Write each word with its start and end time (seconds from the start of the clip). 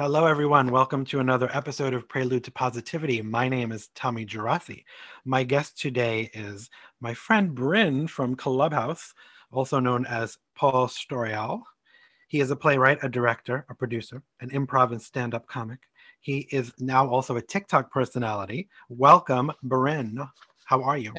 Hello, 0.00 0.24
everyone. 0.24 0.70
Welcome 0.70 1.04
to 1.04 1.20
another 1.20 1.50
episode 1.52 1.92
of 1.92 2.08
Prelude 2.08 2.44
to 2.44 2.50
Positivity. 2.50 3.20
My 3.20 3.50
name 3.50 3.70
is 3.70 3.90
Tommy 3.94 4.24
Geraci. 4.24 4.82
My 5.26 5.44
guest 5.44 5.78
today 5.78 6.30
is 6.32 6.70
my 7.02 7.12
friend 7.12 7.54
Bryn 7.54 8.06
from 8.06 8.34
Clubhouse, 8.34 9.12
also 9.52 9.78
known 9.78 10.06
as 10.06 10.38
Paul 10.56 10.88
Storial. 10.88 11.60
He 12.28 12.40
is 12.40 12.50
a 12.50 12.56
playwright, 12.56 13.00
a 13.02 13.10
director, 13.10 13.66
a 13.68 13.74
producer, 13.74 14.22
an 14.40 14.48
improv 14.52 14.92
and 14.92 15.02
stand 15.02 15.34
up 15.34 15.46
comic. 15.46 15.80
He 16.22 16.48
is 16.50 16.72
now 16.78 17.06
also 17.06 17.36
a 17.36 17.42
TikTok 17.42 17.92
personality. 17.92 18.70
Welcome, 18.88 19.52
Bryn. 19.62 20.18
How 20.64 20.82
are 20.82 20.96
you? 20.96 21.12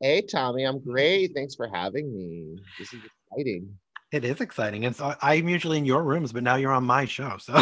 Hey, 0.00 0.22
Tommy. 0.22 0.64
I'm 0.64 0.80
great. 0.80 1.30
Thanks 1.36 1.54
for 1.54 1.68
having 1.72 2.12
me. 2.12 2.56
This 2.80 2.92
is 2.94 3.00
exciting. 3.30 3.78
It 4.14 4.24
is 4.24 4.40
exciting. 4.40 4.84
And 4.84 4.94
so 4.94 5.12
I'm 5.22 5.48
usually 5.48 5.76
in 5.76 5.84
your 5.84 6.04
rooms, 6.04 6.32
but 6.32 6.44
now 6.44 6.54
you're 6.54 6.70
on 6.70 6.84
my 6.84 7.04
show. 7.04 7.36
So 7.40 7.60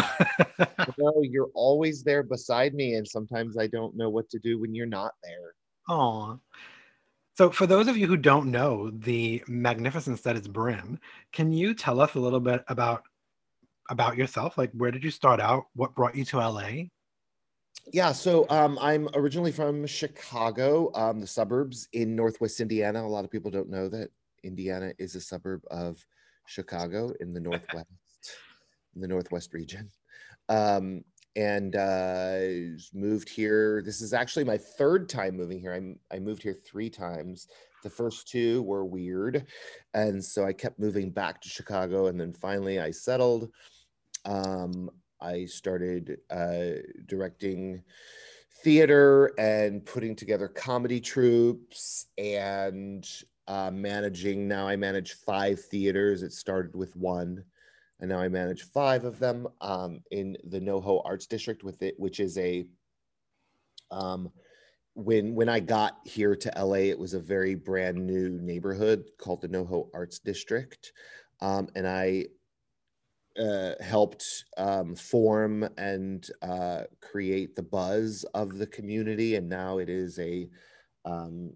no, 0.99 1.13
you're 1.23 1.49
always 1.55 2.03
there 2.03 2.21
beside 2.21 2.75
me. 2.75 2.93
And 2.93 3.07
sometimes 3.07 3.57
I 3.57 3.65
don't 3.65 3.97
know 3.97 4.11
what 4.11 4.29
to 4.29 4.37
do 4.37 4.59
when 4.59 4.75
you're 4.75 4.85
not 4.85 5.13
there. 5.23 5.55
Oh. 5.89 6.39
So 7.35 7.49
for 7.49 7.65
those 7.65 7.87
of 7.87 7.97
you 7.97 8.05
who 8.05 8.17
don't 8.17 8.51
know 8.51 8.91
the 8.91 9.43
magnificence 9.47 10.21
that 10.21 10.35
is 10.35 10.47
Bryn, 10.47 10.99
can 11.31 11.51
you 11.51 11.73
tell 11.73 11.99
us 11.99 12.13
a 12.13 12.19
little 12.19 12.39
bit 12.39 12.63
about 12.67 13.01
about 13.89 14.15
yourself? 14.15 14.55
Like 14.55 14.69
where 14.73 14.91
did 14.91 15.03
you 15.03 15.09
start 15.09 15.41
out? 15.41 15.63
What 15.73 15.95
brought 15.95 16.15
you 16.15 16.23
to 16.25 16.37
LA? 16.37 16.69
Yeah, 17.91 18.11
so 18.11 18.45
um, 18.51 18.77
I'm 18.79 19.09
originally 19.15 19.51
from 19.51 19.87
Chicago, 19.87 20.91
um, 20.93 21.19
the 21.19 21.25
suburbs 21.25 21.87
in 21.93 22.15
Northwest 22.15 22.59
Indiana. 22.59 23.03
A 23.03 23.07
lot 23.07 23.25
of 23.25 23.31
people 23.31 23.49
don't 23.49 23.71
know 23.71 23.89
that 23.89 24.09
Indiana 24.43 24.93
is 24.99 25.15
a 25.15 25.21
suburb 25.21 25.63
of 25.71 26.05
Chicago 26.45 27.11
in 27.19 27.33
the 27.33 27.39
Northwest, 27.41 27.87
in 28.95 29.01
the 29.01 29.07
Northwest 29.07 29.53
region. 29.53 29.89
Um, 30.49 31.03
and 31.35 31.75
uh, 31.75 32.77
moved 32.93 33.27
here. 33.27 33.81
This 33.83 34.01
is 34.01 34.13
actually 34.13 34.43
my 34.43 34.57
third 34.57 35.09
time 35.09 35.35
moving 35.35 35.59
here. 35.59 35.73
I'm, 35.73 35.99
I 36.11 36.19
moved 36.19 36.43
here 36.43 36.53
three 36.53 36.89
times. 36.89 37.47
The 37.81 37.89
first 37.89 38.27
two 38.27 38.61
were 38.63 38.85
weird. 38.85 39.47
And 39.93 40.23
so 40.23 40.45
I 40.45 40.53
kept 40.53 40.79
moving 40.79 41.09
back 41.09 41.41
to 41.41 41.49
Chicago. 41.49 42.07
And 42.07 42.19
then 42.19 42.33
finally 42.33 42.79
I 42.79 42.91
settled. 42.91 43.49
Um, 44.25 44.89
I 45.19 45.45
started 45.45 46.17
uh, 46.29 46.81
directing 47.07 47.81
theater 48.63 49.31
and 49.37 49.85
putting 49.85 50.15
together 50.15 50.47
comedy 50.47 50.99
troupes 50.99 52.07
and 52.17 53.07
uh, 53.47 53.71
managing. 53.71 54.47
Now 54.47 54.67
I 54.67 54.75
manage 54.75 55.13
five 55.13 55.59
theaters. 55.59 56.23
It 56.23 56.33
started 56.33 56.75
with 56.75 56.95
one, 56.95 57.43
and 57.99 58.09
now 58.09 58.19
I 58.19 58.27
manage 58.27 58.63
five 58.63 59.05
of 59.05 59.19
them 59.19 59.47
um, 59.61 60.01
in 60.11 60.37
the 60.45 60.59
NoHo 60.59 61.01
Arts 61.05 61.27
District, 61.27 61.63
with 61.63 61.81
it, 61.81 61.95
which 61.97 62.19
is 62.19 62.37
a. 62.37 62.65
Um, 63.91 64.31
when 64.95 65.33
when 65.33 65.49
I 65.49 65.59
got 65.59 65.97
here 66.05 66.35
to 66.35 66.51
LA, 66.55 66.89
it 66.89 66.99
was 66.99 67.13
a 67.13 67.19
very 67.19 67.55
brand 67.55 67.97
new 67.97 68.29
neighborhood 68.41 69.05
called 69.17 69.41
the 69.41 69.49
NoHo 69.49 69.89
Arts 69.93 70.19
District, 70.19 70.91
um, 71.41 71.67
and 71.75 71.87
I 71.87 72.25
uh, 73.39 73.73
helped 73.81 74.45
um, 74.57 74.95
form 74.95 75.67
and 75.77 76.27
uh, 76.41 76.83
create 77.01 77.55
the 77.55 77.63
buzz 77.63 78.23
of 78.33 78.57
the 78.57 78.67
community, 78.67 79.35
and 79.35 79.49
now 79.49 79.79
it 79.79 79.89
is 79.89 80.19
a 80.19 80.47
um, 81.05 81.51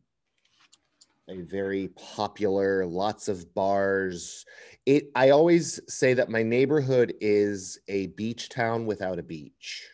a 1.30 1.42
very 1.42 1.90
popular, 1.90 2.86
lots 2.86 3.28
of 3.28 3.54
bars. 3.54 4.46
It 4.86 5.12
I 5.16 5.32
always 5.32 5.80
say 5.88 6.14
that 6.14 6.30
my 6.30 6.44
neighborhood 6.44 7.14
is 7.20 7.80
a 7.88 8.08
beach 8.08 8.50
town 8.50 8.86
without 8.86 9.20
a 9.20 9.24
beach. 9.24 9.88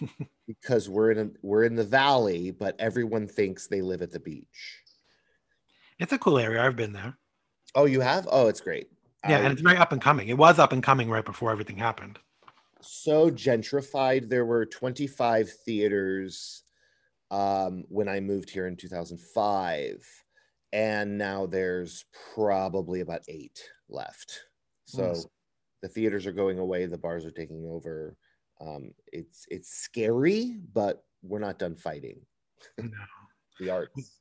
because 0.46 0.88
we're 0.88 1.10
in 1.10 1.18
a, 1.18 1.30
we're 1.42 1.64
in 1.64 1.74
the 1.74 1.84
valley, 1.84 2.50
but 2.50 2.76
everyone 2.78 3.26
thinks 3.26 3.66
they 3.66 3.82
live 3.82 4.02
at 4.02 4.12
the 4.12 4.20
beach. 4.20 4.82
It's 5.98 6.12
a 6.12 6.18
cool 6.18 6.38
area. 6.38 6.62
I've 6.62 6.76
been 6.76 6.92
there. 6.92 7.18
Oh, 7.74 7.84
you 7.86 8.00
have? 8.00 8.28
Oh, 8.30 8.48
it's 8.48 8.60
great. 8.60 8.88
Yeah, 9.28 9.38
I, 9.38 9.40
and 9.40 9.52
it's 9.52 9.62
very 9.62 9.76
up 9.76 9.92
and 9.92 10.00
coming. 10.00 10.28
It 10.28 10.38
was 10.38 10.58
up 10.58 10.72
and 10.72 10.82
coming 10.82 11.10
right 11.10 11.24
before 11.24 11.50
everything 11.50 11.76
happened. 11.76 12.18
So 12.80 13.30
gentrified. 13.30 14.28
There 14.28 14.44
were 14.44 14.66
25 14.66 15.50
theaters 15.64 16.62
um, 17.30 17.84
when 17.88 18.08
I 18.08 18.20
moved 18.20 18.50
here 18.50 18.66
in 18.66 18.76
2005 18.76 20.24
and 20.72 21.18
now 21.18 21.46
there's 21.46 22.04
probably 22.34 23.00
about 23.00 23.22
eight 23.28 23.60
left. 23.88 24.44
So 24.84 25.08
nice. 25.08 25.26
the 25.82 25.88
theaters 25.88 26.26
are 26.26 26.32
going 26.32 26.58
away, 26.58 26.86
the 26.86 26.98
bars 26.98 27.24
are 27.24 27.30
taking 27.30 27.66
over. 27.68 28.16
Um, 28.60 28.92
it's 29.12 29.46
it's 29.50 29.70
scary, 29.70 30.58
but 30.72 31.04
we're 31.22 31.38
not 31.38 31.58
done 31.58 31.76
fighting. 31.76 32.20
No. 32.78 32.90
the 33.60 33.70
arts. 33.70 34.12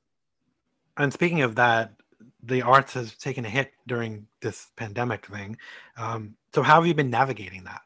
And 0.97 1.11
speaking 1.11 1.41
of 1.41 1.56
that, 1.56 1.94
the 2.44 2.62
arts 2.62 2.94
has 2.94 3.16
taken 3.16 3.45
a 3.45 3.50
hit 3.50 3.72
during 3.88 4.27
this 4.41 4.67
pandemic 4.75 5.25
thing. 5.25 5.57
Um, 5.97 6.35
so 6.53 6.62
how 6.62 6.75
have 6.75 6.88
you 6.88 6.94
been 6.94 7.09
navigating 7.09 7.63
that? 7.66 7.81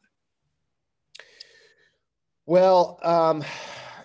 Well, 2.46 3.00
um, 3.04 3.44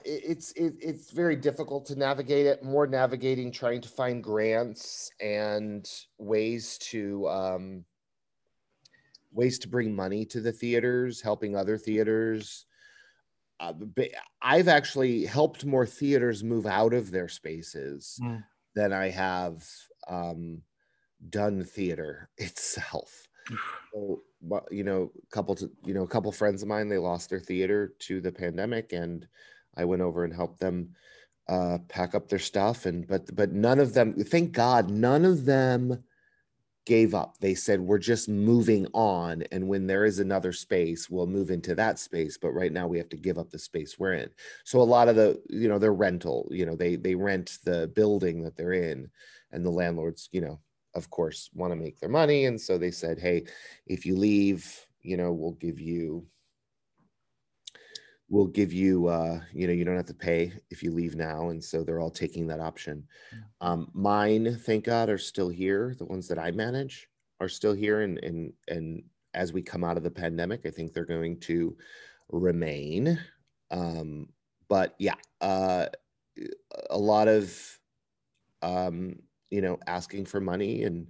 it's 0.05 0.53
it, 0.53 0.75
it's 0.81 1.11
very 1.11 1.37
difficult 1.37 1.87
to 1.87 1.97
navigate 1.97 2.47
it. 2.47 2.63
More 2.63 2.87
navigating, 2.87 3.51
trying 3.51 3.81
to 3.81 3.89
find 3.89 4.23
grants 4.23 5.11
and 5.21 5.89
ways 6.19 6.79
to 6.79 7.29
um, 7.29 7.85
ways 9.33 9.59
to 9.61 9.69
bring 9.69 9.95
money 9.95 10.25
to 10.27 10.41
the 10.41 10.53
theaters, 10.53 11.21
helping 11.21 11.57
other 11.57 11.79
theaters. 11.79 12.67
Uh, 13.61 13.73
I've 14.43 14.69
actually 14.69 15.25
helped 15.25 15.65
more 15.65 15.87
theaters 15.87 16.45
move 16.45 16.67
out 16.67 16.93
of 16.93 17.11
their 17.11 17.29
spaces 17.29 18.19
mm. 18.23 18.43
than 18.75 18.93
I 18.93 19.11
have 19.11 19.65
um, 20.09 20.63
done 21.31 21.65
theater 21.65 22.29
itself. 22.39 23.29
so, 23.93 24.23
you 24.71 24.85
know, 24.85 25.11
a 25.23 25.35
couple 25.35 25.55
to 25.55 25.71
you 25.85 25.95
know, 25.95 26.03
a 26.03 26.09
couple 26.09 26.33
friends 26.33 26.63
of 26.63 26.69
mine 26.69 26.89
they 26.89 26.99
lost 26.99 27.31
their 27.31 27.41
theater 27.41 27.95
to 28.01 28.21
the 28.21 28.33
pandemic, 28.33 28.93
and 28.93 29.27
I 29.77 29.85
went 29.85 30.03
over 30.03 30.25
and 30.25 30.33
helped 30.33 30.61
them 30.61 30.91
uh, 31.49 31.79
pack 31.89 32.15
up 32.15 32.29
their 32.29 32.39
stuff. 32.39 32.87
And 32.87 33.07
but 33.07 33.35
but 33.35 33.53
none 33.53 33.79
of 33.79 33.95
them, 33.95 34.15
thank 34.25 34.53
God, 34.53 34.91
none 34.91 35.25
of 35.25 35.45
them 35.45 36.05
gave 36.87 37.15
up. 37.15 37.39
They 37.41 37.55
said 37.55 37.81
we're 37.81 37.99
just 37.99 38.29
moving 38.29 38.87
on, 38.93 39.43
and 39.53 39.69
when 39.69 39.87
there 39.87 40.05
is 40.05 40.19
another 40.19 40.53
space, 40.53 41.09
we'll 41.09 41.27
move 41.27 41.51
into 41.51 41.75
that 41.75 41.99
space. 41.99 42.39
But 42.39 42.53
right 42.53 42.73
now, 42.73 42.87
we 42.87 42.99
have 42.99 43.09
to 43.11 43.17
give 43.17 43.39
up 43.39 43.51
the 43.51 43.59
space 43.59 43.99
we're 43.99 44.15
in. 44.15 44.31
So 44.65 44.81
a 44.81 44.83
lot 44.83 45.09
of 45.09 45.17
the 45.17 45.41
you 45.49 45.69
know 45.69 45.79
their 45.79 45.95
rental, 45.95 46.49
you 46.51 46.67
know, 46.67 46.77
they 46.77 46.97
they 46.97 47.15
rent 47.15 47.59
the 47.65 47.91
building 47.95 48.43
that 48.43 48.57
they're 48.57 48.73
in, 48.73 49.11
and 49.53 49.65
the 49.65 49.71
landlords, 49.71 50.29
you 50.33 50.41
know, 50.41 50.61
of 50.95 51.11
course, 51.11 51.51
want 51.55 51.73
to 51.73 51.77
make 51.77 52.01
their 52.01 52.11
money, 52.11 52.47
and 52.47 52.61
so 52.61 52.79
they 52.79 52.91
said, 52.91 53.19
hey, 53.19 53.45
if 53.87 54.07
you 54.07 54.17
leave, 54.17 54.87
you 55.03 55.17
know, 55.17 55.33
we'll 55.33 55.53
give 55.53 55.81
you 55.81 56.27
will 58.35 58.47
give 58.49 58.73
you 58.73 59.07
uh, 59.07 59.41
you 59.53 59.67
know 59.69 59.73
you 59.73 59.85
don't 59.85 59.97
have 59.97 60.05
to 60.07 60.13
pay 60.13 60.53
if 60.69 60.83
you 60.83 60.91
leave 60.91 61.15
now 61.15 61.51
and 61.51 61.63
so 61.63 61.85
they're 61.85 62.01
all 62.01 62.11
taking 62.11 62.49
that 62.49 62.59
option. 62.59 63.07
Um, 63.61 63.89
mine 63.95 64.59
thank 64.67 64.85
god 64.85 65.09
are 65.09 65.19
still 65.19 65.49
here. 65.49 65.95
The 65.97 66.05
ones 66.05 66.27
that 66.29 66.39
i 66.39 66.51
manage 66.51 67.09
are 67.41 67.49
still 67.49 67.73
here 67.73 68.01
and 68.01 68.19
and 68.25 68.53
and 68.69 69.05
as 69.35 69.53
we 69.53 69.63
come 69.63 69.85
out 69.85 69.97
of 69.97 70.03
the 70.03 70.11
pandemic 70.11 70.63
i 70.67 70.71
think 70.71 70.93
they're 70.93 71.05
going 71.05 71.39
to 71.41 71.77
remain. 72.29 73.19
Um, 73.71 74.29
but 74.69 74.97
yeah 74.99 75.17
uh, 75.41 75.87
a 76.91 76.99
lot 76.99 77.29
of 77.29 77.79
um, 78.63 79.17
you 79.51 79.63
know 79.63 79.79
asking 79.87 80.27
for 80.27 80.41
money 80.41 80.83
and 80.83 81.07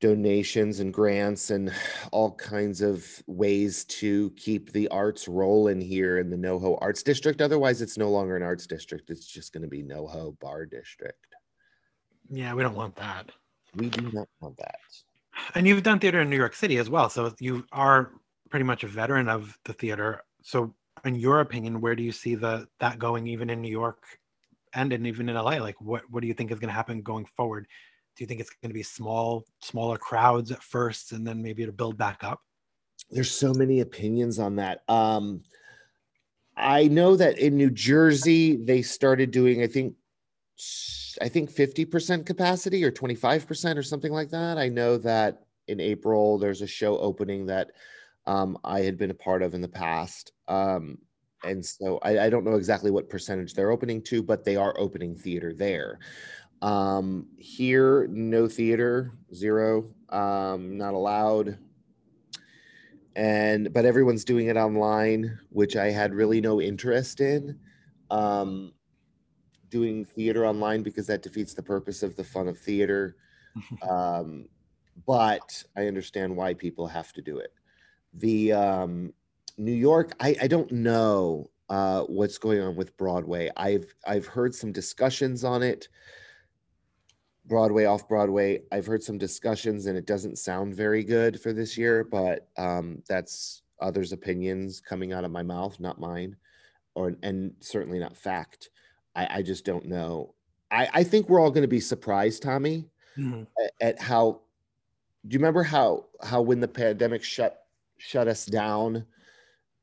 donations 0.00 0.80
and 0.80 0.92
grants 0.92 1.50
and 1.50 1.72
all 2.12 2.32
kinds 2.32 2.82
of 2.82 3.06
ways 3.26 3.84
to 3.86 4.30
keep 4.36 4.72
the 4.72 4.88
arts 4.88 5.26
rolling 5.26 5.80
here 5.80 6.18
in 6.18 6.28
the 6.28 6.36
NoHo 6.36 6.78
Arts 6.80 7.02
District. 7.02 7.40
Otherwise, 7.40 7.80
it's 7.80 7.96
no 7.96 8.10
longer 8.10 8.36
an 8.36 8.42
arts 8.42 8.66
district. 8.66 9.10
It's 9.10 9.26
just 9.26 9.52
going 9.52 9.62
to 9.62 9.68
be 9.68 9.82
NoHo 9.82 10.38
Bar 10.38 10.66
District. 10.66 11.18
Yeah, 12.30 12.54
we 12.54 12.62
don't 12.62 12.76
want 12.76 12.96
that. 12.96 13.30
We 13.74 13.88
do 13.88 14.10
not 14.12 14.28
want 14.40 14.56
that. 14.58 14.76
And 15.54 15.66
you've 15.66 15.82
done 15.82 15.98
theater 15.98 16.20
in 16.20 16.30
New 16.30 16.36
York 16.36 16.54
City 16.54 16.78
as 16.78 16.90
well. 16.90 17.08
So 17.08 17.34
you 17.40 17.64
are 17.72 18.12
pretty 18.50 18.64
much 18.64 18.84
a 18.84 18.88
veteran 18.88 19.28
of 19.28 19.56
the 19.64 19.72
theater. 19.72 20.22
So 20.42 20.74
in 21.04 21.14
your 21.14 21.40
opinion, 21.40 21.80
where 21.80 21.94
do 21.94 22.02
you 22.02 22.12
see 22.12 22.34
the 22.34 22.66
that 22.80 22.98
going 22.98 23.26
even 23.26 23.50
in 23.50 23.60
New 23.60 23.70
York 23.70 24.02
and 24.74 24.92
in, 24.92 25.06
even 25.06 25.28
in 25.28 25.36
LA? 25.36 25.56
Like 25.56 25.80
what, 25.80 26.02
what 26.10 26.20
do 26.20 26.26
you 26.26 26.34
think 26.34 26.50
is 26.50 26.58
going 26.58 26.68
to 26.68 26.74
happen 26.74 27.02
going 27.02 27.26
forward? 27.36 27.66
Do 28.16 28.24
you 28.24 28.26
think 28.26 28.40
it's 28.40 28.50
going 28.50 28.70
to 28.70 28.74
be 28.74 28.82
small 28.82 29.44
smaller 29.60 29.98
crowds 29.98 30.50
at 30.50 30.62
first 30.62 31.12
and 31.12 31.26
then 31.26 31.42
maybe 31.42 31.62
it'll 31.62 31.74
build 31.74 31.96
back 31.96 32.22
up 32.22 32.40
there's 33.10 33.30
so 33.30 33.52
many 33.54 33.80
opinions 33.80 34.38
on 34.38 34.56
that 34.56 34.82
um 34.88 35.42
i 36.56 36.88
know 36.88 37.16
that 37.16 37.38
in 37.38 37.56
new 37.56 37.70
jersey 37.70 38.56
they 38.56 38.82
started 38.82 39.30
doing 39.30 39.62
i 39.62 39.66
think 39.66 39.94
i 41.20 41.28
think 41.28 41.50
50% 41.50 42.24
capacity 42.24 42.82
or 42.82 42.90
25% 42.90 43.76
or 43.76 43.82
something 43.82 44.12
like 44.12 44.30
that 44.30 44.56
i 44.58 44.68
know 44.68 44.96
that 44.98 45.42
in 45.68 45.80
april 45.80 46.38
there's 46.38 46.62
a 46.62 46.66
show 46.66 46.98
opening 46.98 47.46
that 47.46 47.72
um, 48.26 48.58
I 48.64 48.80
had 48.80 48.98
been 48.98 49.10
a 49.10 49.14
part 49.14 49.42
of 49.42 49.54
in 49.54 49.60
the 49.60 49.68
past. 49.68 50.32
Um, 50.48 50.98
and 51.44 51.64
so 51.64 51.98
I, 52.02 52.26
I, 52.26 52.30
don't 52.30 52.44
know 52.44 52.56
exactly 52.56 52.90
what 52.90 53.08
percentage 53.08 53.54
they're 53.54 53.70
opening 53.70 54.02
to, 54.02 54.22
but 54.22 54.44
they 54.44 54.56
are 54.56 54.74
opening 54.78 55.14
theater 55.14 55.52
there. 55.52 56.00
Um, 56.62 57.26
here, 57.38 58.06
no 58.08 58.48
theater, 58.48 59.12
zero, 59.34 59.88
um, 60.08 60.76
not 60.76 60.94
allowed. 60.94 61.58
And 63.14 63.72
but 63.72 63.84
everyone's 63.84 64.24
doing 64.24 64.48
it 64.48 64.56
online, 64.56 65.38
which 65.50 65.76
I 65.76 65.90
had 65.90 66.14
really 66.14 66.40
no 66.40 66.60
interest 66.60 67.20
in. 67.20 67.58
Um, 68.10 68.72
doing 69.68 70.04
theater 70.04 70.46
online 70.46 70.82
because 70.82 71.06
that 71.06 71.22
defeats 71.22 71.54
the 71.54 71.62
purpose 71.62 72.02
of 72.02 72.16
the 72.16 72.24
fun 72.24 72.48
of 72.48 72.58
theater. 72.58 73.16
um, 73.88 74.46
but 75.06 75.62
I 75.76 75.86
understand 75.86 76.34
why 76.34 76.54
people 76.54 76.86
have 76.86 77.12
to 77.14 77.22
do 77.22 77.38
it. 77.38 77.52
The 78.14 78.52
um, 78.52 79.12
New 79.58 79.72
York, 79.72 80.14
I, 80.20 80.36
I 80.42 80.46
don't 80.46 80.70
know 80.72 81.50
uh, 81.68 82.02
what's 82.02 82.38
going 82.38 82.60
on 82.60 82.76
with 82.76 82.96
Broadway. 82.96 83.50
I've 83.56 83.92
I've 84.06 84.26
heard 84.26 84.54
some 84.54 84.72
discussions 84.72 85.44
on 85.44 85.62
it. 85.62 85.88
Broadway 87.46 87.84
off 87.84 88.08
Broadway. 88.08 88.62
I've 88.72 88.86
heard 88.86 89.02
some 89.02 89.18
discussions, 89.18 89.86
and 89.86 89.96
it 89.96 90.06
doesn't 90.06 90.38
sound 90.38 90.74
very 90.74 91.04
good 91.04 91.40
for 91.40 91.52
this 91.52 91.76
year. 91.78 92.04
But 92.04 92.48
um, 92.56 93.02
that's 93.08 93.62
others' 93.80 94.12
opinions 94.12 94.80
coming 94.80 95.12
out 95.12 95.24
of 95.24 95.30
my 95.30 95.42
mouth, 95.42 95.78
not 95.80 96.00
mine, 96.00 96.36
or 96.94 97.14
and 97.22 97.52
certainly 97.60 97.98
not 97.98 98.16
fact. 98.16 98.70
I, 99.14 99.28
I 99.38 99.42
just 99.42 99.64
don't 99.64 99.86
know. 99.86 100.34
I, 100.70 100.88
I 100.92 101.04
think 101.04 101.28
we're 101.28 101.40
all 101.40 101.50
going 101.50 101.62
to 101.62 101.68
be 101.68 101.80
surprised, 101.80 102.42
Tommy, 102.42 102.86
mm-hmm. 103.16 103.44
at, 103.62 103.72
at 103.80 104.00
how. 104.00 104.40
Do 105.26 105.34
you 105.34 105.40
remember 105.40 105.64
how 105.64 106.06
how 106.22 106.40
when 106.40 106.60
the 106.60 106.68
pandemic 106.68 107.22
shut 107.24 107.66
shut 107.98 108.28
us 108.28 108.46
down? 108.46 109.04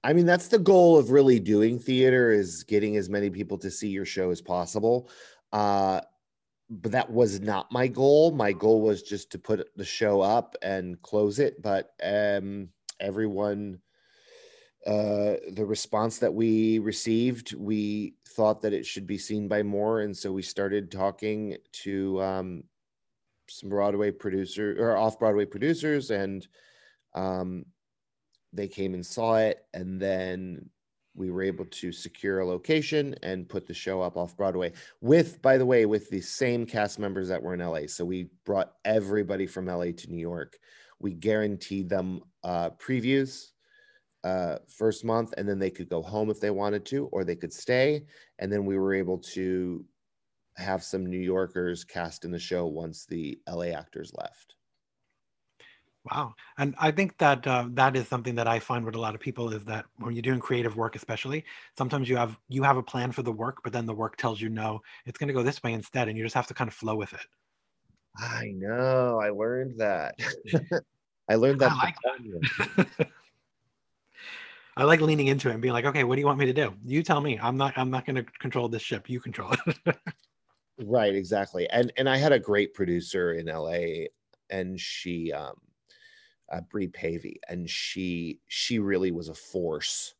I 0.04 0.12
mean, 0.12 0.26
that's 0.26 0.48
the 0.48 0.58
goal 0.58 0.98
of 0.98 1.10
really 1.10 1.38
doing 1.38 1.78
theater 1.78 2.32
is 2.32 2.64
getting 2.64 2.96
as 2.96 3.08
many 3.08 3.30
people 3.30 3.56
to 3.58 3.70
see 3.70 3.88
your 3.88 4.04
show 4.04 4.30
as 4.30 4.40
possible. 4.40 5.08
Uh, 5.52 6.00
but 6.68 6.92
that 6.92 7.10
was 7.10 7.40
not 7.40 7.70
my 7.70 7.86
goal. 7.86 8.32
My 8.32 8.52
goal 8.52 8.80
was 8.80 9.02
just 9.02 9.30
to 9.32 9.38
put 9.38 9.68
the 9.76 9.84
show 9.84 10.20
up 10.20 10.56
and 10.62 11.00
close 11.02 11.38
it. 11.38 11.62
But 11.62 11.90
um, 12.02 12.70
everyone 12.98 13.78
uh, 14.86 15.36
the 15.52 15.64
response 15.64 16.18
that 16.18 16.32
we 16.32 16.78
received, 16.80 17.54
we 17.54 18.14
thought 18.28 18.60
that 18.62 18.72
it 18.72 18.84
should 18.84 19.06
be 19.06 19.18
seen 19.18 19.46
by 19.46 19.62
more, 19.62 20.00
and 20.00 20.16
so 20.16 20.32
we 20.32 20.42
started 20.42 20.90
talking 20.90 21.56
to 21.72 22.20
um, 22.20 22.64
some 23.48 23.68
Broadway 23.68 24.10
producer 24.10 24.74
or 24.78 24.96
off 24.96 25.18
Broadway 25.18 25.44
producers, 25.44 26.10
and 26.10 26.46
um, 27.14 27.64
they 28.52 28.66
came 28.66 28.94
and 28.94 29.06
saw 29.06 29.36
it, 29.36 29.64
and 29.72 30.00
then 30.00 30.68
we 31.14 31.30
were 31.30 31.42
able 31.42 31.66
to 31.66 31.92
secure 31.92 32.40
a 32.40 32.46
location 32.46 33.14
and 33.22 33.48
put 33.48 33.66
the 33.66 33.74
show 33.74 34.00
up 34.00 34.16
off 34.16 34.36
Broadway 34.36 34.72
with, 35.00 35.40
by 35.42 35.58
the 35.58 35.66
way, 35.66 35.86
with 35.86 36.08
the 36.10 36.20
same 36.20 36.66
cast 36.66 36.98
members 36.98 37.28
that 37.28 37.42
were 37.42 37.54
in 37.54 37.60
LA. 37.60 37.86
So 37.86 38.04
we 38.04 38.30
brought 38.44 38.72
everybody 38.84 39.46
from 39.46 39.66
LA 39.66 39.92
to 39.96 40.10
New 40.10 40.18
York. 40.18 40.58
We 40.98 41.12
guaranteed 41.12 41.88
them 41.88 42.22
uh, 42.42 42.70
previews 42.70 43.50
uh, 44.24 44.58
first 44.68 45.04
month, 45.04 45.34
and 45.36 45.48
then 45.48 45.58
they 45.58 45.70
could 45.70 45.88
go 45.88 46.02
home 46.02 46.30
if 46.30 46.40
they 46.40 46.50
wanted 46.50 46.84
to, 46.86 47.06
or 47.06 47.24
they 47.24 47.36
could 47.36 47.52
stay. 47.52 48.04
And 48.38 48.52
then 48.52 48.64
we 48.64 48.78
were 48.78 48.94
able 48.94 49.18
to 49.18 49.84
have 50.56 50.82
some 50.82 51.06
New 51.06 51.18
Yorkers 51.18 51.84
cast 51.84 52.24
in 52.24 52.30
the 52.30 52.38
show 52.38 52.66
once 52.66 53.06
the 53.06 53.38
LA 53.48 53.66
actors 53.66 54.12
left. 54.14 54.54
Wow, 56.10 56.34
and 56.58 56.74
I 56.80 56.90
think 56.90 57.16
that 57.18 57.46
uh, 57.46 57.66
that 57.74 57.94
is 57.94 58.08
something 58.08 58.34
that 58.34 58.48
I 58.48 58.58
find 58.58 58.84
with 58.84 58.96
a 58.96 59.00
lot 59.00 59.14
of 59.14 59.20
people 59.20 59.52
is 59.52 59.64
that 59.66 59.86
when 59.98 60.14
you're 60.14 60.22
doing 60.22 60.40
creative 60.40 60.76
work, 60.76 60.96
especially, 60.96 61.44
sometimes 61.78 62.08
you 62.08 62.16
have 62.16 62.36
you 62.48 62.64
have 62.64 62.76
a 62.76 62.82
plan 62.82 63.12
for 63.12 63.22
the 63.22 63.30
work, 63.30 63.58
but 63.62 63.72
then 63.72 63.86
the 63.86 63.94
work 63.94 64.16
tells 64.16 64.40
you 64.40 64.48
no, 64.48 64.80
it's 65.06 65.16
going 65.16 65.28
to 65.28 65.34
go 65.34 65.44
this 65.44 65.62
way 65.62 65.72
instead, 65.72 66.08
and 66.08 66.18
you 66.18 66.24
just 66.24 66.34
have 66.34 66.48
to 66.48 66.54
kind 66.54 66.66
of 66.66 66.74
flow 66.74 66.96
with 66.96 67.12
it. 67.12 67.20
I 68.18 68.52
know. 68.56 69.20
I 69.22 69.30
learned 69.30 69.78
that. 69.78 70.16
I 71.28 71.36
learned 71.36 71.60
that. 71.60 71.70
I 71.70 71.76
like 71.76 71.96
that. 72.98 73.08
I 74.76 74.84
like 74.84 75.00
leaning 75.00 75.26
into 75.26 75.48
it 75.48 75.52
and 75.52 75.60
being 75.60 75.74
like, 75.74 75.84
okay, 75.84 76.04
what 76.04 76.14
do 76.14 76.20
you 76.20 76.26
want 76.26 76.38
me 76.38 76.46
to 76.46 76.52
do? 76.52 76.74
You 76.84 77.02
tell 77.02 77.20
me. 77.20 77.38
I'm 77.40 77.56
not. 77.56 77.76
I'm 77.76 77.90
not 77.90 78.06
going 78.06 78.16
to 78.16 78.24
control 78.40 78.68
this 78.68 78.82
ship. 78.82 79.08
You 79.08 79.20
control 79.20 79.52
it. 79.66 79.96
right. 80.84 81.14
Exactly. 81.14 81.68
And 81.68 81.92
and 81.96 82.08
I 82.08 82.16
had 82.16 82.32
a 82.32 82.38
great 82.38 82.72
producer 82.72 83.34
in 83.34 83.46
LA, 83.46 84.06
and 84.50 84.80
she, 84.80 85.30
um, 85.32 85.54
uh, 86.50 86.60
Brie 86.70 86.88
Pavey, 86.88 87.40
and 87.48 87.68
she 87.68 88.40
she 88.48 88.78
really 88.78 89.10
was 89.10 89.28
a 89.28 89.34
force 89.34 90.14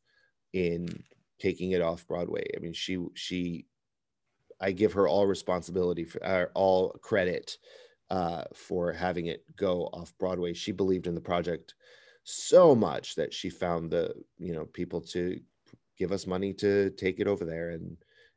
in 0.53 1.03
taking 1.39 1.73
it 1.73 1.81
off 1.81 2.07
Broadway. 2.07 2.45
I 2.55 2.61
mean, 2.61 2.75
she 2.75 2.99
she, 3.15 3.67
I 4.61 4.73
give 4.73 4.93
her 4.93 5.09
all 5.09 5.27
responsibility 5.27 6.05
for 6.05 6.25
uh, 6.25 6.47
all 6.55 6.91
credit 7.01 7.57
uh, 8.11 8.45
for 8.55 8.93
having 8.93 9.27
it 9.27 9.45
go 9.57 9.85
off 9.95 10.13
Broadway. 10.19 10.53
She 10.53 10.73
believed 10.73 11.07
in 11.07 11.15
the 11.15 11.21
project 11.21 11.75
so 12.25 12.75
much 12.75 13.15
that 13.17 13.33
she 13.35 13.51
found 13.51 13.91
the 13.91 14.15
you 14.39 14.53
know 14.53 14.65
people 14.67 15.01
to 15.01 15.41
give 15.99 16.13
us 16.13 16.27
money 16.27 16.53
to 16.53 16.91
take 16.91 17.21
it 17.21 17.27
over 17.27 17.45
there 17.45 17.71
and 17.71 17.97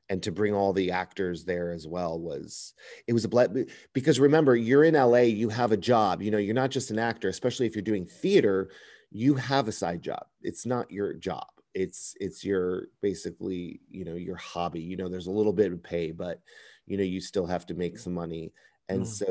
and 0.10 0.22
to 0.22 0.32
bring 0.32 0.54
all 0.54 0.72
the 0.72 0.92
actors 0.92 1.46
there 1.46 1.72
as 1.72 1.88
well 1.88 2.20
was 2.20 2.74
it 3.08 3.13
was 3.13 3.25
a 3.25 3.30
ble- 3.30 3.65
because 3.94 4.20
remember 4.20 4.56
you're 4.56 4.84
in 4.84 4.94
LA 4.94 5.20
you 5.20 5.50
have 5.50 5.72
a 5.72 5.77
job 5.77 6.22
you 6.22 6.32
know 6.32 6.38
you're 6.38 6.54
not 6.54 6.72
just 6.72 6.92
an 6.92 7.00
actor 7.00 7.27
especially 7.27 7.65
if 7.65 7.75
you're 7.75 7.82
doing 7.82 8.06
theater 8.06 8.70
you 9.15 9.34
have 9.36 9.70
a 9.70 9.72
side 9.72 10.01
job. 10.01 10.25
It's 10.42 10.65
not 10.65 10.92
your 10.92 11.13
job. 11.13 11.48
It's 11.74 12.15
it's 12.20 12.44
your 12.44 12.88
basically 13.01 13.80
you 13.89 14.04
know 14.04 14.15
your 14.15 14.36
hobby. 14.36 14.82
You 14.82 14.98
know 14.98 15.08
there's 15.08 15.27
a 15.27 15.32
little 15.32 15.54
bit 15.54 15.72
of 15.72 15.82
pay 15.82 16.12
but 16.12 16.42
you 16.86 16.98
know 16.98 17.04
you 17.04 17.22
still 17.22 17.46
have 17.46 17.65
to 17.68 17.74
make 17.74 17.98
some 17.98 18.13
money. 18.13 18.51
And 18.89 19.04
mm. 19.04 19.08
so 19.08 19.25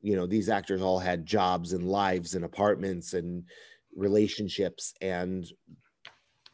you 0.00 0.14
know 0.14 0.26
these 0.26 0.48
actors 0.48 0.82
all 0.82 1.00
had 1.00 1.26
jobs 1.26 1.72
and 1.72 1.84
lives 1.88 2.36
and 2.36 2.44
apartments 2.44 3.14
and 3.14 3.42
relationships 3.98 4.94
and 5.00 5.46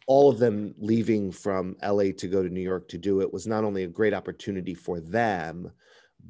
all 0.06 0.30
of 0.30 0.38
them 0.38 0.74
leaving 0.78 1.32
from 1.32 1.76
LA 1.82 2.10
to 2.16 2.28
go 2.28 2.42
to 2.42 2.48
New 2.48 2.60
York 2.60 2.88
to 2.88 2.98
do 2.98 3.20
it 3.20 3.32
was 3.32 3.46
not 3.46 3.64
only 3.64 3.84
a 3.84 3.88
great 3.88 4.12
opportunity 4.12 4.74
for 4.74 5.00
them, 5.00 5.70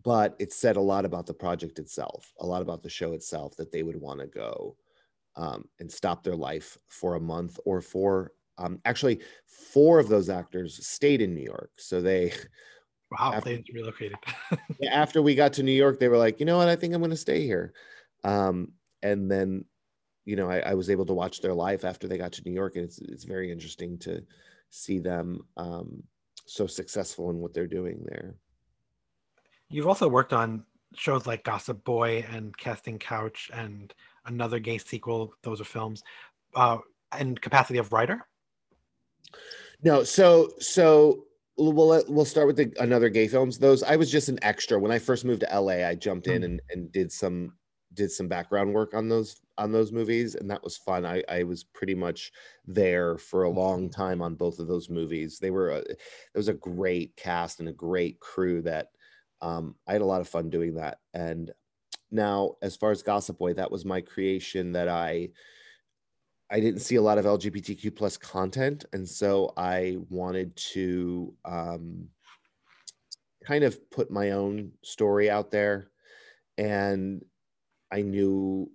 but 0.02 0.36
it 0.38 0.52
said 0.52 0.76
a 0.76 0.80
lot 0.80 1.04
about 1.04 1.26
the 1.26 1.34
project 1.34 1.78
itself, 1.78 2.32
a 2.40 2.46
lot 2.46 2.62
about 2.62 2.82
the 2.82 2.90
show 2.90 3.12
itself 3.12 3.56
that 3.56 3.72
they 3.72 3.82
would 3.82 4.00
want 4.00 4.20
to 4.20 4.26
go 4.26 4.76
um, 5.36 5.64
and 5.80 5.90
stop 5.90 6.22
their 6.22 6.36
life 6.36 6.78
for 6.86 7.14
a 7.14 7.20
month 7.20 7.58
or 7.64 7.80
for 7.80 8.32
um, 8.58 8.80
actually 8.84 9.20
four 9.46 9.98
of 9.98 10.08
those 10.08 10.28
actors 10.28 10.86
stayed 10.86 11.20
in 11.20 11.34
New 11.34 11.42
York. 11.42 11.70
So 11.76 12.00
they 12.00 12.32
wow 13.10 13.32
after, 13.34 13.50
they 13.50 13.64
relocated. 13.72 14.18
after 14.90 15.22
we 15.22 15.34
got 15.34 15.52
to 15.54 15.62
New 15.62 15.72
York, 15.72 15.98
they 15.98 16.08
were 16.08 16.18
like, 16.18 16.40
you 16.40 16.46
know 16.46 16.58
what, 16.58 16.68
I 16.68 16.76
think 16.76 16.94
I'm 16.94 17.00
going 17.00 17.10
to 17.10 17.16
stay 17.16 17.44
here. 17.44 17.72
Um, 18.22 18.72
and 19.02 19.30
then, 19.30 19.64
you 20.24 20.36
know, 20.36 20.48
I, 20.50 20.58
I, 20.60 20.74
was 20.74 20.90
able 20.90 21.04
to 21.06 21.12
watch 21.12 21.40
their 21.40 21.54
life 21.54 21.84
after 21.84 22.08
they 22.08 22.18
got 22.18 22.32
to 22.32 22.42
New 22.44 22.52
York, 22.52 22.76
and 22.76 22.84
it's 22.84 22.98
it's 22.98 23.24
very 23.24 23.50
interesting 23.52 23.98
to 23.98 24.22
see 24.70 24.98
them 24.98 25.40
um, 25.56 26.02
so 26.46 26.66
successful 26.66 27.30
in 27.30 27.38
what 27.38 27.54
they're 27.54 27.66
doing 27.66 28.02
there. 28.06 28.34
You've 29.68 29.86
also 29.86 30.08
worked 30.08 30.32
on 30.32 30.64
shows 30.94 31.26
like 31.26 31.44
Gossip 31.44 31.84
Boy 31.84 32.24
and 32.30 32.56
Casting 32.56 32.98
Couch 32.98 33.50
and 33.52 33.92
another 34.26 34.58
gay 34.58 34.78
sequel. 34.78 35.34
Those 35.42 35.60
are 35.60 35.64
films. 35.64 36.02
Uh, 36.54 36.78
in 37.18 37.36
capacity 37.36 37.78
of 37.78 37.92
writer. 37.92 38.26
No, 39.82 40.04
so 40.04 40.52
so 40.58 41.24
we'll 41.56 42.04
we'll 42.08 42.24
start 42.24 42.46
with 42.46 42.56
the 42.56 42.72
another 42.80 43.08
gay 43.08 43.28
films. 43.28 43.58
Those 43.58 43.82
I 43.82 43.96
was 43.96 44.10
just 44.10 44.28
an 44.28 44.38
extra 44.42 44.78
when 44.78 44.90
I 44.90 44.98
first 44.98 45.24
moved 45.24 45.40
to 45.40 45.60
LA. 45.60 45.86
I 45.86 45.94
jumped 45.94 46.26
in 46.26 46.42
mm. 46.42 46.44
and, 46.46 46.60
and 46.70 46.92
did 46.92 47.12
some 47.12 47.52
did 47.94 48.10
some 48.10 48.28
background 48.28 48.72
work 48.72 48.94
on 48.94 49.08
those 49.08 49.40
on 49.58 49.72
those 49.72 49.92
movies, 49.92 50.34
and 50.34 50.50
that 50.50 50.62
was 50.62 50.76
fun. 50.76 51.04
I 51.04 51.22
I 51.28 51.42
was 51.44 51.64
pretty 51.64 51.94
much 51.94 52.32
there 52.66 53.18
for 53.18 53.44
a 53.44 53.50
long 53.50 53.88
mm-hmm. 53.88 54.02
time 54.02 54.22
on 54.22 54.34
both 54.34 54.58
of 54.58 54.66
those 54.66 54.90
movies. 54.90 55.38
They 55.38 55.50
were 55.50 55.70
a, 55.70 55.78
it 55.78 55.98
was 56.34 56.48
a 56.48 56.54
great 56.54 57.16
cast 57.16 57.60
and 57.60 57.68
a 57.68 57.72
great 57.72 58.20
crew 58.20 58.62
that 58.62 58.88
um, 59.40 59.74
I 59.86 59.92
had 59.92 60.02
a 60.02 60.06
lot 60.06 60.20
of 60.20 60.28
fun 60.28 60.50
doing 60.50 60.74
that. 60.74 60.98
And 61.12 61.52
now, 62.10 62.54
as 62.62 62.76
far 62.76 62.90
as 62.90 63.02
Gossip 63.02 63.38
Boy, 63.38 63.54
that 63.54 63.70
was 63.70 63.84
my 63.84 64.00
creation 64.00 64.72
that 64.72 64.88
I 64.88 65.30
I 66.50 66.60
didn't 66.60 66.80
see 66.80 66.96
a 66.96 67.02
lot 67.02 67.18
of 67.18 67.24
LGBTQ 67.24 67.96
plus 67.96 68.16
content, 68.16 68.84
and 68.92 69.08
so 69.08 69.52
I 69.56 69.98
wanted 70.10 70.56
to 70.72 71.34
um, 71.44 72.08
kind 73.44 73.64
of 73.64 73.90
put 73.90 74.10
my 74.10 74.32
own 74.32 74.72
story 74.82 75.30
out 75.30 75.50
there. 75.50 75.90
And 76.56 77.24
I 77.90 78.02
knew 78.02 78.70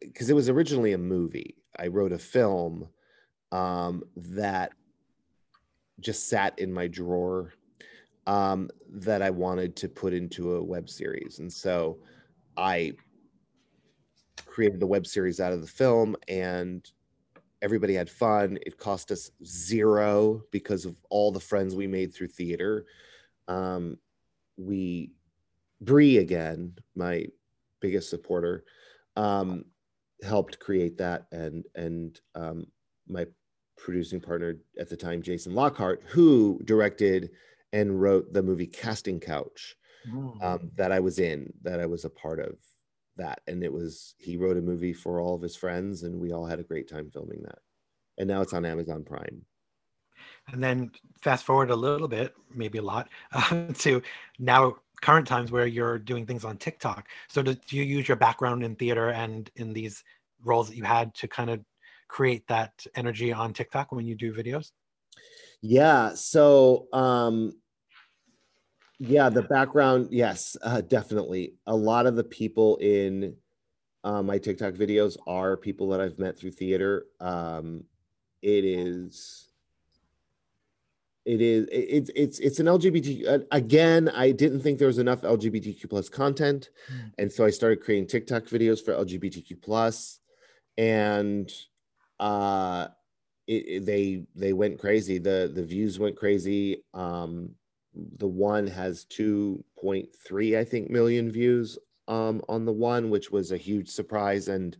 because 0.00 0.30
it 0.30 0.34
was 0.34 0.48
originally 0.48 0.92
a 0.92 0.98
movie. 0.98 1.56
I 1.78 1.88
wrote 1.88 2.12
a 2.12 2.18
film 2.18 2.88
um, 3.52 4.02
that 4.16 4.72
just 6.00 6.28
sat 6.28 6.58
in 6.58 6.72
my 6.72 6.86
drawer 6.86 7.52
um, 8.26 8.70
that 8.88 9.22
I 9.22 9.30
wanted 9.30 9.76
to 9.76 9.88
put 9.88 10.12
into 10.12 10.54
a 10.54 10.62
web 10.62 10.88
series, 10.88 11.38
and 11.38 11.52
so 11.52 11.98
I 12.56 12.92
created 14.46 14.80
the 14.80 14.86
web 14.86 15.06
series 15.06 15.40
out 15.40 15.52
of 15.52 15.60
the 15.60 15.66
film 15.66 16.16
and 16.28 16.90
everybody 17.62 17.94
had 17.94 18.10
fun. 18.10 18.58
It 18.66 18.78
cost 18.78 19.10
us 19.10 19.30
zero 19.44 20.42
because 20.50 20.84
of 20.84 20.96
all 21.10 21.30
the 21.30 21.40
friends 21.40 21.74
we 21.74 21.86
made 21.86 22.12
through 22.12 22.28
theater. 22.28 22.86
Um, 23.48 23.98
we, 24.56 25.12
Bree 25.80 26.18
again, 26.18 26.74
my 26.94 27.26
biggest 27.80 28.10
supporter, 28.10 28.64
um, 29.20 29.64
helped 30.22 30.58
create 30.58 30.98
that, 30.98 31.26
and 31.32 31.64
and 31.74 32.20
um, 32.34 32.66
my 33.08 33.26
producing 33.76 34.20
partner 34.20 34.56
at 34.78 34.88
the 34.88 34.96
time, 34.96 35.22
Jason 35.22 35.54
Lockhart, 35.54 36.02
who 36.06 36.60
directed 36.64 37.30
and 37.72 38.00
wrote 38.00 38.32
the 38.32 38.42
movie 38.42 38.66
Casting 38.66 39.20
Couch, 39.20 39.74
mm. 40.08 40.42
um, 40.42 40.70
that 40.76 40.92
I 40.92 41.00
was 41.00 41.18
in, 41.18 41.52
that 41.62 41.80
I 41.80 41.86
was 41.86 42.04
a 42.04 42.10
part 42.10 42.40
of 42.40 42.56
that. 43.16 43.40
And 43.46 43.62
it 43.62 43.72
was 43.72 44.14
he 44.18 44.36
wrote 44.36 44.56
a 44.56 44.62
movie 44.62 44.92
for 44.92 45.20
all 45.20 45.34
of 45.34 45.42
his 45.42 45.56
friends 45.56 46.02
and 46.02 46.20
we 46.20 46.32
all 46.32 46.46
had 46.46 46.60
a 46.60 46.64
great 46.64 46.88
time 46.88 47.10
filming 47.10 47.42
that. 47.42 47.58
And 48.18 48.28
now 48.28 48.40
it's 48.40 48.52
on 48.52 48.64
amazon 48.64 49.04
prime. 49.04 49.42
And 50.52 50.62
then 50.62 50.90
fast 51.22 51.44
forward 51.44 51.70
a 51.70 51.76
little 51.76 52.08
bit 52.08 52.34
maybe 52.54 52.78
a 52.78 52.82
lot 52.82 53.08
uh, 53.32 53.66
to 53.78 54.02
now 54.38 54.76
current 55.02 55.26
times 55.26 55.50
where 55.50 55.66
you're 55.66 55.98
doing 55.98 56.26
things 56.26 56.44
on 56.44 56.56
tiktok. 56.56 57.08
So 57.28 57.42
do, 57.42 57.54
do 57.54 57.76
you 57.76 57.82
use 57.82 58.08
your 58.08 58.16
background 58.16 58.62
in 58.62 58.76
theater 58.76 59.10
and 59.10 59.50
in 59.56 59.72
these 59.72 60.02
roles 60.44 60.68
that 60.68 60.76
you 60.76 60.84
had 60.84 61.14
to 61.14 61.28
kind 61.28 61.50
of 61.50 61.60
create 62.08 62.46
that 62.48 62.72
energy 62.94 63.32
on 63.32 63.52
tiktok 63.52 63.92
when 63.92 64.06
you 64.06 64.14
do 64.14 64.32
videos? 64.32 64.72
Yeah 65.62 66.14
so 66.14 66.86
um 66.92 67.52
yeah 68.98 69.28
the 69.28 69.42
background 69.42 70.08
yes 70.10 70.56
uh, 70.62 70.80
definitely. 70.80 71.54
A 71.66 71.76
lot 71.76 72.06
of 72.06 72.16
the 72.16 72.24
people 72.24 72.76
in 72.76 73.36
uh, 74.02 74.22
my 74.22 74.38
tiktok 74.38 74.74
videos 74.74 75.16
are 75.26 75.56
people 75.56 75.88
that 75.90 76.00
i've 76.00 76.18
met 76.18 76.38
through 76.38 76.52
theater. 76.52 77.06
Um, 77.20 77.84
it 78.42 78.64
is 78.64 79.49
it 81.30 81.40
is 81.40 81.68
it's 81.70 82.10
it's 82.16 82.38
it's 82.40 82.58
an 82.58 82.66
lgbt 82.66 83.28
uh, 83.28 83.38
again 83.52 84.08
i 84.10 84.32
didn't 84.32 84.60
think 84.60 84.78
there 84.78 84.88
was 84.88 84.98
enough 84.98 85.22
lgbtq 85.22 85.88
plus 85.88 86.08
content. 86.08 86.70
Mm. 86.92 87.12
and 87.18 87.32
so 87.32 87.44
i 87.44 87.50
started 87.50 87.80
creating 87.84 88.08
tiktok 88.08 88.44
videos 88.44 88.84
for 88.84 88.92
lgbtq 88.94 89.62
plus. 89.62 90.18
And 90.76 91.50
uh 92.18 92.88
it, 93.46 93.64
it, 93.74 93.86
they 93.86 94.24
they 94.34 94.52
went 94.52 94.78
crazy. 94.78 95.18
The 95.18 95.50
the 95.52 95.64
views 95.64 95.98
went 95.98 96.16
crazy. 96.16 96.84
Um 96.94 97.50
the 97.94 98.28
one 98.28 98.66
has 98.68 99.04
2.3 99.06 100.56
i 100.56 100.64
think 100.64 100.90
million 100.90 101.30
views 101.30 101.76
um, 102.06 102.40
on 102.48 102.64
the 102.64 102.72
one 102.72 103.10
which 103.10 103.30
was 103.30 103.50
a 103.50 103.56
huge 103.56 103.88
surprise 103.88 104.46
and 104.48 104.76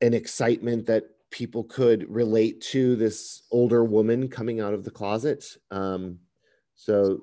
an 0.00 0.14
excitement 0.14 0.86
that 0.86 1.04
people 1.30 1.64
could 1.64 2.08
relate 2.08 2.60
to 2.60 2.96
this 2.96 3.42
older 3.50 3.84
woman 3.84 4.28
coming 4.28 4.60
out 4.60 4.74
of 4.74 4.84
the 4.84 4.90
closet. 4.90 5.44
Um, 5.70 6.18
so 6.74 7.20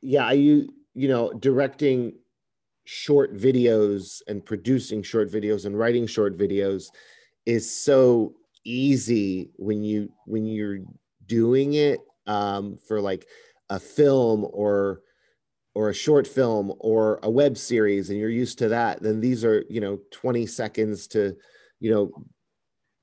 yeah 0.00 0.32
you 0.32 0.68
you 0.94 1.08
know 1.08 1.32
directing 1.34 2.12
short 2.84 3.36
videos 3.36 4.22
and 4.26 4.44
producing 4.44 5.02
short 5.02 5.30
videos 5.30 5.66
and 5.66 5.78
writing 5.78 6.06
short 6.06 6.38
videos 6.38 6.86
is 7.44 7.70
so 7.70 8.34
easy 8.64 9.50
when 9.56 9.82
you 9.82 10.10
when 10.26 10.46
you're 10.46 10.78
doing 11.26 11.74
it 11.74 12.00
um, 12.26 12.78
for 12.86 13.00
like 13.00 13.26
a 13.70 13.78
film 13.78 14.46
or 14.52 15.02
or 15.74 15.90
a 15.90 15.94
short 15.94 16.26
film 16.26 16.72
or 16.80 17.20
a 17.22 17.30
web 17.30 17.56
series 17.56 18.08
and 18.08 18.18
you're 18.18 18.30
used 18.30 18.58
to 18.58 18.68
that 18.68 19.02
then 19.02 19.20
these 19.20 19.44
are 19.44 19.64
you 19.68 19.80
know 19.80 19.98
20 20.10 20.46
seconds 20.46 21.06
to 21.06 21.36
you 21.80 21.90
know 21.90 22.10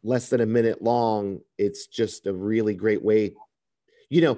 less 0.06 0.30
than 0.30 0.42
a 0.42 0.46
minute 0.46 0.82
long 0.82 1.40
it's 1.58 1.88
just 1.88 2.28
a 2.28 2.34
really 2.34 2.74
great 2.76 3.04
way 3.04 3.34
you 4.10 4.22
know 4.22 4.38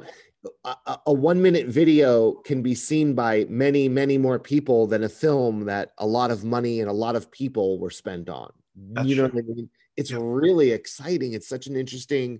a, 0.63 0.97
a, 1.07 1.13
one 1.13 1.41
minute 1.41 1.67
video 1.67 2.31
can 2.31 2.61
be 2.61 2.73
seen 2.73 3.13
by 3.13 3.45
many 3.49 3.89
many 3.89 4.17
more 4.17 4.39
people 4.39 4.87
than 4.87 5.03
a 5.03 5.09
film 5.09 5.65
that 5.65 5.91
a 5.97 6.05
lot 6.05 6.31
of 6.31 6.43
money 6.43 6.79
and 6.79 6.89
a 6.89 6.93
lot 6.93 7.15
of 7.15 7.29
people 7.31 7.79
were 7.79 7.89
spent 7.89 8.29
on 8.29 8.51
That's 8.75 9.07
you 9.07 9.15
know 9.15 9.27
true. 9.27 9.41
what 9.41 9.51
i 9.51 9.55
mean 9.55 9.69
it's 9.97 10.11
yeah. 10.11 10.19
really 10.21 10.71
exciting 10.71 11.33
it's 11.33 11.49
such 11.49 11.67
an 11.67 11.75
interesting 11.75 12.39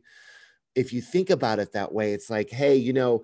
if 0.75 0.93
you 0.93 1.01
think 1.01 1.29
about 1.29 1.60
it 1.60 1.74
that 1.74 1.91
way 1.91 2.13
it's 2.13 2.29
like 2.29 2.50
hey 2.50 2.75
you 2.75 2.93
know 2.93 3.24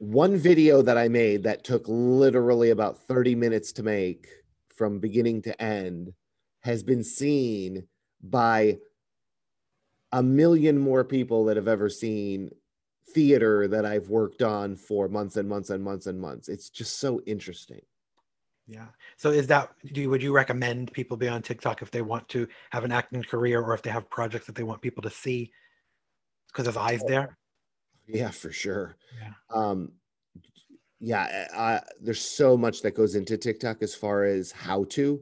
one 0.00 0.38
video 0.38 0.80
that 0.80 0.96
I 0.96 1.08
made 1.08 1.42
that 1.42 1.62
took 1.62 1.84
literally 1.86 2.70
about 2.70 3.06
30 3.06 3.34
minutes 3.34 3.72
to 3.72 3.82
make 3.82 4.28
from 4.74 4.98
beginning 4.98 5.42
to 5.42 5.62
end 5.62 6.14
has 6.60 6.82
been 6.82 7.04
seen 7.04 7.86
by 8.22 8.78
a 10.12 10.22
million 10.22 10.78
more 10.78 11.04
people 11.04 11.44
that 11.44 11.56
have 11.56 11.68
ever 11.68 11.88
seen 11.88 12.50
theater 13.12 13.68
that 13.68 13.84
I've 13.84 14.08
worked 14.08 14.42
on 14.42 14.76
for 14.76 15.08
months 15.08 15.36
and 15.36 15.48
months 15.48 15.70
and 15.70 15.82
months 15.82 16.06
and 16.06 16.20
months. 16.20 16.48
It's 16.48 16.70
just 16.70 16.98
so 17.00 17.20
interesting. 17.26 17.80
Yeah. 18.66 18.86
So 19.16 19.30
is 19.30 19.48
that 19.48 19.72
do 19.92 20.00
you, 20.00 20.10
would 20.10 20.22
you 20.22 20.32
recommend 20.32 20.92
people 20.92 21.16
be 21.16 21.28
on 21.28 21.42
TikTok 21.42 21.82
if 21.82 21.90
they 21.90 22.02
want 22.02 22.28
to 22.30 22.46
have 22.70 22.84
an 22.84 22.92
acting 22.92 23.22
career 23.22 23.60
or 23.60 23.74
if 23.74 23.82
they 23.82 23.90
have 23.90 24.08
projects 24.08 24.46
that 24.46 24.54
they 24.54 24.62
want 24.62 24.80
people 24.80 25.02
to 25.02 25.10
see 25.10 25.50
because 26.48 26.64
there's 26.64 26.76
eyes 26.76 27.02
there? 27.06 27.36
Yeah, 28.06 28.30
for 28.30 28.52
sure. 28.52 28.96
Yeah. 29.20 29.32
Um, 29.52 29.92
yeah, 31.00 31.46
I, 31.54 31.80
there's 32.00 32.20
so 32.20 32.56
much 32.56 32.82
that 32.82 32.94
goes 32.94 33.14
into 33.14 33.36
TikTok 33.36 33.82
as 33.82 33.94
far 33.94 34.24
as 34.24 34.52
how 34.52 34.84
to. 34.90 35.20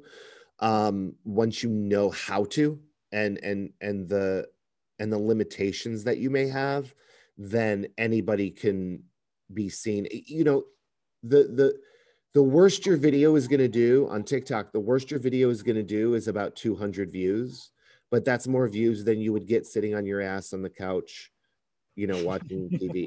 Um, 0.58 1.14
once 1.24 1.62
you 1.62 1.70
know 1.70 2.10
how 2.10 2.44
to, 2.46 2.80
and 3.12 3.38
and 3.38 3.70
and 3.80 4.08
the 4.08 4.48
and 4.98 5.12
the 5.12 5.18
limitations 5.18 6.04
that 6.04 6.18
you 6.18 6.30
may 6.30 6.48
have, 6.48 6.94
then 7.36 7.86
anybody 7.96 8.50
can 8.50 9.02
be 9.52 9.68
seen. 9.68 10.06
You 10.10 10.44
know, 10.44 10.64
the 11.22 11.44
the 11.44 11.78
the 12.34 12.42
worst 12.42 12.86
your 12.86 12.96
video 12.96 13.34
is 13.36 13.48
going 13.48 13.60
to 13.60 13.68
do 13.68 14.06
on 14.10 14.22
TikTok, 14.22 14.72
the 14.72 14.80
worst 14.80 15.10
your 15.10 15.20
video 15.20 15.50
is 15.50 15.62
going 15.62 15.76
to 15.76 15.82
do 15.82 16.14
is 16.14 16.28
about 16.28 16.54
200 16.56 17.10
views. 17.10 17.70
but 18.10 18.24
that's 18.24 18.46
more 18.46 18.68
views 18.68 19.04
than 19.04 19.20
you 19.20 19.32
would 19.32 19.46
get 19.46 19.66
sitting 19.66 19.94
on 19.94 20.06
your 20.06 20.20
ass 20.20 20.52
on 20.52 20.62
the 20.62 20.70
couch, 20.70 21.30
you 21.96 22.06
know, 22.06 22.22
watching 22.24 22.70
TV. 22.70 23.06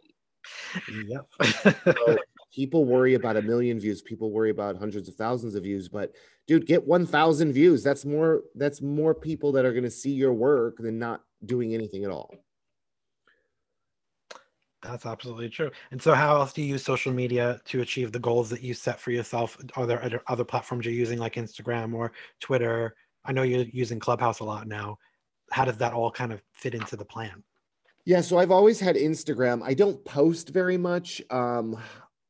Yep. 1.08 1.28
So 1.64 2.18
people 2.54 2.86
worry 2.86 3.16
about 3.16 3.38
a 3.38 3.42
million 3.42 3.80
views, 3.80 4.02
people 4.02 4.32
worry 4.32 4.50
about 4.52 4.78
hundreds 4.78 5.08
of 5.08 5.16
thousands 5.16 5.56
of 5.56 5.64
views, 5.64 5.88
but 5.90 6.14
dude, 6.48 6.68
get 6.68 6.86
1,000 6.86 7.54
views. 7.54 7.84
That's 7.84 8.06
more. 8.06 8.44
That's 8.56 8.82
more 8.82 9.16
people 9.16 9.52
that 9.54 9.66
are 9.66 9.74
going 9.74 9.84
to 9.84 9.92
see 9.92 10.12
your 10.12 10.34
work 10.34 10.78
than 10.78 11.00
not 11.00 11.22
doing 11.46 11.74
anything 11.74 12.04
at 12.04 12.12
all. 12.12 12.34
That's 14.84 15.06
absolutely 15.06 15.50
true. 15.50 15.70
And 15.92 16.02
so, 16.02 16.14
how 16.14 16.38
else 16.38 16.54
do 16.54 16.62
you 16.62 16.70
use 16.70 16.84
social 16.84 17.14
media 17.14 17.62
to 17.66 17.82
achieve 17.82 18.12
the 18.12 18.20
goals 18.20 18.50
that 18.50 18.64
you 18.64 18.74
set 18.74 19.00
for 19.00 19.12
yourself? 19.12 19.58
Are 19.76 19.86
there 19.86 20.22
other, 20.28 20.44
platforms 20.44 20.86
you're 20.86 20.94
using, 20.94 21.20
like 21.20 21.36
Instagram 21.36 21.94
or 21.94 22.12
Twitter? 22.40 22.96
I 23.24 23.32
know 23.32 23.44
you're 23.44 23.66
using 23.72 24.00
Clubhouse 24.00 24.40
a 24.40 24.44
lot 24.44 24.68
now. 24.68 24.98
How 25.52 25.66
does 25.66 25.78
that 25.78 25.94
all 25.94 26.10
kind 26.10 26.34
of 26.34 26.42
fit 26.54 26.74
into 26.74 26.96
the 26.96 27.06
plan? 27.06 27.44
Yeah, 28.06 28.22
so 28.22 28.40
I've 28.40 28.50
always 28.50 28.80
had 28.80 28.96
Instagram. 28.96 29.62
I 29.64 29.76
don't 29.76 30.04
post 30.04 30.50
very 30.50 30.78
much 30.78 31.22
um, 31.30 31.78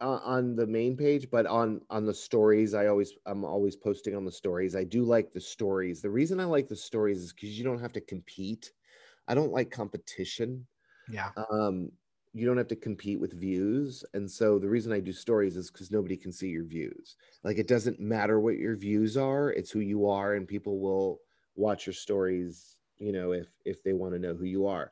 uh, 0.02 0.20
on 0.24 0.58
the 0.58 0.68
main 0.68 0.98
page, 0.98 1.30
but 1.32 1.46
on 1.46 1.80
on 1.90 2.06
the 2.06 2.14
stories, 2.14 2.74
I 2.74 2.88
always 2.88 3.14
I'm 3.26 3.46
always 3.46 3.78
posting 3.78 4.14
on 4.14 4.26
the 4.26 4.32
stories. 4.32 4.76
I 4.76 4.84
do 4.84 5.04
like 5.04 5.32
the 5.32 5.40
stories. 5.40 6.02
The 6.02 6.10
reason 6.10 6.42
I 6.42 6.46
like 6.46 6.68
the 6.68 6.76
stories 6.76 7.20
is 7.20 7.32
because 7.32 7.58
you 7.58 7.64
don't 7.64 7.80
have 7.80 7.94
to 7.94 8.02
compete. 8.02 8.74
I 9.32 9.34
don't 9.34 9.54
like 9.54 9.72
competition. 9.72 10.68
Yeah. 11.10 11.30
Um, 11.50 11.92
you 12.34 12.46
don't 12.46 12.58
have 12.58 12.68
to 12.68 12.76
compete 12.76 13.20
with 13.20 13.34
views, 13.34 14.06
and 14.14 14.30
so 14.30 14.60
the 14.60 14.70
reason 14.70 14.94
I 14.94 15.00
do 15.00 15.12
stories 15.12 15.58
is 15.58 15.72
because 15.72 15.92
nobody 15.92 16.16
can 16.16 16.32
see 16.32 16.48
your 16.48 16.66
views. 16.66 17.16
Like 17.44 17.58
it 17.58 17.68
doesn't 17.68 18.00
matter 18.00 18.40
what 18.40 18.58
your 18.58 18.76
views 18.76 19.18
are; 19.18 19.50
it's 19.52 19.72
who 19.72 19.80
you 19.80 20.08
are, 20.08 20.36
and 20.36 20.48
people 20.48 20.80
will 20.80 21.20
watch 21.56 21.86
your 21.86 21.94
stories. 21.94 22.78
You 22.98 23.12
know, 23.12 23.32
if 23.32 23.48
if 23.66 23.84
they 23.84 23.94
want 23.94 24.14
to 24.14 24.20
know 24.20 24.36
who 24.36 24.46
you 24.46 24.68
are 24.68 24.92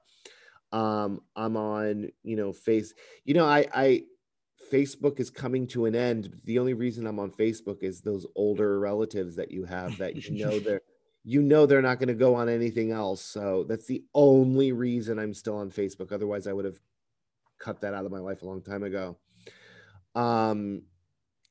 um 0.72 1.20
i'm 1.36 1.58
on 1.58 2.10
you 2.24 2.36
know 2.36 2.54
face 2.54 2.94
you 3.26 3.34
know 3.34 3.46
i 3.46 3.66
i 3.74 4.04
facebook 4.72 5.20
is 5.20 5.32
coming 5.32 5.66
to 5.66 5.86
an 5.86 5.96
end 5.96 6.40
the 6.44 6.60
only 6.60 6.76
reason 6.76 7.08
i'm 7.08 7.18
on 7.18 7.32
facebook 7.32 7.82
is 7.82 8.02
those 8.02 8.28
older 8.36 8.80
relatives 8.80 9.36
that 9.36 9.50
you 9.50 9.66
have 9.66 9.98
that 9.98 10.16
you 10.16 10.32
know 10.46 10.60
they're 10.60 10.82
you 11.24 11.42
know 11.42 11.66
they're 11.66 11.82
not 11.82 12.00
going 12.00 12.08
to 12.08 12.14
go 12.14 12.34
on 12.36 12.50
anything 12.50 12.92
else 12.92 13.22
so 13.22 13.66
that's 13.68 13.86
the 13.86 14.04
only 14.14 14.72
reason 14.72 15.20
i'm 15.20 15.34
still 15.34 15.58
on 15.58 15.70
facebook. 15.70 16.12
Otherwise 16.12 16.48
i 16.48 16.54
would 16.54 16.66
have 16.66 16.80
cut 17.60 17.82
that 17.82 17.94
out 17.94 18.06
of 18.06 18.12
my 18.12 18.20
life 18.20 18.42
a 18.42 18.46
long 18.46 18.62
time 18.62 18.84
ago. 18.84 19.18
Um 20.16 20.84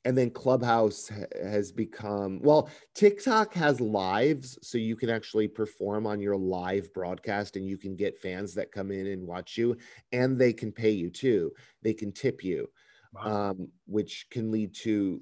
and 0.04 0.16
then 0.16 0.30
clubhouse 0.30 1.10
has 1.42 1.70
become 1.72 2.40
well 2.40 2.70
tiktok 2.94 3.52
has 3.52 3.80
lives 3.80 4.58
so 4.62 4.78
you 4.78 4.96
can 4.96 5.10
actually 5.10 5.48
perform 5.48 6.06
on 6.06 6.20
your 6.20 6.37
live 6.37 6.92
broadcast 6.94 7.56
and 7.56 7.66
you 7.66 7.76
can 7.76 7.96
get 7.96 8.16
fans 8.16 8.54
that 8.54 8.72
come 8.72 8.90
in 8.90 9.08
and 9.08 9.26
watch 9.26 9.58
you 9.58 9.76
and 10.12 10.38
they 10.38 10.52
can 10.52 10.72
pay 10.72 10.90
you 10.90 11.10
too. 11.10 11.52
They 11.82 11.92
can 11.92 12.12
tip 12.12 12.42
you 12.42 12.68
Wow. 13.12 13.50
um, 13.50 13.68
which 13.87 14.26
can 14.30 14.50
lead 14.50 14.75
to 14.76 15.20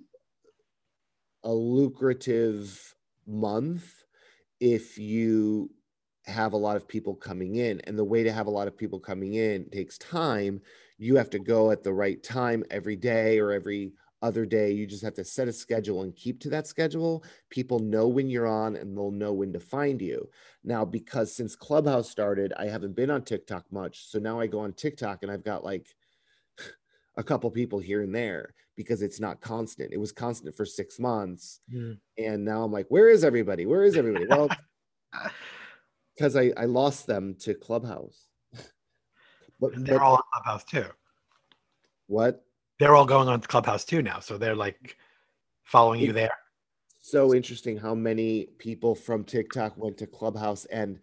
a 1.44 1.52
lucrative 1.52 2.94
month 3.26 4.04
if 4.60 4.98
you 4.98 5.70
have 6.26 6.52
a 6.52 6.56
lot 6.56 6.76
of 6.76 6.88
people 6.88 7.14
coming 7.14 7.56
in. 7.56 7.80
And 7.82 7.98
the 7.98 8.04
way 8.04 8.22
to 8.22 8.32
have 8.32 8.46
a 8.46 8.50
lot 8.50 8.68
of 8.68 8.76
people 8.76 8.98
coming 8.98 9.34
in 9.34 9.68
takes 9.70 9.98
time. 9.98 10.60
You 10.98 11.16
have 11.16 11.30
to 11.30 11.38
go 11.38 11.70
at 11.70 11.82
the 11.82 11.92
right 11.92 12.22
time 12.22 12.64
every 12.70 12.96
day 12.96 13.38
or 13.38 13.52
every 13.52 13.92
other 14.22 14.44
day. 14.44 14.72
You 14.72 14.86
just 14.86 15.04
have 15.04 15.14
to 15.14 15.24
set 15.24 15.46
a 15.46 15.52
schedule 15.52 16.02
and 16.02 16.16
keep 16.16 16.40
to 16.40 16.50
that 16.50 16.66
schedule. 16.66 17.24
People 17.50 17.78
know 17.78 18.08
when 18.08 18.28
you're 18.28 18.46
on 18.46 18.76
and 18.76 18.96
they'll 18.96 19.10
know 19.10 19.32
when 19.32 19.52
to 19.52 19.60
find 19.60 20.00
you. 20.00 20.28
Now, 20.64 20.84
because 20.84 21.34
since 21.34 21.54
Clubhouse 21.54 22.10
started, 22.10 22.52
I 22.56 22.66
haven't 22.66 22.96
been 22.96 23.10
on 23.10 23.22
TikTok 23.22 23.70
much. 23.70 24.08
So 24.08 24.18
now 24.18 24.40
I 24.40 24.46
go 24.46 24.60
on 24.60 24.72
TikTok 24.72 25.22
and 25.22 25.30
I've 25.30 25.44
got 25.44 25.64
like 25.64 25.94
a 27.16 27.22
couple 27.22 27.50
people 27.50 27.78
here 27.78 28.02
and 28.02 28.14
there 28.14 28.54
because 28.76 29.02
it's 29.02 29.20
not 29.20 29.40
constant. 29.40 29.92
It 29.92 30.00
was 30.00 30.12
constant 30.12 30.54
for 30.54 30.66
six 30.66 30.98
months. 30.98 31.60
Mm. 31.72 31.98
And 32.18 32.44
now 32.44 32.62
I'm 32.62 32.72
like, 32.72 32.86
where 32.88 33.08
is 33.08 33.24
everybody? 33.24 33.66
Where 33.66 33.84
is 33.84 33.96
everybody? 33.96 34.26
Well, 34.28 34.48
because 36.14 36.36
I, 36.36 36.52
I 36.56 36.64
lost 36.66 37.06
them 37.06 37.36
to 37.40 37.54
Clubhouse. 37.54 38.26
but, 39.60 39.74
And 39.74 39.86
they're 39.86 39.98
but 39.98 40.04
all 40.04 40.14
on 40.16 40.22
Clubhouse 40.32 40.64
too. 40.64 40.86
what? 42.06 42.44
They're 42.78 42.94
all 42.94 43.06
going 43.06 43.28
on 43.28 43.40
Clubhouse 43.40 43.84
too 43.84 44.02
now. 44.02 44.20
So 44.20 44.36
they're 44.36 44.56
like 44.56 44.96
following 45.64 46.00
you 46.00 46.12
there. 46.12 46.32
So 47.00 47.34
interesting 47.34 47.78
how 47.78 47.94
many 47.94 48.48
people 48.58 48.94
from 48.94 49.24
TikTok 49.24 49.76
went 49.76 49.96
to 49.98 50.06
Clubhouse 50.06 50.64
and 50.66 50.98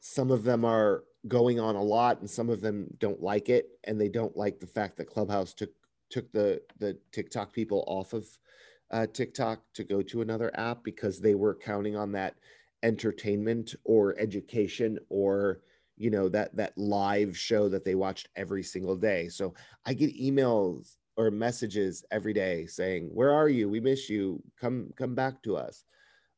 some 0.00 0.30
of 0.30 0.42
them 0.44 0.64
are 0.64 1.04
going 1.28 1.60
on 1.60 1.76
a 1.76 1.82
lot 1.82 2.20
and 2.20 2.28
some 2.28 2.50
of 2.50 2.60
them 2.60 2.86
don't 2.98 3.22
like 3.22 3.48
it 3.48 3.68
and 3.84 4.00
they 4.00 4.08
don't 4.08 4.36
like 4.36 4.58
the 4.58 4.66
fact 4.66 4.96
that 4.96 5.08
Clubhouse 5.08 5.54
took 5.54 5.70
took 6.10 6.30
the 6.32 6.60
the 6.78 6.98
TikTok 7.12 7.52
people 7.52 7.84
off 7.86 8.12
of 8.12 8.26
uh, 8.90 9.06
TikTok 9.06 9.60
to 9.74 9.84
go 9.84 10.02
to 10.02 10.20
another 10.20 10.50
app 10.54 10.84
because 10.84 11.20
they 11.20 11.34
were 11.34 11.54
counting 11.54 11.96
on 11.96 12.12
that 12.12 12.34
entertainment 12.82 13.74
or 13.84 14.18
education 14.18 14.98
or 15.08 15.60
you 15.96 16.10
know 16.10 16.28
that 16.28 16.54
that 16.56 16.76
live 16.76 17.36
show 17.36 17.68
that 17.68 17.84
they 17.84 17.94
watched 17.94 18.28
every 18.36 18.62
single 18.62 18.96
day. 18.96 19.28
So 19.28 19.54
I 19.86 19.94
get 19.94 20.18
emails 20.20 20.96
or 21.16 21.30
messages 21.30 22.04
every 22.10 22.32
day 22.32 22.66
saying, 22.66 23.10
"Where 23.14 23.32
are 23.32 23.48
you? 23.48 23.68
We 23.68 23.80
miss 23.80 24.10
you. 24.10 24.42
Come 24.60 24.92
come 24.96 25.14
back 25.14 25.42
to 25.44 25.56
us." 25.56 25.84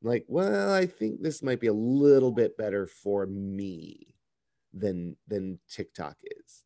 I'm 0.03 0.11
like, 0.11 0.27
well, 0.29 0.73
I 0.73 0.87
think 0.87 1.23
this 1.23 1.43
might 1.43 1.61
be 1.61 1.69
a 1.69 1.73
little 1.73 2.33
bit 2.33 2.59
better 2.59 2.87
for 2.87 3.27
me 3.27 4.14
than 4.77 5.17
than 5.29 5.59
TikTok 5.71 6.17
is. 6.23 6.65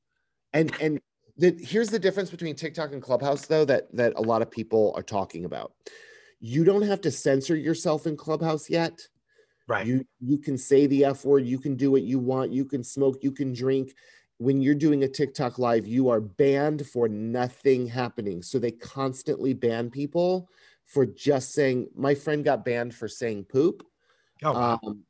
And 0.53 0.75
and 0.81 1.01
the, 1.37 1.57
here's 1.61 1.91
the 1.91 1.99
difference 1.99 2.31
between 2.31 2.57
TikTok 2.57 2.93
and 2.93 3.03
Clubhouse 3.03 3.47
though 3.47 3.65
that 3.65 3.95
that 3.95 4.15
a 4.17 4.23
lot 4.23 4.43
of 4.43 4.51
people 4.51 4.93
are 4.97 5.03
talking 5.03 5.45
about. 5.45 5.73
You 6.41 6.65
don't 6.65 6.83
have 6.83 7.01
to 7.03 7.11
censor 7.11 7.57
yourself 7.57 8.07
in 8.07 8.17
Clubhouse 8.17 8.71
yet. 8.71 9.01
Right. 9.67 9.87
You 9.87 10.05
you 10.21 10.39
can 10.39 10.57
say 10.57 10.87
the 10.87 11.05
F 11.05 11.25
word, 11.25 11.47
you 11.47 11.59
can 11.59 11.77
do 11.77 11.91
what 11.91 12.03
you 12.03 12.19
want, 12.19 12.53
you 12.53 12.65
can 12.65 12.83
smoke, 12.83 13.19
you 13.23 13.33
can 13.33 13.53
drink. 13.53 13.95
When 14.39 14.63
you're 14.63 14.77
doing 14.77 15.03
a 15.03 15.09
TikTok 15.09 15.59
live, 15.59 15.87
you 15.87 16.09
are 16.11 16.21
banned 16.21 16.87
for 16.87 17.09
nothing 17.09 17.89
happening. 17.89 18.41
So 18.41 18.61
they 18.61 18.71
constantly 18.71 19.53
ban 19.53 19.91
people 19.91 20.49
for 20.85 21.05
just 21.05 21.53
saying, 21.53 21.89
my 21.97 22.15
friend 22.15 22.45
got 22.45 22.65
banned 22.65 22.95
for 22.95 23.09
saying 23.09 23.45
poop. 23.45 23.83
oh. 24.45 24.55
Um, 24.55 25.05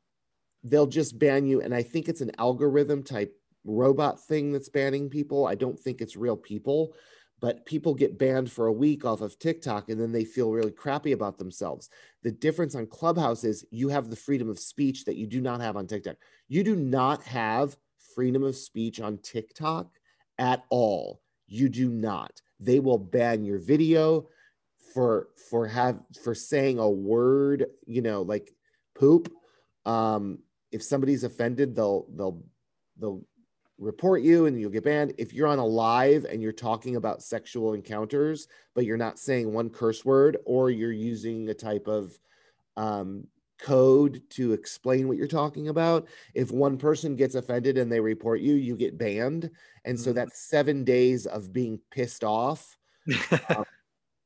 they'll 0.65 0.87
just 0.87 1.19
ban 1.19 1.47
you. 1.47 1.61
And 1.61 1.75
I 1.75 1.83
think 1.83 2.09
it's 2.09 2.21
an 2.21 2.33
algorithm 2.39 3.03
type 3.03 3.35
robot 3.65 4.21
thing 4.25 4.53
that's 4.53 4.69
banning 4.69 5.09
people. 5.09 5.47
I 5.47 5.55
don't 5.55 5.79
think 5.79 6.01
it's 6.01 6.17
real 6.17 6.37
people, 6.37 6.95
but 7.41 7.67
people 7.67 7.95
get 7.95 8.19
banned 8.19 8.51
for 8.51 8.67
a 8.67 8.73
week 8.73 9.05
off 9.05 9.21
of 9.21 9.39
TikTok 9.39 9.89
and 9.89 10.01
then 10.01 10.13
they 10.13 10.25
feel 10.25 10.51
really 10.51 10.73
crappy 10.73 11.13
about 11.13 11.39
themselves. 11.39 11.91
The 12.23 12.31
difference 12.31 12.75
on 12.75 12.87
Clubhouse 12.87 13.45
is 13.45 13.67
you 13.71 13.89
have 13.89 14.11
the 14.11 14.17
freedom 14.17 14.49
of 14.49 14.59
speech 14.59 15.05
that 15.05 15.17
you 15.17 15.27
do 15.27 15.41
not 15.41 15.61
have 15.61 15.77
on 15.77 15.87
TikTok. 15.87 16.17
You 16.49 16.65
do 16.65 16.77
not 16.77 17.23
have 17.25 17.77
freedom 18.15 18.43
of 18.43 18.57
speech 18.57 19.01
on 19.01 19.19
TikTok 19.19 19.91
at 20.39 20.65
all. 20.71 21.21
You 21.47 21.69
do 21.69 21.91
not. 21.91 22.43
They 22.61 22.81
will 22.81 22.99
ban 22.99 23.45
your 23.45 23.59
video 23.59 24.29
for 24.93 25.29
for 25.51 25.67
have 25.67 26.01
for 26.23 26.35
saying 26.35 26.79
a 26.79 26.89
word, 26.89 27.67
you 27.87 28.03
know, 28.03 28.23
like 28.23 28.53
poop. 28.95 29.33
Um, 29.87 30.41
if 30.73 30.83
somebody's 30.83 31.25
offended, 31.25 31.75
they'll 31.77 32.07
they'll 32.17 32.43
they'll 32.99 33.23
report 33.79 34.23
you 34.23 34.47
and 34.47 34.61
you'll 34.61 34.71
get 34.71 34.85
banned. 34.85 35.15
If 35.19 35.33
you're 35.33 35.47
on 35.49 35.59
a 35.59 35.67
live 35.67 36.25
and 36.25 36.43
you're 36.43 36.53
talking 36.53 36.97
about 36.97 37.23
sexual 37.23 37.75
encounters, 37.75 38.49
but 38.75 38.85
you're 38.85 38.97
not 38.97 39.19
saying 39.19 39.53
one 39.53 39.71
curse 39.71 40.05
word, 40.05 40.39
or 40.45 40.71
you're 40.71 40.93
using 40.93 41.49
a 41.49 41.55
type 41.55 41.87
of 41.87 42.19
um, 42.77 43.27
code 43.61 44.23
to 44.31 44.53
explain 44.53 45.09
what 45.09 45.17
you're 45.17 45.27
talking 45.29 45.69
about, 45.69 46.09
if 46.35 46.51
one 46.51 46.77
person 46.79 47.17
gets 47.17 47.35
offended 47.37 47.79
and 47.79 47.91
they 47.91 48.01
report 48.01 48.41
you, 48.41 48.55
you 48.55 48.77
get 48.77 48.99
banned. 48.99 49.51
And 49.85 49.99
so 49.99 50.11
Mhm. 50.11 50.17
that's 50.17 50.41
seven 50.49 50.85
days 50.85 51.27
of 51.27 51.53
being 51.53 51.81
pissed 51.91 52.25
off 52.25 52.77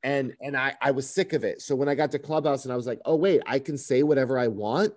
and 0.05 0.35
and 0.40 0.57
I 0.57 0.74
I 0.81 0.92
was 0.92 1.09
sick 1.09 1.35
of 1.35 1.44
it. 1.44 1.62
So 1.62 1.76
when 1.76 1.88
I 1.88 1.94
got 1.96 2.12
to 2.12 2.20
Clubhouse 2.20 2.64
and 2.64 2.72
I 2.72 2.76
was 2.76 2.87
like, 2.88 3.00
oh 3.07 3.16
wait, 3.16 3.42
I 3.46 3.59
can 3.59 3.78
say 3.78 4.02
whatever 4.05 4.38
I 4.38 4.48
want. 4.48 4.94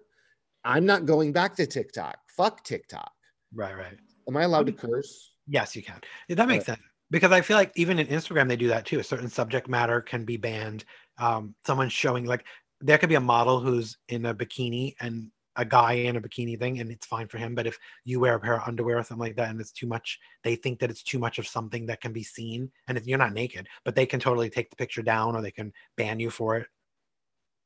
I'm 0.65 0.85
not 0.85 1.05
going 1.05 1.31
back 1.31 1.55
to 1.55 1.67
TikTok. 1.67 2.17
Fuck 2.35 2.63
TikTok. 2.63 3.11
right, 3.53 3.77
right. 3.77 3.97
Am 4.27 4.35
I 4.35 4.43
allowed 4.43 4.65
to 4.65 4.71
curse? 4.71 5.31
Yes, 5.47 5.75
you 5.75 5.83
can. 5.83 6.01
That 6.29 6.47
makes 6.47 6.65
sense 6.65 6.79
because 7.11 7.31
I 7.31 7.41
feel 7.41 7.57
like 7.57 7.71
even 7.75 7.99
in 7.99 8.07
Instagram 8.07 8.47
they 8.47 8.55
do 8.55 8.67
that 8.69 8.85
too. 8.85 8.99
A 8.99 9.03
certain 9.03 9.29
subject 9.29 9.69
matter 9.69 10.01
can 10.01 10.25
be 10.25 10.37
banned. 10.37 10.85
Um, 11.17 11.55
someone 11.65 11.89
showing 11.89 12.25
like 12.25 12.45
there 12.81 12.97
could 12.97 13.09
be 13.09 13.15
a 13.15 13.21
model 13.21 13.59
who's 13.59 13.97
in 14.09 14.25
a 14.25 14.33
bikini 14.33 14.95
and 14.99 15.31
a 15.55 15.63
guy 15.63 15.93
in 15.93 16.17
a 16.17 16.21
bikini 16.21 16.59
thing, 16.59 16.79
and 16.79 16.91
it's 16.91 17.05
fine 17.05 17.27
for 17.27 17.37
him. 17.37 17.55
But 17.55 17.67
if 17.67 17.77
you 18.03 18.19
wear 18.19 18.35
a 18.35 18.39
pair 18.39 18.55
of 18.55 18.67
underwear 18.67 18.97
or 18.97 19.03
something 19.03 19.25
like 19.25 19.37
that, 19.37 19.49
and 19.49 19.61
it's 19.61 19.71
too 19.71 19.87
much, 19.87 20.19
they 20.43 20.55
think 20.55 20.79
that 20.79 20.89
it's 20.89 21.03
too 21.03 21.19
much 21.19 21.39
of 21.39 21.47
something 21.47 21.85
that 21.85 22.01
can 22.01 22.11
be 22.11 22.23
seen, 22.23 22.71
and 22.87 22.97
if 22.97 23.07
you're 23.07 23.17
not 23.17 23.33
naked, 23.33 23.67
but 23.85 23.95
they 23.95 24.05
can 24.05 24.19
totally 24.19 24.49
take 24.49 24.69
the 24.69 24.75
picture 24.75 25.03
down 25.03 25.35
or 25.35 25.41
they 25.41 25.51
can 25.51 25.71
ban 25.95 26.19
you 26.19 26.29
for 26.29 26.57
it. 26.57 26.67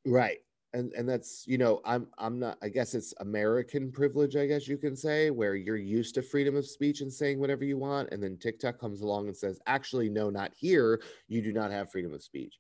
Right. 0.06 0.38
And 0.74 0.94
and 0.94 1.10
that's 1.10 1.46
you 1.48 1.58
know 1.58 1.82
i'm 1.84 2.08
i'm 2.20 2.40
not 2.40 2.58
i 2.62 2.70
guess 2.70 2.94
it's 2.94 3.14
american 3.22 3.92
privilege 3.92 4.36
i 4.36 4.46
guess 4.46 4.68
you 4.68 4.78
can 4.78 4.96
say 4.96 5.32
where 5.32 5.56
you're 5.56 5.76
used 5.76 6.14
to 6.14 6.22
freedom 6.22 6.56
of 6.56 6.66
speech 6.66 7.02
and 7.02 7.12
saying 7.12 7.40
whatever 7.40 7.64
you 7.64 7.76
want 7.78 8.08
and 8.12 8.22
then 8.22 8.38
tiktok 8.38 8.80
comes 8.80 9.02
along 9.02 9.28
and 9.28 9.36
says 9.36 9.60
actually 9.66 10.10
no 10.10 10.30
not 10.30 10.52
here. 10.56 11.02
You 11.28 11.42
do 11.42 11.52
not 11.52 11.72
have 11.72 11.92
freedom 11.92 12.14
of 12.14 12.24
speech. 12.24 12.60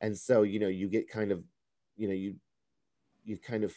And 0.00 0.16
so 0.16 0.42
you 0.42 0.58
know 0.58 0.68
you 0.68 0.88
get 0.88 1.08
kind 1.08 1.32
of 1.32 1.42
you 1.96 2.08
know 2.08 2.14
you 2.14 2.34
you 3.24 3.38
kind 3.38 3.64
of 3.64 3.74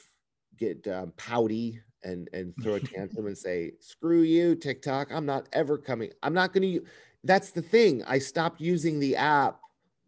get 0.58 0.88
um, 0.88 1.14
pouty 1.18 1.80
and 2.04 2.30
and 2.34 2.54
throw 2.62 2.76
a 2.76 2.80
tantrum 2.80 3.28
and 3.28 3.38
say 3.38 3.72
screw 3.80 4.22
you 4.22 4.56
tiktok. 4.56 5.12
I'm 5.12 5.26
not 5.26 5.48
ever 5.54 5.78
coming 5.78 6.12
i'm 6.24 6.34
not 6.34 6.54
going 6.54 6.74
to 6.74 6.86
that's 7.26 7.52
the 7.52 7.62
thing. 7.62 8.02
I 8.08 8.18
stopped 8.18 8.62
using 8.62 8.98
the 8.98 9.18
app 9.18 9.60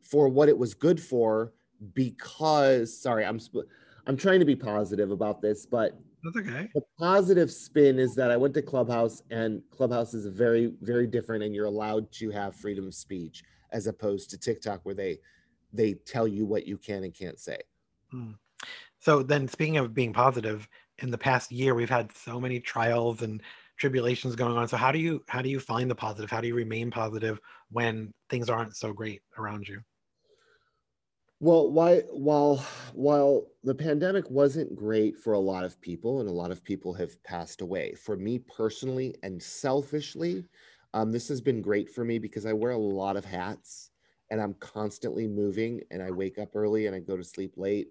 for 0.02 0.30
what 0.30 0.48
it 0.48 0.58
was 0.58 0.74
good 0.74 1.02
for 1.02 1.52
because 1.94 3.02
sorry, 3.02 3.26
I'm 3.26 3.40
I'm 4.08 4.18
trying 4.18 4.40
to 4.40 4.46
be 4.46 4.56
positive 4.56 5.12
about 5.12 5.42
this, 5.42 5.66
but 5.66 6.00
that's 6.24 6.38
okay. 6.38 6.70
The 6.74 6.82
positive 7.00 7.52
spin 7.52 7.98
is 8.00 8.16
that 8.16 8.32
I 8.32 8.38
went 8.38 8.54
to 8.56 8.62
Clubhouse 8.62 9.24
and 9.32 9.62
Clubhouse 9.72 10.14
is 10.14 10.26
very 10.28 10.74
very 10.82 11.08
different 11.08 11.44
and 11.44 11.56
you're 11.56 11.66
allowed 11.66 12.12
to 12.14 12.30
have 12.32 12.56
freedom 12.56 12.88
of 12.88 12.94
speech 12.94 13.44
as 13.72 13.88
opposed 13.88 14.30
to 14.32 14.38
TikTok 14.38 14.82
where 14.84 14.96
they 14.96 15.18
they 15.74 15.94
tell 15.94 16.28
you 16.28 16.46
what 16.46 16.68
you 16.68 16.78
can 16.78 17.04
and 17.04 17.14
can't 17.14 17.40
say. 17.40 17.58
Hmm. 18.12 18.32
So 19.00 19.24
then 19.24 19.48
speaking 19.48 19.78
of 19.78 19.94
being 19.94 20.14
positive, 20.14 20.68
in 21.00 21.10
the 21.10 21.18
past 21.18 21.52
year 21.52 21.74
we've 21.74 21.90
had 21.90 22.16
so 22.16 22.40
many 22.40 22.60
trials 22.60 23.24
and 23.24 23.42
tribulations 23.78 24.36
going 24.36 24.56
on. 24.56 24.68
So 24.68 24.78
how 24.78 24.92
do 24.92 25.00
you 25.00 25.24
how 25.28 25.42
do 25.42 25.50
you 25.50 25.60
find 25.60 25.90
the 25.90 25.96
positive? 25.96 26.30
How 26.30 26.42
do 26.42 26.48
you 26.48 26.56
remain 26.56 26.92
positive 26.92 27.40
when 27.72 28.14
things 28.30 28.50
aren't 28.50 28.76
so 28.76 28.94
great 28.94 29.22
around 29.38 29.68
you? 29.68 29.82
Well, 31.44 31.72
why, 31.72 32.02
while 32.12 32.64
while 32.94 33.48
the 33.64 33.74
pandemic 33.74 34.30
wasn't 34.30 34.76
great 34.76 35.18
for 35.18 35.34
a 35.34 35.40
lot 35.40 35.64
of 35.64 35.82
people, 35.82 36.20
and 36.20 36.30
a 36.30 36.32
lot 36.32 36.52
of 36.52 36.64
people 36.64 36.94
have 36.94 37.22
passed 37.24 37.62
away, 37.62 37.96
for 37.96 38.16
me 38.16 38.38
personally 38.38 39.16
and 39.24 39.42
selfishly, 39.42 40.46
um, 40.94 41.12
this 41.12 41.28
has 41.30 41.42
been 41.42 41.60
great 41.60 41.90
for 41.90 42.06
me 42.06 42.20
because 42.20 42.46
I 42.46 42.54
wear 42.54 42.74
a 42.74 42.78
lot 42.78 43.18
of 43.18 43.26
hats, 43.26 43.90
and 44.30 44.40
I'm 44.40 44.54
constantly 44.60 45.28
moving, 45.28 45.82
and 45.90 46.04
I 46.04 46.12
wake 46.12 46.38
up 46.38 46.56
early 46.56 46.86
and 46.86 46.96
I 46.96 47.00
go 47.00 47.18
to 47.18 47.24
sleep 47.24 47.54
late, 47.58 47.88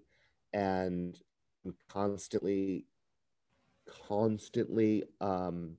and 0.53 1.19
I'm 1.65 1.75
constantly, 1.89 2.85
constantly 4.07 5.03
um, 5.19 5.75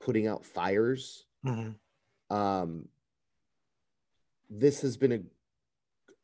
putting 0.00 0.26
out 0.26 0.44
fires. 0.44 1.26
Mm-hmm. 1.46 2.36
Um, 2.36 2.88
this 4.50 4.80
has 4.80 4.96
been 4.96 5.12
a 5.12 5.20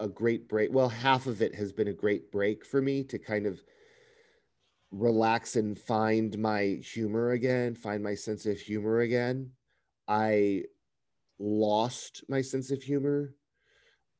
a 0.00 0.08
great 0.08 0.48
break. 0.48 0.72
Well, 0.72 0.88
half 0.88 1.26
of 1.26 1.42
it 1.42 1.54
has 1.54 1.72
been 1.72 1.88
a 1.88 1.92
great 1.92 2.30
break 2.32 2.64
for 2.64 2.82
me 2.82 3.04
to 3.04 3.18
kind 3.18 3.46
of 3.46 3.62
relax 4.90 5.56
and 5.56 5.78
find 5.78 6.38
my 6.38 6.80
humor 6.82 7.30
again, 7.30 7.74
find 7.74 8.02
my 8.02 8.14
sense 8.14 8.46
of 8.46 8.58
humor 8.58 9.00
again. 9.00 9.50
I 10.06 10.64
lost 11.38 12.24
my 12.28 12.40
sense 12.40 12.70
of 12.70 12.82
humor 12.82 13.34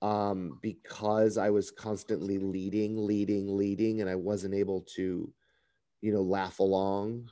um, 0.03 0.59
because 0.63 1.39
I 1.39 1.51
was 1.51 1.71
constantly 1.71 2.39
leading, 2.39 2.97
leading, 2.97 3.57
leading, 3.57 4.01
and 4.01 4.11
I 4.11 4.17
wasn't 4.17 4.55
able 4.55 4.83
to, 4.97 5.33
you 6.01 6.13
know, 6.13 6.23
laugh 6.23 6.59
along. 6.59 7.29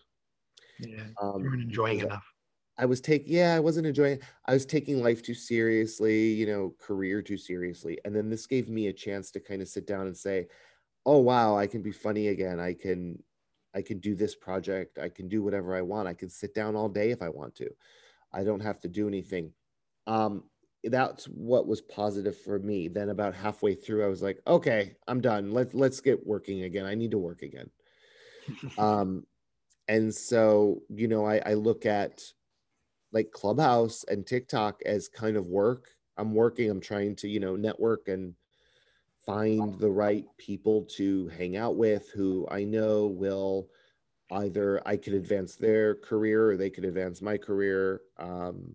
Yeah, 0.79 1.05
um, 1.21 1.43
you 1.43 1.51
weren't 1.51 1.63
enjoying 1.63 2.01
enough. 2.01 2.32
I 2.79 2.87
was 2.87 3.01
taking, 3.01 3.33
yeah, 3.33 3.55
I 3.55 3.61
wasn't 3.61 3.87
enjoying. 3.87 4.21
I 4.47 4.55
was 4.55 4.65
taking 4.65 5.03
life 5.03 5.23
too 5.23 5.35
seriously, 5.35 6.33
you 6.33 6.47
know, 6.47 6.75
career 6.79 7.21
too 7.23 7.37
seriously, 7.37 7.99
and 8.05 8.15
then 8.15 8.31
this 8.31 8.47
gave 8.47 8.69
me 8.69 8.87
a 8.89 8.93
chance 8.93 9.31
to 9.33 9.41
kind 9.41 9.61
of 9.61 9.69
sit 9.69 9.87
down 9.87 10.07
and 10.07 10.17
say, 10.17 10.49
"Oh 11.07 11.19
wow, 11.19 11.57
I 11.57 11.67
can 11.67 11.83
be 11.83 11.93
funny 11.93 12.29
again. 12.29 12.61
I 12.61 12.75
can, 12.75 13.23
I 13.75 13.83
can 13.83 14.01
do 14.01 14.15
this 14.15 14.35
project. 14.35 14.99
I 14.99 15.09
can 15.11 15.29
do 15.29 15.43
whatever 15.43 15.77
I 15.77 15.83
want. 15.83 16.09
I 16.09 16.15
can 16.15 16.31
sit 16.31 16.55
down 16.55 16.77
all 16.77 16.89
day 16.89 17.11
if 17.11 17.23
I 17.23 17.29
want 17.29 17.55
to. 17.57 17.71
I 18.33 18.45
don't 18.45 18.61
have 18.61 18.81
to 18.81 18.89
do 18.89 19.09
anything." 19.09 19.53
Um, 20.07 20.45
that's 20.85 21.27
what 21.27 21.69
was 21.69 21.81
positive 21.83 22.37
for 22.37 22.59
me. 22.59 22.89
Then 22.89 23.11
about 23.11 23.35
halfway 23.35 23.75
through, 23.75 24.05
I 24.05 24.09
was 24.09 24.23
like, 24.23 24.41
"Okay, 24.47 24.97
I'm 25.09 25.21
done. 25.21 25.53
Let's 25.53 25.75
let's 25.75 26.01
get 26.01 26.27
working 26.27 26.63
again. 26.65 26.87
I 26.87 26.95
need 26.95 27.13
to 27.13 27.19
work 27.19 27.43
again." 27.43 27.71
um, 28.79 29.27
and 29.89 30.15
so 30.15 30.83
you 30.89 31.09
know, 31.09 31.27
I, 31.27 31.43
I 31.45 31.55
look 31.55 31.87
at 31.87 32.23
like 33.13 33.31
Clubhouse 33.31 34.05
and 34.05 34.27
TikTok 34.27 34.81
as 34.85 35.09
kind 35.09 35.37
of 35.37 35.47
work. 35.47 35.89
I'm 36.17 36.35
working, 36.35 36.71
I'm 36.71 36.81
trying 36.81 37.17
to, 37.17 37.29
you 37.29 37.41
know, 37.41 37.57
network 37.57 38.09
and 38.09 38.35
find 39.25 39.79
the 39.79 39.91
right 39.91 40.25
people 40.37 40.83
to 40.97 41.29
hang 41.29 41.57
out 41.57 41.77
with 41.77 42.11
who 42.11 42.47
I 42.51 42.65
know 42.65 43.07
will 43.07 43.69
either 44.31 44.81
I 44.87 44.97
could 44.97 45.15
advance 45.15 45.57
their 45.57 45.95
career 45.95 46.51
or 46.51 46.57
they 46.57 46.71
could 46.71 46.85
advance 46.85 47.23
my 47.23 47.37
career. 47.37 48.01
Um, 48.19 48.75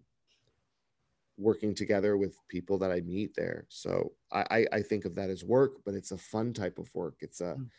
working 1.38 1.76
together 1.76 2.18
with 2.18 2.36
people 2.48 2.78
that 2.80 2.92
I 2.92 3.02
meet 3.02 3.36
there. 3.36 3.66
So 3.70 4.14
I, 4.32 4.66
I 4.72 4.82
think 4.82 5.06
of 5.06 5.16
that 5.16 5.30
as 5.30 5.44
work, 5.44 5.78
but 5.86 5.94
it's 5.94 6.12
a 6.12 6.18
fun 6.18 6.52
type 6.52 6.80
of 6.80 6.94
work. 6.96 7.18
It's 7.22 7.42
a, 7.42 7.56
mm. 7.56 7.70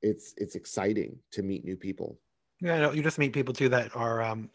it's, 0.00 0.32
it's 0.36 0.54
exciting 0.54 1.18
to 1.32 1.42
meet 1.42 1.64
new 1.64 1.76
people. 1.76 2.18
Yeah, 2.60 2.92
you 2.92 3.02
just 3.02 3.18
meet 3.18 3.32
people 3.32 3.52
too 3.52 3.68
that 3.70 3.94
are 3.96 4.22
um, 4.22 4.50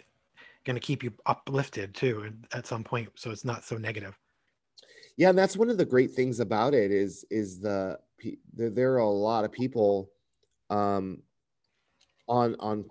going 0.65 0.75
to 0.75 0.81
keep 0.81 1.03
you 1.03 1.11
uplifted 1.25 1.93
too 1.93 2.31
at 2.53 2.67
some 2.67 2.83
point 2.83 3.09
so 3.15 3.31
it's 3.31 3.45
not 3.45 3.63
so 3.63 3.77
negative. 3.77 4.17
Yeah 5.17 5.29
and 5.29 5.37
that's 5.37 5.57
one 5.57 5.69
of 5.69 5.77
the 5.77 5.85
great 5.85 6.11
things 6.11 6.39
about 6.39 6.73
it 6.73 6.91
is 6.91 7.25
is 7.29 7.59
the 7.59 7.97
there 8.53 8.93
are 8.93 8.97
a 8.99 9.09
lot 9.09 9.43
of 9.43 9.51
people 9.51 10.09
um 10.69 11.21
on 12.27 12.55
on 12.59 12.85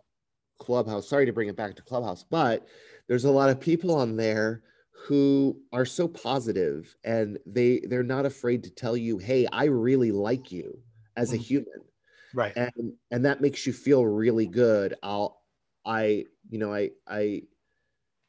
clubhouse 0.58 1.08
sorry 1.08 1.26
to 1.26 1.32
bring 1.32 1.48
it 1.48 1.56
back 1.56 1.74
to 1.74 1.82
clubhouse 1.82 2.22
but 2.22 2.66
there's 3.08 3.24
a 3.24 3.30
lot 3.30 3.50
of 3.50 3.58
people 3.58 3.94
on 3.94 4.16
there 4.16 4.62
who 5.06 5.58
are 5.72 5.86
so 5.86 6.06
positive 6.06 6.94
and 7.02 7.38
they 7.46 7.80
they're 7.88 8.04
not 8.04 8.26
afraid 8.26 8.62
to 8.62 8.70
tell 8.70 8.96
you 8.96 9.18
hey 9.18 9.46
i 9.52 9.64
really 9.64 10.12
like 10.12 10.52
you 10.52 10.78
as 11.16 11.32
a 11.32 11.36
mm-hmm. 11.36 11.42
human. 11.42 11.80
Right. 12.34 12.52
And 12.56 12.92
and 13.10 13.24
that 13.24 13.40
makes 13.40 13.66
you 13.66 13.72
feel 13.72 14.06
really 14.06 14.46
good. 14.46 14.94
I'll 15.02 15.40
i 15.84 16.24
you 16.48 16.58
know 16.58 16.72
i 16.72 16.90
i 17.08 17.42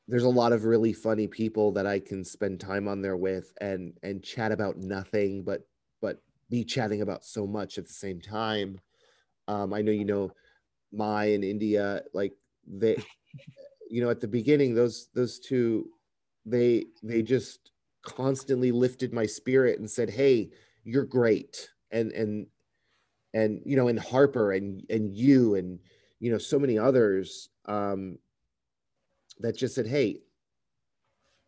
there's 0.08 0.24
a 0.24 0.30
lot 0.30 0.52
of 0.52 0.66
really 0.66 0.94
funny 0.94 1.28
people 1.28 1.72
that 1.74 1.88
I 1.88 2.00
can 2.00 2.24
spend 2.24 2.60
time 2.60 2.88
on 2.88 3.02
there 3.02 3.18
with 3.18 3.54
and 3.62 3.94
and 4.04 4.24
chat 4.24 4.52
about 4.52 4.78
nothing 4.78 5.44
but 5.44 5.62
but 6.02 6.22
be 6.50 6.64
chatting 6.64 7.02
about 7.02 7.24
so 7.24 7.48
much 7.48 7.78
at 7.78 7.88
the 7.88 7.94
same 7.94 8.20
time. 8.20 8.80
Um, 9.48 9.74
I 9.74 9.82
know 9.82 9.92
you 9.92 10.06
know 10.06 10.32
Mai 10.92 11.26
in 11.26 11.44
India, 11.44 12.04
like 12.14 12.34
they 12.68 12.98
you 13.90 14.02
know 14.04 14.10
at 14.10 14.22
the 14.22 14.28
beginning 14.28 14.74
those 14.76 15.10
those 15.14 15.40
two 15.40 15.88
they 16.46 16.86
they 17.04 17.22
just 17.22 17.72
constantly 18.04 18.72
lifted 18.72 19.14
my 19.14 19.26
spirit 19.26 19.80
and 19.80 19.90
said, 19.90 20.10
"Hey, 20.10 20.52
you're 20.84 21.06
great." 21.06 21.70
And 21.92 22.12
and 22.12 22.48
and 23.34 23.62
you 23.66 23.76
know, 23.76 23.88
and 23.88 24.00
Harper 24.00 24.52
and 24.54 24.84
and 24.90 25.16
you 25.16 25.56
and 25.56 25.80
you 26.20 26.32
know 26.32 26.38
so 26.38 26.60
many 26.60 26.78
others 26.78 27.50
um 27.66 28.18
that 29.44 29.58
just 29.58 29.76
said, 29.76 29.86
"Hey, 29.86 30.22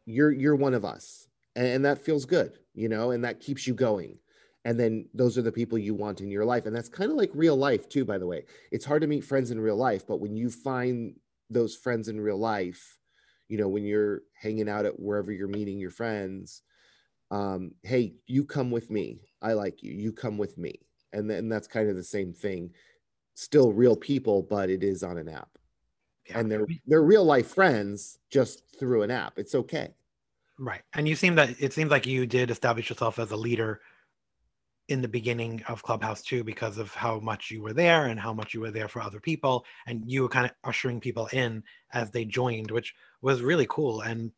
you're 0.05 0.31
you're 0.31 0.55
one 0.55 0.75
of 0.75 0.86
us," 0.86 1.27
and, 1.55 1.65
and 1.65 1.86
that 1.86 2.03
feels 2.03 2.25
good, 2.25 2.60
you 2.75 2.88
know, 2.88 3.12
and 3.12 3.23
that 3.23 3.39
keeps 3.39 3.65
you 3.65 3.73
going. 3.73 4.19
And 4.65 4.79
then 4.79 5.08
those 5.13 5.38
are 5.38 5.43
the 5.43 5.51
people 5.51 5.77
you 5.77 5.93
want 5.93 6.21
in 6.21 6.29
your 6.29 6.45
life, 6.45 6.65
and 6.65 6.75
that's 6.75 6.89
kind 6.89 7.10
of 7.10 7.17
like 7.17 7.31
real 7.34 7.55
life 7.55 7.89
too. 7.89 8.05
By 8.05 8.17
the 8.19 8.27
way, 8.27 8.43
it's 8.71 8.86
hard 8.86 9.01
to 9.01 9.08
meet 9.08 9.23
friends 9.23 9.49
in 9.49 9.60
real 9.60 9.77
life, 9.77 10.05
but 10.05 10.19
when 10.19 10.36
you 10.36 10.51
find 10.51 11.15
those 11.49 11.75
friends 11.75 12.10
in 12.10 12.19
real 12.19 12.38
life, 12.38 12.99
you 13.47 13.58
know, 13.58 13.69
when 13.69 13.86
you're 13.86 14.21
hanging 14.39 14.69
out 14.69 14.86
at 14.86 14.99
wherever 14.99 15.31
you're 15.31 15.47
meeting 15.47 15.79
your 15.79 15.91
friends, 15.91 16.63
um, 17.31 17.71
hey, 17.84 18.15
you 18.27 18.43
come 18.43 18.71
with 18.71 18.89
me. 18.91 19.21
I 19.41 19.53
like 19.53 19.81
you. 19.84 19.93
You 19.93 20.12
come 20.12 20.38
with 20.38 20.58
me, 20.58 20.81
and 21.13 21.29
then 21.29 21.47
that's 21.47 21.67
kind 21.67 21.89
of 21.89 21.95
the 21.95 22.03
same 22.03 22.34
thing. 22.34 22.71
Still 23.36 23.71
real 23.71 23.95
people, 23.95 24.41
but 24.41 24.69
it 24.69 24.84
is 24.84 25.03
on 25.03 25.17
an 25.17 25.29
app 25.29 25.49
yeah. 26.27 26.39
and 26.39 26.51
they're 26.51 26.67
they're 26.88 27.03
real 27.03 27.23
life 27.23 27.47
friends 27.47 28.19
just 28.29 28.63
through 28.79 29.03
an 29.03 29.11
app. 29.11 29.38
It's 29.38 29.55
okay. 29.55 29.93
Right. 30.57 30.81
And 30.93 31.07
you 31.07 31.15
seem 31.15 31.35
that 31.35 31.55
it 31.59 31.73
seems 31.73 31.91
like 31.91 32.05
you 32.05 32.25
did 32.25 32.51
establish 32.51 32.89
yourself 32.89 33.19
as 33.19 33.31
a 33.31 33.38
leader 33.38 33.81
in 34.88 35.01
the 35.01 35.07
beginning 35.07 35.63
of 35.67 35.83
Clubhouse 35.83 36.21
too, 36.21 36.43
because 36.43 36.77
of 36.77 36.93
how 36.93 37.19
much 37.19 37.49
you 37.49 37.61
were 37.61 37.73
there 37.73 38.05
and 38.05 38.19
how 38.19 38.31
much 38.33 38.53
you 38.53 38.61
were 38.61 38.71
there 38.71 38.88
for 38.88 39.01
other 39.01 39.19
people. 39.19 39.65
And 39.88 40.03
you 40.05 40.21
were 40.21 40.29
kind 40.29 40.45
of 40.45 40.51
ushering 40.63 40.99
people 40.99 41.27
in 41.33 41.63
as 41.93 42.11
they 42.11 42.23
joined, 42.23 42.71
which 42.71 42.93
was 43.21 43.41
really 43.41 43.65
cool. 43.69 44.01
And 44.01 44.31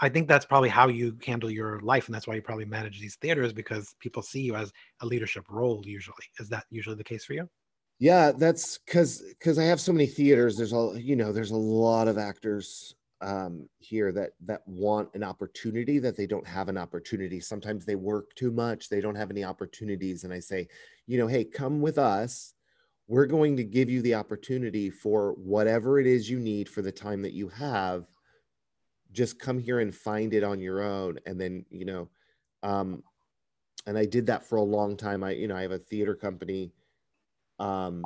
I 0.00 0.08
think 0.08 0.28
that's 0.28 0.46
probably 0.46 0.68
how 0.68 0.88
you 0.88 1.18
handle 1.26 1.50
your 1.50 1.80
life. 1.80 2.06
And 2.06 2.14
that's 2.14 2.28
why 2.28 2.36
you 2.36 2.42
probably 2.42 2.64
manage 2.64 3.00
these 3.00 3.16
theaters 3.16 3.52
because 3.52 3.96
people 3.98 4.22
see 4.22 4.42
you 4.42 4.54
as 4.54 4.72
a 5.00 5.06
leadership 5.06 5.44
role 5.50 5.82
usually. 5.84 6.16
Is 6.38 6.48
that 6.50 6.64
usually 6.70 6.96
the 6.96 7.04
case 7.04 7.24
for 7.24 7.32
you? 7.32 7.48
Yeah, 7.98 8.32
that's 8.32 8.78
because 8.78 9.22
because 9.38 9.58
I 9.58 9.64
have 9.64 9.80
so 9.80 9.92
many 9.92 10.06
theaters. 10.06 10.56
There's 10.56 10.72
a 10.72 10.92
you 10.96 11.16
know 11.16 11.32
there's 11.32 11.50
a 11.50 11.56
lot 11.56 12.06
of 12.08 12.16
actors 12.16 12.94
um, 13.20 13.68
here 13.78 14.12
that 14.12 14.30
that 14.46 14.62
want 14.66 15.08
an 15.14 15.24
opportunity 15.24 15.98
that 15.98 16.16
they 16.16 16.26
don't 16.26 16.46
have 16.46 16.68
an 16.68 16.78
opportunity. 16.78 17.40
Sometimes 17.40 17.84
they 17.84 17.96
work 17.96 18.34
too 18.36 18.52
much; 18.52 18.88
they 18.88 19.00
don't 19.00 19.16
have 19.16 19.30
any 19.30 19.42
opportunities. 19.44 20.22
And 20.24 20.32
I 20.32 20.38
say, 20.38 20.68
you 21.06 21.18
know, 21.18 21.26
hey, 21.26 21.44
come 21.44 21.80
with 21.80 21.98
us. 21.98 22.54
We're 23.08 23.26
going 23.26 23.56
to 23.56 23.64
give 23.64 23.90
you 23.90 24.02
the 24.02 24.14
opportunity 24.14 24.90
for 24.90 25.32
whatever 25.32 25.98
it 25.98 26.06
is 26.06 26.28
you 26.30 26.38
need 26.38 26.68
for 26.68 26.82
the 26.82 26.92
time 26.92 27.22
that 27.22 27.32
you 27.32 27.48
have. 27.48 28.04
Just 29.10 29.38
come 29.38 29.58
here 29.58 29.80
and 29.80 29.94
find 29.94 30.34
it 30.34 30.44
on 30.44 30.60
your 30.60 30.82
own, 30.82 31.18
and 31.26 31.40
then 31.40 31.64
you 31.70 31.84
know. 31.86 32.08
Um, 32.62 33.02
and 33.86 33.98
I 33.98 34.04
did 34.06 34.26
that 34.26 34.44
for 34.44 34.56
a 34.56 34.62
long 34.62 34.96
time. 34.96 35.24
I, 35.24 35.32
you 35.32 35.48
know, 35.48 35.56
I 35.56 35.62
have 35.62 35.72
a 35.72 35.78
theater 35.78 36.14
company 36.14 36.72
um, 37.58 38.04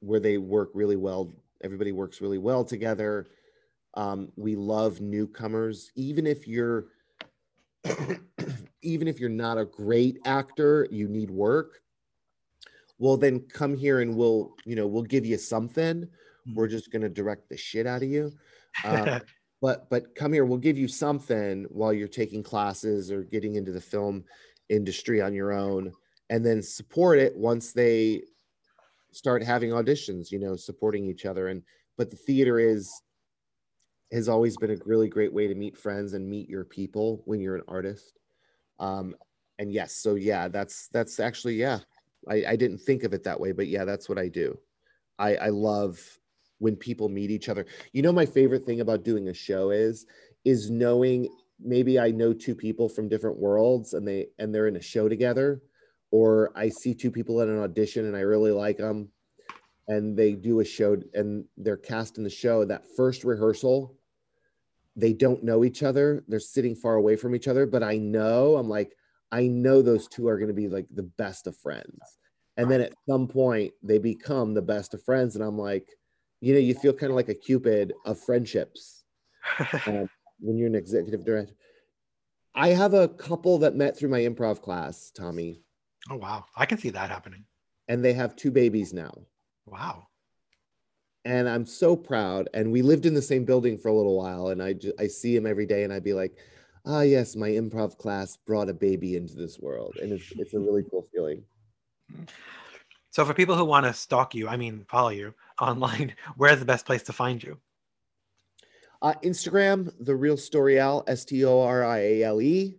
where 0.00 0.20
they 0.20 0.38
work 0.38 0.70
really 0.74 0.96
well. 0.96 1.32
Everybody 1.62 1.92
works 1.92 2.20
really 2.20 2.38
well 2.38 2.64
together 2.64 3.28
um, 3.94 4.30
we 4.36 4.54
love 4.56 5.00
newcomers, 5.00 5.90
even 5.96 6.26
if 6.26 6.46
you're 6.46 6.86
even 8.82 9.08
if 9.08 9.18
you're 9.18 9.28
not 9.28 9.58
a 9.58 9.64
great 9.64 10.18
actor, 10.24 10.86
you 10.90 11.08
need 11.08 11.30
work. 11.30 11.80
Well, 12.98 13.16
then 13.16 13.40
come 13.40 13.74
here 13.74 14.00
and 14.00 14.14
we'll 14.14 14.54
you 14.64 14.76
know 14.76 14.86
we'll 14.86 15.02
give 15.02 15.26
you 15.26 15.38
something. 15.38 16.08
Hmm. 16.46 16.54
We're 16.54 16.68
just 16.68 16.92
gonna 16.92 17.08
direct 17.08 17.48
the 17.48 17.56
shit 17.56 17.86
out 17.86 18.02
of 18.02 18.08
you. 18.08 18.32
Uh, 18.84 19.18
but 19.60 19.90
but 19.90 20.14
come 20.14 20.32
here, 20.32 20.44
we'll 20.44 20.56
give 20.56 20.78
you 20.78 20.86
something 20.86 21.66
while 21.70 21.92
you're 21.92 22.06
taking 22.06 22.40
classes 22.40 23.10
or 23.10 23.24
getting 23.24 23.56
into 23.56 23.72
the 23.72 23.80
film 23.80 24.22
industry 24.68 25.20
on 25.20 25.34
your 25.34 25.52
own, 25.52 25.90
and 26.30 26.46
then 26.46 26.62
support 26.62 27.18
it 27.18 27.36
once 27.36 27.72
they 27.72 28.22
start 29.12 29.42
having 29.42 29.70
auditions. 29.70 30.30
You 30.30 30.38
know, 30.38 30.56
supporting 30.56 31.06
each 31.06 31.26
other 31.26 31.48
and 31.48 31.62
but 31.96 32.10
the 32.10 32.16
theater 32.16 32.58
is 32.58 32.90
has 34.12 34.28
always 34.28 34.56
been 34.56 34.70
a 34.70 34.76
really 34.86 35.08
great 35.08 35.32
way 35.32 35.46
to 35.46 35.54
meet 35.54 35.76
friends 35.76 36.14
and 36.14 36.28
meet 36.28 36.48
your 36.48 36.64
people 36.64 37.22
when 37.26 37.40
you're 37.40 37.56
an 37.56 37.62
artist. 37.68 38.18
Um, 38.78 39.14
and 39.58 39.72
yes, 39.72 39.94
so 39.94 40.14
yeah, 40.14 40.48
that's 40.48 40.88
that's 40.88 41.20
actually 41.20 41.54
yeah. 41.54 41.80
I, 42.28 42.44
I 42.48 42.56
didn't 42.56 42.78
think 42.78 43.04
of 43.04 43.12
it 43.12 43.24
that 43.24 43.38
way, 43.38 43.52
but 43.52 43.66
yeah, 43.66 43.84
that's 43.84 44.08
what 44.08 44.18
I 44.18 44.28
do. 44.28 44.58
I, 45.18 45.36
I 45.36 45.48
love 45.48 46.00
when 46.58 46.76
people 46.76 47.08
meet 47.08 47.30
each 47.30 47.48
other. 47.48 47.66
You 47.92 48.02
know, 48.02 48.12
my 48.12 48.26
favorite 48.26 48.64
thing 48.64 48.80
about 48.80 49.04
doing 49.04 49.28
a 49.28 49.34
show 49.34 49.70
is 49.70 50.06
is 50.44 50.70
knowing 50.70 51.28
maybe 51.62 51.98
I 51.98 52.10
know 52.10 52.32
two 52.32 52.54
people 52.54 52.88
from 52.88 53.08
different 53.08 53.38
worlds 53.38 53.92
and 53.92 54.08
they 54.08 54.28
and 54.38 54.54
they're 54.54 54.68
in 54.68 54.76
a 54.76 54.82
show 54.82 55.08
together, 55.08 55.60
or 56.10 56.52
I 56.56 56.68
see 56.68 56.94
two 56.94 57.10
people 57.10 57.40
at 57.40 57.48
an 57.48 57.60
audition 57.60 58.06
and 58.06 58.16
I 58.16 58.20
really 58.20 58.52
like 58.52 58.78
them, 58.78 59.08
and 59.88 60.16
they 60.16 60.32
do 60.32 60.60
a 60.60 60.64
show 60.64 60.96
and 61.14 61.44
they're 61.56 61.76
cast 61.76 62.18
in 62.18 62.24
the 62.24 62.30
show. 62.30 62.64
That 62.64 62.84
first 62.96 63.24
rehearsal 63.24 63.96
they 64.96 65.12
don't 65.12 65.42
know 65.42 65.64
each 65.64 65.82
other. 65.82 66.24
They're 66.28 66.40
sitting 66.40 66.74
far 66.74 66.94
away 66.94 67.16
from 67.16 67.34
each 67.34 67.48
other, 67.48 67.66
but 67.66 67.82
I 67.82 67.96
know 67.96 68.56
I'm 68.56 68.68
like, 68.68 68.96
I 69.32 69.46
know 69.46 69.82
those 69.82 70.08
two 70.08 70.28
are 70.28 70.36
going 70.36 70.48
to 70.48 70.54
be 70.54 70.68
like 70.68 70.86
the 70.92 71.04
best 71.04 71.46
of 71.46 71.56
friends. 71.56 72.18
And 72.56 72.70
then 72.70 72.80
at 72.80 72.92
some 73.08 73.28
point 73.28 73.72
they 73.82 73.98
become 73.98 74.52
the 74.52 74.62
best 74.62 74.92
of 74.92 75.02
friends. 75.02 75.36
And 75.36 75.44
I'm 75.44 75.58
like, 75.58 75.88
you 76.40 76.52
know, 76.52 76.60
you 76.60 76.74
feel 76.74 76.92
kind 76.92 77.10
of 77.10 77.16
like 77.16 77.28
a 77.28 77.34
Cupid 77.34 77.92
of 78.04 78.18
friendships 78.18 79.04
um, 79.86 80.08
when 80.40 80.58
you're 80.58 80.66
an 80.66 80.74
executive 80.74 81.24
director. 81.24 81.54
I 82.54 82.68
have 82.68 82.94
a 82.94 83.08
couple 83.08 83.58
that 83.58 83.76
met 83.76 83.96
through 83.96 84.08
my 84.08 84.20
improv 84.20 84.60
class, 84.60 85.12
Tommy. 85.14 85.62
Oh, 86.10 86.16
wow. 86.16 86.44
I 86.56 86.66
can 86.66 86.78
see 86.78 86.90
that 86.90 87.10
happening. 87.10 87.44
And 87.88 88.04
they 88.04 88.12
have 88.12 88.36
two 88.36 88.50
babies 88.50 88.92
now. 88.92 89.14
Wow 89.66 90.08
and 91.24 91.48
I'm 91.48 91.66
so 91.66 91.96
proud. 91.96 92.48
And 92.54 92.72
we 92.72 92.82
lived 92.82 93.06
in 93.06 93.14
the 93.14 93.22
same 93.22 93.44
building 93.44 93.76
for 93.76 93.88
a 93.88 93.94
little 93.94 94.16
while, 94.16 94.48
and 94.48 94.62
I 94.62 94.74
just, 94.74 94.94
I 94.98 95.06
see 95.06 95.36
him 95.36 95.46
every 95.46 95.66
day, 95.66 95.84
and 95.84 95.92
I'd 95.92 96.04
be 96.04 96.14
like, 96.14 96.36
ah, 96.86 97.02
yes, 97.02 97.36
my 97.36 97.48
improv 97.48 97.98
class 97.98 98.36
brought 98.36 98.68
a 98.68 98.74
baby 98.74 99.16
into 99.16 99.34
this 99.34 99.58
world, 99.58 99.96
and 100.00 100.12
it's 100.12 100.32
it's 100.32 100.54
a 100.54 100.58
really 100.58 100.84
cool 100.90 101.06
feeling. 101.12 101.42
So, 103.10 103.24
for 103.24 103.34
people 103.34 103.56
who 103.56 103.64
want 103.64 103.86
to 103.86 103.92
stalk 103.92 104.34
you, 104.34 104.48
I 104.48 104.56
mean, 104.56 104.84
follow 104.88 105.10
you 105.10 105.34
online, 105.60 106.14
where's 106.36 106.58
the 106.58 106.64
best 106.64 106.86
place 106.86 107.02
to 107.04 107.12
find 107.12 107.42
you? 107.42 107.58
Uh, 109.02 109.14
Instagram, 109.24 109.92
the 110.00 110.14
real 110.14 110.36
Storiale, 110.36 111.04
S 111.06 111.24
T 111.24 111.44
O 111.44 111.60
R 111.60 111.84
I 111.84 111.98
A 111.98 112.22
L 112.24 112.40
E. 112.40 112.76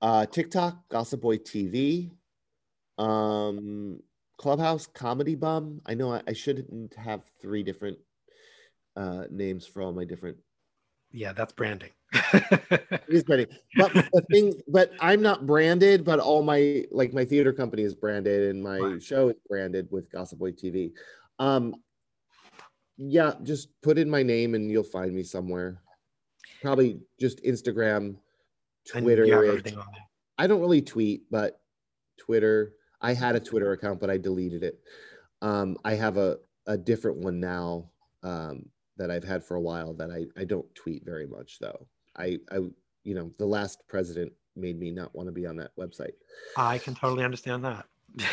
Uh, 0.00 0.26
TikTok, 0.26 0.88
Gossip 0.90 1.22
Boy 1.22 1.38
TV. 1.38 2.10
Um, 2.98 4.00
Clubhouse 4.38 4.86
Comedy 4.86 5.34
Bum. 5.34 5.80
I 5.86 5.94
know 5.94 6.12
I, 6.12 6.22
I 6.26 6.32
shouldn't 6.32 6.94
have 6.94 7.22
three 7.40 7.62
different 7.62 7.98
uh, 8.96 9.24
names 9.30 9.66
for 9.66 9.82
all 9.82 9.92
my 9.92 10.04
different. 10.04 10.36
Yeah, 11.10 11.32
that's 11.32 11.52
branding. 11.52 11.90
it 12.12 13.02
is 13.08 13.24
branding, 13.24 13.46
but 13.76 13.92
the 14.12 14.24
thing, 14.30 14.60
but 14.68 14.92
I'm 15.00 15.22
not 15.22 15.46
branded. 15.46 16.04
But 16.04 16.18
all 16.18 16.42
my 16.42 16.84
like 16.90 17.12
my 17.12 17.24
theater 17.24 17.52
company 17.52 17.82
is 17.82 17.94
branded, 17.94 18.50
and 18.50 18.62
my 18.62 18.78
right. 18.78 19.02
show 19.02 19.28
is 19.28 19.36
branded 19.48 19.88
with 19.90 20.10
Gossip 20.10 20.38
Boy 20.38 20.52
TV. 20.52 20.92
Um, 21.38 21.74
yeah, 22.96 23.32
just 23.42 23.68
put 23.82 23.98
in 23.98 24.08
my 24.08 24.22
name 24.22 24.54
and 24.54 24.70
you'll 24.70 24.84
find 24.84 25.14
me 25.14 25.22
somewhere. 25.22 25.80
Probably 26.62 27.00
just 27.20 27.42
Instagram, 27.42 28.16
Twitter. 28.88 29.24
I 30.38 30.46
don't 30.46 30.60
really 30.60 30.82
tweet, 30.82 31.22
but 31.30 31.60
Twitter. 32.18 32.72
I 33.04 33.12
had 33.12 33.36
a 33.36 33.40
Twitter 33.40 33.72
account, 33.72 34.00
but 34.00 34.08
I 34.08 34.16
deleted 34.16 34.62
it. 34.62 34.80
Um, 35.42 35.76
I 35.84 35.92
have 35.94 36.16
a, 36.16 36.38
a 36.66 36.78
different 36.78 37.18
one 37.18 37.38
now 37.38 37.90
um, 38.22 38.64
that 38.96 39.10
I've 39.10 39.22
had 39.22 39.44
for 39.44 39.56
a 39.56 39.60
while 39.60 39.92
that 39.94 40.10
I, 40.10 40.24
I 40.40 40.44
don't 40.44 40.74
tweet 40.74 41.04
very 41.04 41.26
much 41.26 41.58
though. 41.58 41.86
I, 42.16 42.38
I, 42.50 42.60
you 43.02 43.14
know, 43.14 43.30
the 43.38 43.44
last 43.44 43.86
president 43.88 44.32
made 44.56 44.80
me 44.80 44.90
not 44.90 45.14
want 45.14 45.28
to 45.28 45.32
be 45.32 45.44
on 45.44 45.56
that 45.56 45.76
website. 45.76 46.14
I 46.56 46.78
can 46.78 46.94
totally 46.94 47.24
understand 47.24 47.62
that. 47.66 47.84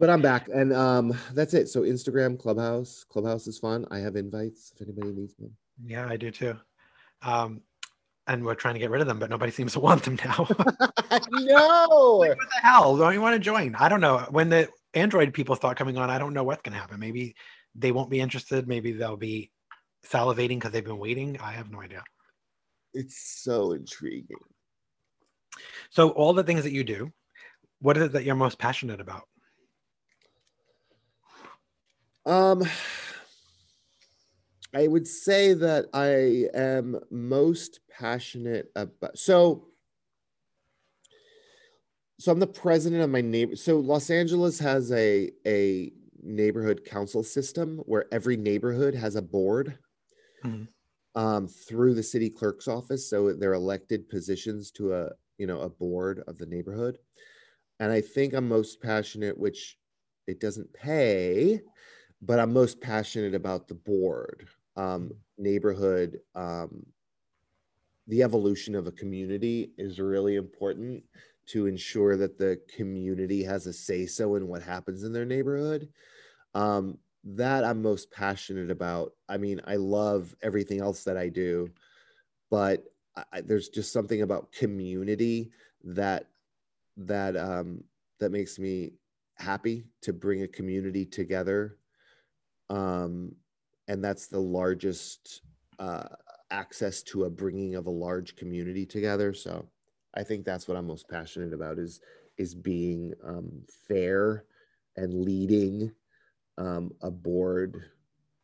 but 0.00 0.10
I'm 0.10 0.20
back 0.20 0.48
and 0.52 0.72
um, 0.72 1.16
that's 1.32 1.54
it. 1.54 1.68
So 1.68 1.82
Instagram, 1.82 2.40
Clubhouse, 2.40 3.04
Clubhouse 3.08 3.46
is 3.46 3.56
fun. 3.56 3.86
I 3.92 4.00
have 4.00 4.16
invites 4.16 4.72
if 4.74 4.82
anybody 4.82 5.12
needs 5.12 5.36
them. 5.36 5.52
Yeah, 5.84 6.08
I 6.08 6.16
do 6.16 6.32
too. 6.32 6.56
Um, 7.22 7.60
and 8.28 8.44
we're 8.44 8.54
trying 8.54 8.74
to 8.74 8.80
get 8.80 8.90
rid 8.90 9.00
of 9.00 9.06
them, 9.06 9.18
but 9.18 9.30
nobody 9.30 9.50
seems 9.50 9.72
to 9.72 9.80
want 9.80 10.04
them 10.04 10.18
now. 10.24 10.46
no. 11.30 12.18
like, 12.20 12.36
what 12.36 12.48
the 12.48 12.60
hell? 12.62 12.96
Don't 12.96 13.14
you 13.14 13.20
want 13.20 13.34
to 13.34 13.40
join? 13.40 13.74
I 13.74 13.88
don't 13.88 14.02
know. 14.02 14.18
When 14.30 14.50
the 14.50 14.68
Android 14.94 15.32
people 15.32 15.56
start 15.56 15.78
coming 15.78 15.96
on, 15.96 16.10
I 16.10 16.18
don't 16.18 16.34
know 16.34 16.44
what's 16.44 16.62
going 16.62 16.74
to 16.74 16.78
happen. 16.78 17.00
Maybe 17.00 17.34
they 17.74 17.90
won't 17.90 18.10
be 18.10 18.20
interested. 18.20 18.68
Maybe 18.68 18.92
they'll 18.92 19.16
be 19.16 19.50
salivating 20.06 20.56
because 20.56 20.70
they've 20.70 20.84
been 20.84 20.98
waiting. 20.98 21.38
I 21.40 21.52
have 21.52 21.70
no 21.70 21.80
idea. 21.80 22.04
It's 22.94 23.40
so 23.42 23.72
intriguing. 23.72 24.36
So, 25.90 26.10
all 26.10 26.34
the 26.34 26.44
things 26.44 26.62
that 26.62 26.72
you 26.72 26.84
do, 26.84 27.12
what 27.80 27.96
is 27.96 28.04
it 28.04 28.12
that 28.12 28.24
you're 28.24 28.34
most 28.34 28.58
passionate 28.58 29.00
about? 29.00 29.22
Um, 32.26 32.62
I 34.78 34.86
would 34.86 35.08
say 35.08 35.54
that 35.54 35.86
I 35.92 36.46
am 36.56 37.00
most 37.10 37.80
passionate 37.90 38.70
about 38.76 39.18
so 39.18 39.66
so 42.20 42.30
I'm 42.30 42.38
the 42.38 42.46
president 42.46 43.02
of 43.02 43.10
my 43.10 43.20
neighbor 43.20 43.56
so 43.56 43.78
Los 43.78 44.08
Angeles 44.08 44.56
has 44.60 44.92
a 44.92 45.32
a 45.44 45.90
neighborhood 46.22 46.84
council 46.84 47.24
system 47.24 47.78
where 47.86 48.06
every 48.12 48.36
neighborhood 48.36 48.94
has 48.94 49.16
a 49.16 49.22
board 49.22 49.76
mm-hmm. 50.44 51.20
um, 51.20 51.48
through 51.48 51.94
the 51.94 52.02
city 52.02 52.30
clerk's 52.30 52.68
office 52.68 53.10
so 53.10 53.32
they're 53.32 53.54
elected 53.54 54.08
positions 54.08 54.70
to 54.70 54.94
a 54.94 55.10
you 55.38 55.48
know 55.48 55.62
a 55.62 55.68
board 55.68 56.22
of 56.28 56.38
the 56.38 56.46
neighborhood 56.46 56.98
and 57.80 57.90
I 57.90 58.00
think 58.00 58.32
I'm 58.32 58.46
most 58.46 58.80
passionate 58.80 59.36
which 59.36 59.76
it 60.28 60.38
doesn't 60.38 60.72
pay 60.72 61.62
but 62.22 62.38
I'm 62.38 62.52
most 62.52 62.80
passionate 62.80 63.34
about 63.34 63.66
the 63.66 63.74
board 63.74 64.48
um, 64.78 65.10
neighborhood, 65.36 66.20
um, 66.34 66.86
the 68.06 68.22
evolution 68.22 68.74
of 68.74 68.86
a 68.86 68.92
community 68.92 69.72
is 69.76 70.00
really 70.00 70.36
important 70.36 71.02
to 71.46 71.66
ensure 71.66 72.16
that 72.16 72.38
the 72.38 72.60
community 72.74 73.42
has 73.42 73.66
a 73.66 73.72
say 73.72 74.06
so 74.06 74.36
in 74.36 74.46
what 74.46 74.62
happens 74.62 75.02
in 75.02 75.12
their 75.12 75.24
neighborhood. 75.24 75.88
Um, 76.54 76.98
that 77.24 77.64
I'm 77.64 77.82
most 77.82 78.10
passionate 78.10 78.70
about. 78.70 79.12
I 79.28 79.36
mean, 79.36 79.60
I 79.66 79.76
love 79.76 80.34
everything 80.42 80.80
else 80.80 81.04
that 81.04 81.16
I 81.16 81.28
do, 81.28 81.68
but 82.50 82.84
I, 83.32 83.40
there's 83.40 83.68
just 83.68 83.92
something 83.92 84.22
about 84.22 84.52
community 84.52 85.50
that 85.84 86.26
that 86.96 87.36
um, 87.36 87.82
that 88.20 88.30
makes 88.30 88.58
me 88.58 88.92
happy 89.36 89.84
to 90.02 90.12
bring 90.12 90.42
a 90.42 90.48
community 90.48 91.04
together 91.04 91.78
um, 92.70 93.34
and 93.88 94.04
that's 94.04 94.28
the 94.28 94.38
largest 94.40 95.42
uh, 95.78 96.04
access 96.50 97.02
to 97.02 97.24
a 97.24 97.30
bringing 97.30 97.74
of 97.74 97.86
a 97.86 97.90
large 97.90 98.36
community 98.36 98.86
together. 98.86 99.34
So 99.34 99.66
I 100.14 100.22
think 100.22 100.44
that's 100.44 100.68
what 100.68 100.76
I'm 100.76 100.86
most 100.86 101.08
passionate 101.08 101.52
about 101.52 101.78
is 101.78 102.00
is 102.36 102.54
being 102.54 103.12
um, 103.26 103.50
fair 103.88 104.44
and 104.96 105.12
leading 105.12 105.90
um, 106.56 106.92
a 107.02 107.10
board 107.10 107.82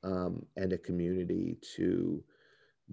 um, 0.02 0.44
and 0.56 0.72
a 0.72 0.78
community 0.78 1.56
to 1.76 2.22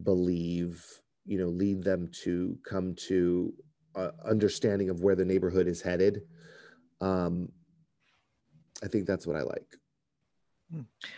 believe, 0.03 0.85
you 1.25 1.37
know, 1.37 1.47
lead 1.47 1.83
them 1.83 2.09
to 2.23 2.57
come 2.67 2.95
to 3.07 3.53
uh, 3.95 4.11
understanding 4.25 4.89
of 4.89 5.01
where 5.01 5.15
the 5.15 5.25
neighborhood 5.25 5.67
is 5.67 5.81
headed. 5.81 6.21
Um, 7.01 7.49
I 8.83 8.87
think 8.87 9.05
that's 9.05 9.27
what 9.27 9.35
I 9.35 9.41
like. 9.41 9.80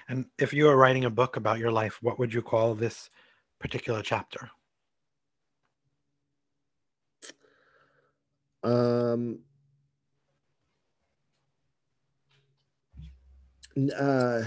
And 0.07 0.25
if 0.39 0.53
you 0.53 0.65
were 0.65 0.75
writing 0.75 1.05
a 1.05 1.09
book 1.09 1.35
about 1.37 1.59
your 1.59 1.71
life, 1.71 1.99
what 2.01 2.19
would 2.19 2.33
you 2.33 2.41
call 2.41 2.75
this 2.75 3.09
particular 3.59 4.01
chapter? 4.01 4.49
Um, 8.63 9.39
uh, 13.99 14.43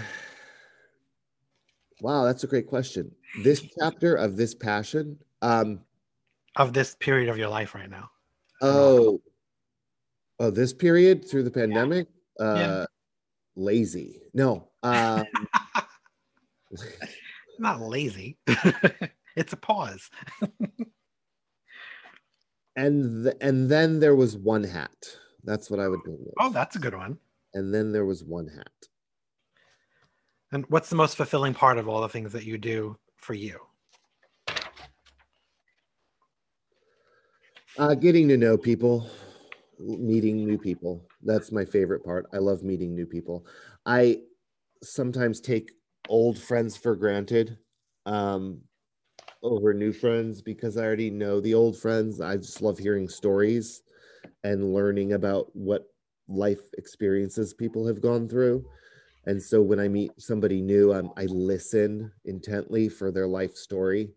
wow, 2.01 2.25
that's 2.25 2.45
a 2.45 2.47
great 2.47 2.67
question. 2.67 3.15
This 3.43 3.67
chapter 3.79 4.15
of 4.15 4.37
this 4.37 4.55
passion, 4.55 5.19
um, 5.43 5.81
of 6.57 6.73
this 6.73 6.95
period 6.95 7.29
of 7.29 7.37
your 7.37 7.49
life 7.49 7.75
right 7.75 7.91
now. 7.91 8.11
Oh, 8.63 9.21
oh, 10.41 10.51
this 10.51 10.73
period 10.73 11.29
through 11.29 11.43
the 11.43 11.51
pandemic. 11.51 12.09
Yeah. 12.39 12.47
Uh, 12.47 12.57
yeah. 12.57 12.85
Lazy. 13.57 14.23
No. 14.35 14.69
Um, 14.83 15.25
not 17.59 17.81
lazy. 17.81 18.37
it's 19.37 19.53
a 19.53 19.57
pause. 19.57 20.11
and 22.77 23.25
th- 23.25 23.37
and 23.41 23.69
then 23.71 24.01
there 24.01 24.15
was 24.15 24.37
one 24.37 24.63
hat. 24.65 24.95
That's 25.45 25.71
what 25.71 25.81
I 25.81 25.89
would 25.89 26.03
do. 26.05 26.19
Oh, 26.39 26.51
that's 26.51 26.77
a 26.77 26.79
good 26.79 26.95
one. 26.95 27.19
And 27.55 27.73
then 27.73 27.93
there 27.93 28.05
was 28.05 28.23
one 28.23 28.49
hat. 28.49 28.69
And 30.53 30.65
what's 30.69 30.91
the 30.91 30.97
most 30.97 31.17
fulfilling 31.17 31.55
part 31.55 31.79
of 31.79 31.89
all 31.89 32.03
the 32.03 32.09
things 32.09 32.33
that 32.33 32.45
you 32.45 32.59
do 32.59 32.97
for 33.17 33.35
you? 33.35 33.59
Uh, 37.79 37.95
getting 37.95 38.29
to 38.29 38.37
know 38.37 38.57
people, 38.57 39.09
meeting 39.79 40.45
new 40.47 40.59
people. 40.59 41.07
That's 41.23 41.53
my 41.53 41.65
favorite 41.65 42.05
part. 42.05 42.27
I 42.33 42.39
love 42.39 42.63
meeting 42.63 42.95
new 42.95 43.07
people. 43.07 43.47
I 43.85 44.21
sometimes 44.83 45.41
take 45.41 45.73
old 46.09 46.39
friends 46.39 46.77
for 46.77 46.95
granted 46.97 47.59
um, 48.07 48.61
over 49.43 49.75
new 49.75 49.93
friends 49.93 50.43
because 50.43 50.77
I 50.77 50.85
already 50.85 51.11
know 51.11 51.41
the 51.41 51.55
old 51.55 51.77
friends. 51.77 52.21
I 52.21 52.37
just 52.37 52.63
love 52.63 52.79
hearing 52.79 53.09
stories 53.09 53.83
and 54.45 54.73
learning 54.75 55.13
about 55.13 55.55
what 55.55 55.87
life 56.29 56.61
experiences 56.79 57.55
people 57.55 57.87
have 57.87 58.01
gone 58.01 58.29
through. 58.29 58.65
And 59.27 59.43
so 59.43 59.61
when 59.61 59.81
I 59.81 59.89
meet 59.89 60.13
somebody 60.19 60.61
new, 60.61 60.93
I'm, 60.93 61.11
I 61.17 61.25
listen 61.25 62.13
intently 62.25 62.89
for 62.89 63.11
their 63.11 63.27
life 63.27 63.57
story. 63.57 64.11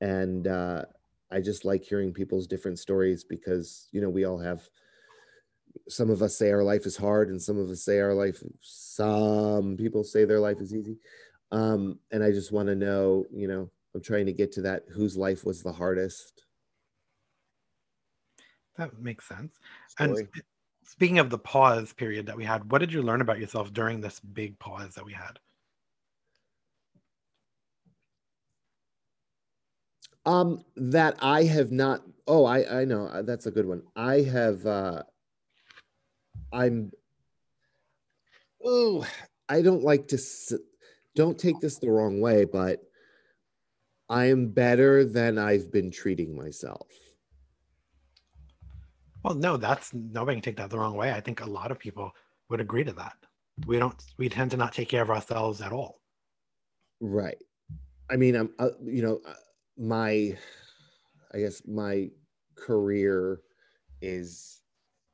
And 0.00 0.46
uh, 0.48 0.84
I 1.30 1.40
just 1.40 1.64
like 1.64 1.84
hearing 1.84 2.12
people's 2.12 2.46
different 2.46 2.78
stories 2.78 3.24
because, 3.24 3.88
you 3.92 4.00
know, 4.00 4.08
we 4.08 4.24
all 4.24 4.38
have 4.38 4.68
some 5.88 6.10
of 6.10 6.22
us 6.22 6.36
say 6.36 6.50
our 6.50 6.62
life 6.62 6.86
is 6.86 6.96
hard 6.96 7.28
and 7.30 7.40
some 7.40 7.58
of 7.58 7.68
us 7.70 7.82
say 7.82 7.98
our 8.00 8.14
life 8.14 8.42
some 8.60 9.76
people 9.76 10.04
say 10.04 10.24
their 10.24 10.40
life 10.40 10.60
is 10.60 10.74
easy. 10.74 10.98
Um, 11.50 11.98
and 12.10 12.22
i 12.22 12.30
just 12.30 12.52
want 12.52 12.68
to 12.68 12.74
know 12.74 13.24
you 13.32 13.48
know 13.48 13.70
i'm 13.94 14.02
trying 14.02 14.26
to 14.26 14.32
get 14.32 14.52
to 14.52 14.62
that 14.62 14.84
whose 14.92 15.16
life 15.16 15.44
was 15.44 15.62
the 15.62 15.72
hardest? 15.72 16.44
That 18.76 18.98
makes 19.00 19.26
sense. 19.26 19.56
Story. 19.88 20.28
and 20.34 20.42
speaking 20.84 21.18
of 21.18 21.30
the 21.30 21.38
pause 21.38 21.92
period 21.92 22.26
that 22.26 22.36
we 22.36 22.44
had 22.44 22.70
what 22.70 22.78
did 22.78 22.92
you 22.92 23.02
learn 23.02 23.20
about 23.20 23.38
yourself 23.40 23.72
during 23.72 24.00
this 24.00 24.20
big 24.20 24.58
pause 24.58 24.94
that 24.94 25.04
we 25.04 25.12
had? 25.12 25.38
Um 30.26 30.64
that 30.76 31.16
i 31.22 31.44
have 31.44 31.72
not 31.72 32.02
oh 32.26 32.44
i 32.44 32.80
i 32.80 32.84
know 32.84 33.06
uh, 33.06 33.22
that's 33.22 33.46
a 33.46 33.50
good 33.50 33.66
one. 33.66 33.82
I 33.96 34.20
have 34.22 34.66
uh 34.66 35.02
I'm 36.52 36.90
oh, 38.64 39.06
I 39.48 39.62
don't 39.62 39.82
like 39.82 40.08
to 40.08 40.18
don't 41.14 41.38
take 41.38 41.60
this 41.60 41.78
the 41.78 41.90
wrong 41.90 42.20
way, 42.20 42.44
but 42.44 42.80
I 44.08 44.26
am 44.26 44.48
better 44.48 45.04
than 45.04 45.38
I've 45.38 45.70
been 45.70 45.90
treating 45.90 46.36
myself. 46.36 46.88
Well, 49.22 49.34
no, 49.34 49.56
that's 49.56 49.92
nobody 49.92 50.36
can 50.36 50.42
take 50.42 50.56
that 50.56 50.70
the 50.70 50.78
wrong 50.78 50.96
way. 50.96 51.12
I 51.12 51.20
think 51.20 51.40
a 51.40 51.46
lot 51.46 51.70
of 51.70 51.78
people 51.78 52.12
would 52.48 52.60
agree 52.60 52.84
to 52.84 52.92
that. 52.92 53.16
We 53.66 53.78
don't 53.78 54.00
we 54.16 54.28
tend 54.28 54.50
to 54.52 54.56
not 54.56 54.72
take 54.72 54.88
care 54.88 55.02
of 55.02 55.10
ourselves 55.10 55.60
at 55.60 55.72
all. 55.72 56.00
Right. 57.00 57.42
I 58.10 58.16
mean, 58.16 58.36
I'm 58.36 58.50
uh, 58.58 58.70
you 58.82 59.02
know, 59.02 59.20
uh, 59.28 59.34
my 59.76 60.36
I 61.34 61.38
guess 61.38 61.62
my 61.66 62.10
career 62.54 63.40
is 64.00 64.57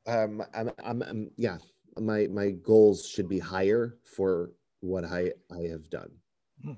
um, 0.07 0.43
I'm, 0.53 0.71
I'm, 0.83 1.01
I'm, 1.01 1.31
yeah, 1.37 1.57
my 1.99 2.27
my 2.27 2.51
goals 2.51 3.07
should 3.07 3.29
be 3.29 3.39
higher 3.39 3.97
for 4.03 4.51
what 4.81 5.05
I 5.05 5.31
I 5.51 5.67
have 5.69 5.89
done. 5.89 6.11
Hmm. 6.63 6.73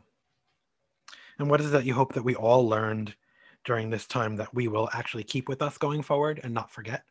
And 1.40 1.50
what 1.50 1.62
is 1.62 1.72
that 1.72 1.86
you 1.86 1.94
hope 1.94 2.13
that 2.13 2.24
we 2.24 2.36
all 2.36 2.68
learned 2.68 3.16
during 3.63 3.90
this 3.90 4.08
time 4.08 4.38
that 4.38 4.54
we 4.54 4.68
will 4.68 4.90
actually 4.94 5.24
keep 5.24 5.50
with 5.50 5.62
us 5.62 5.78
going 5.78 6.02
forward 6.02 6.40
and 6.44 6.54
not 6.54 6.72
forget? 6.72 7.04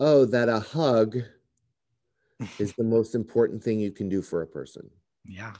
Oh, 0.00 0.24
that 0.26 0.48
a 0.48 0.60
hug 0.60 1.16
is 2.58 2.74
the 2.74 2.84
most 2.84 3.14
important 3.14 3.62
thing 3.62 3.80
you 3.80 3.90
can 3.90 4.08
do 4.08 4.22
for 4.22 4.42
a 4.42 4.46
person. 4.46 4.88
Yeah. 5.24 5.54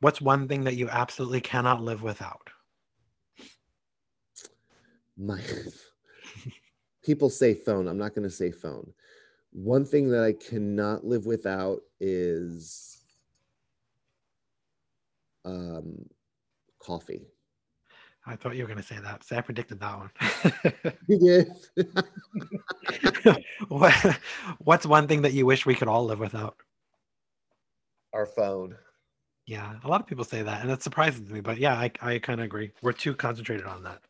What's 0.00 0.20
one 0.20 0.48
thing 0.48 0.64
that 0.64 0.76
you 0.76 0.88
absolutely 0.88 1.40
cannot 1.40 1.82
live 1.82 2.02
without? 2.02 2.50
My 5.16 5.40
people 7.04 7.30
say 7.30 7.54
phone. 7.54 7.88
I'm 7.88 7.98
not 7.98 8.14
going 8.14 8.28
to 8.28 8.34
say 8.34 8.50
phone. 8.50 8.92
One 9.52 9.84
thing 9.84 10.10
that 10.10 10.22
I 10.22 10.32
cannot 10.32 11.04
live 11.04 11.24
without 11.24 11.80
is 12.00 12.98
um, 15.44 16.04
coffee. 16.78 17.26
I 18.28 18.34
thought 18.34 18.56
you 18.56 18.64
were 18.64 18.68
going 18.68 18.82
to 18.82 18.86
say 18.86 18.98
that. 18.98 19.22
So 19.22 19.36
I 19.36 19.40
predicted 19.40 19.78
that 19.80 19.98
one. 19.98 20.10
you 21.08 21.46
did. 21.76 21.84
what, 23.68 24.18
what's 24.58 24.84
one 24.84 25.06
thing 25.06 25.22
that 25.22 25.32
you 25.32 25.46
wish 25.46 25.64
we 25.64 25.76
could 25.76 25.88
all 25.88 26.04
live 26.04 26.18
without? 26.18 26.56
Our 28.12 28.26
phone. 28.26 28.76
Yeah, 29.46 29.74
a 29.84 29.88
lot 29.88 30.00
of 30.00 30.08
people 30.08 30.24
say 30.24 30.42
that, 30.42 30.62
and 30.62 30.70
it 30.72 30.82
surprises 30.82 31.30
me. 31.30 31.40
But 31.40 31.58
yeah, 31.58 31.74
I, 31.74 31.92
I 32.02 32.18
kind 32.18 32.40
of 32.40 32.44
agree. 32.46 32.72
We're 32.82 32.92
too 32.92 33.14
concentrated 33.14 33.64
on 33.64 33.84
that 33.84 34.02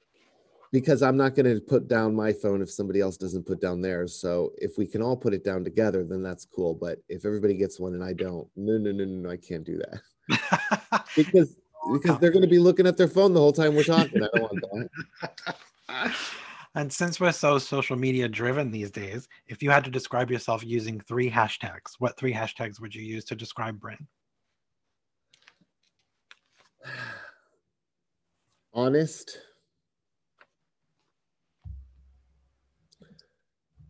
because 0.76 1.00
I'm 1.00 1.16
not 1.16 1.34
going 1.34 1.46
to 1.46 1.58
put 1.58 1.88
down 1.88 2.14
my 2.14 2.34
phone 2.34 2.60
if 2.60 2.70
somebody 2.70 3.00
else 3.00 3.16
doesn't 3.16 3.46
put 3.46 3.62
down 3.62 3.80
theirs. 3.80 4.14
So 4.14 4.52
if 4.58 4.76
we 4.76 4.86
can 4.86 5.00
all 5.00 5.16
put 5.16 5.32
it 5.32 5.42
down 5.42 5.64
together, 5.64 6.04
then 6.04 6.22
that's 6.22 6.44
cool. 6.44 6.74
But 6.74 6.98
if 7.08 7.24
everybody 7.24 7.54
gets 7.54 7.80
one 7.80 7.94
and 7.94 8.04
I 8.04 8.12
don't, 8.12 8.46
no, 8.56 8.76
no, 8.76 8.92
no, 8.92 9.06
no, 9.06 9.22
no 9.22 9.30
I 9.30 9.38
can't 9.38 9.64
do 9.64 9.78
that 9.78 11.06
because 11.16 11.56
because 11.94 12.18
they're 12.18 12.30
going 12.30 12.42
to 12.42 12.48
be 12.48 12.58
looking 12.58 12.86
at 12.86 12.98
their 12.98 13.08
phone 13.08 13.32
the 13.32 13.40
whole 13.40 13.54
time 13.54 13.74
we're 13.74 13.84
talking. 13.84 14.22
I 14.22 14.28
don't 14.34 14.52
want 14.52 14.90
that. 15.88 16.14
And 16.74 16.92
since 16.92 17.18
we're 17.18 17.32
so 17.32 17.56
social 17.56 17.96
media 17.96 18.28
driven 18.28 18.70
these 18.70 18.90
days, 18.90 19.28
if 19.46 19.62
you 19.62 19.70
had 19.70 19.82
to 19.84 19.90
describe 19.90 20.30
yourself 20.30 20.62
using 20.62 21.00
three 21.00 21.30
hashtags, 21.30 21.94
what 22.00 22.18
three 22.18 22.34
hashtags 22.34 22.82
would 22.82 22.94
you 22.94 23.02
use 23.02 23.24
to 23.24 23.34
describe 23.34 23.80
Bryn? 23.80 24.06
Honest 28.74 29.38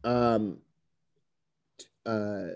um, 0.06 0.58
uh, 2.06 2.46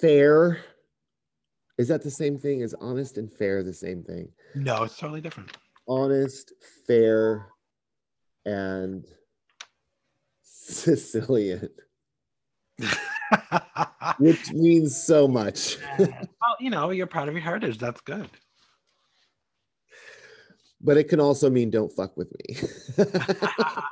fair. 0.00 0.64
Is 1.76 1.88
that 1.88 2.02
the 2.02 2.10
same 2.10 2.38
thing? 2.38 2.60
Is 2.60 2.74
honest 2.80 3.18
and 3.18 3.30
fair 3.30 3.62
the 3.62 3.74
same 3.74 4.02
thing? 4.02 4.28
No, 4.54 4.84
it's 4.84 4.96
totally 4.96 5.20
different. 5.20 5.56
Honest, 5.86 6.52
fair, 6.86 7.48
and 8.46 9.04
Sicilian. 10.42 11.68
Which 14.18 14.52
means 14.52 14.96
so 14.96 15.28
much. 15.28 15.76
well, 15.98 16.56
you 16.58 16.70
know, 16.70 16.90
you're 16.90 17.06
proud 17.06 17.28
of 17.28 17.34
your 17.34 17.42
heritage. 17.42 17.78
That's 17.78 18.00
good. 18.00 18.30
But 20.80 20.96
it 20.96 21.08
can 21.08 21.20
also 21.20 21.50
mean 21.50 21.70
don't 21.70 21.92
fuck 21.92 22.16
with 22.16 22.32
me. 22.38 22.56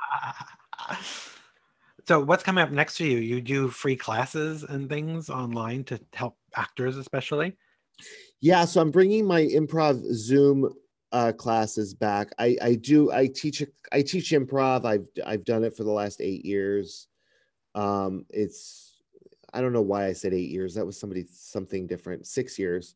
so 2.07 2.19
what's 2.19 2.43
coming 2.43 2.63
up 2.63 2.71
next 2.71 2.97
for 2.97 3.03
you? 3.03 3.17
You 3.17 3.41
do 3.41 3.69
free 3.69 3.95
classes 3.95 4.63
and 4.63 4.89
things 4.89 5.29
online 5.29 5.83
to 5.85 5.99
help 6.13 6.37
actors, 6.55 6.97
especially. 6.97 7.55
Yeah, 8.41 8.65
so 8.65 8.81
I'm 8.81 8.91
bringing 8.91 9.25
my 9.25 9.41
improv 9.41 10.03
Zoom 10.13 10.73
uh, 11.11 11.31
classes 11.31 11.93
back. 11.93 12.29
I, 12.39 12.57
I 12.61 12.75
do. 12.75 13.11
I 13.11 13.27
teach. 13.27 13.63
I 13.91 14.01
teach 14.01 14.31
improv. 14.31 14.85
I've 14.85 15.05
I've 15.25 15.45
done 15.45 15.63
it 15.63 15.77
for 15.77 15.83
the 15.83 15.91
last 15.91 16.19
eight 16.19 16.43
years. 16.43 17.07
Um, 17.75 18.25
it's 18.29 19.01
I 19.53 19.61
don't 19.61 19.73
know 19.73 19.81
why 19.81 20.07
I 20.07 20.13
said 20.13 20.33
eight 20.33 20.49
years. 20.49 20.73
That 20.73 20.85
was 20.85 20.99
somebody 20.99 21.25
something 21.31 21.87
different. 21.87 22.27
Six 22.27 22.57
years. 22.57 22.95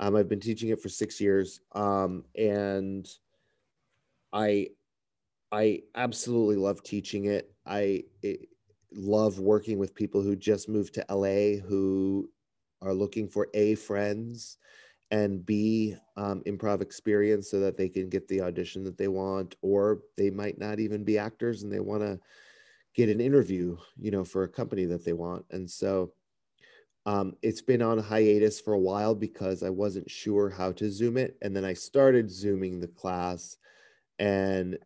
Um, 0.00 0.16
I've 0.16 0.28
been 0.28 0.40
teaching 0.40 0.70
it 0.70 0.80
for 0.80 0.88
six 0.88 1.20
years, 1.20 1.60
um, 1.72 2.24
and 2.36 3.08
I 4.32 4.68
I 5.50 5.82
absolutely 5.94 6.56
love 6.56 6.82
teaching 6.82 7.26
it. 7.26 7.52
I 7.66 8.04
it, 8.22 8.48
love 8.92 9.38
working 9.38 9.78
with 9.78 9.94
people 9.94 10.22
who 10.22 10.36
just 10.36 10.68
moved 10.68 10.94
to 10.94 11.04
LA 11.08 11.60
who 11.60 12.30
are 12.82 12.94
looking 12.94 13.28
for 13.28 13.48
a 13.54 13.74
friends 13.74 14.58
and 15.10 15.44
b 15.44 15.96
um, 16.16 16.42
improv 16.46 16.82
experience 16.82 17.50
so 17.50 17.60
that 17.60 17.76
they 17.76 17.88
can 17.88 18.08
get 18.08 18.28
the 18.28 18.40
audition 18.40 18.84
that 18.84 18.98
they 18.98 19.08
want 19.08 19.56
or 19.62 20.00
they 20.16 20.30
might 20.30 20.58
not 20.58 20.78
even 20.78 21.02
be 21.04 21.18
actors 21.18 21.62
and 21.62 21.72
they 21.72 21.80
want 21.80 22.02
to 22.02 22.18
get 22.94 23.08
an 23.08 23.20
interview 23.20 23.76
you 23.98 24.10
know 24.10 24.24
for 24.24 24.42
a 24.42 24.48
company 24.48 24.84
that 24.84 25.04
they 25.04 25.12
want 25.12 25.44
and 25.50 25.68
so 25.70 26.12
um, 27.06 27.34
it's 27.40 27.62
been 27.62 27.80
on 27.80 27.98
hiatus 27.98 28.60
for 28.60 28.74
a 28.74 28.78
while 28.78 29.14
because 29.14 29.62
i 29.62 29.70
wasn't 29.70 30.10
sure 30.10 30.50
how 30.50 30.72
to 30.72 30.90
zoom 30.90 31.16
it 31.16 31.36
and 31.40 31.56
then 31.56 31.64
i 31.64 31.72
started 31.72 32.30
zooming 32.30 32.80
the 32.80 32.88
class 32.88 33.56
and 34.18 34.76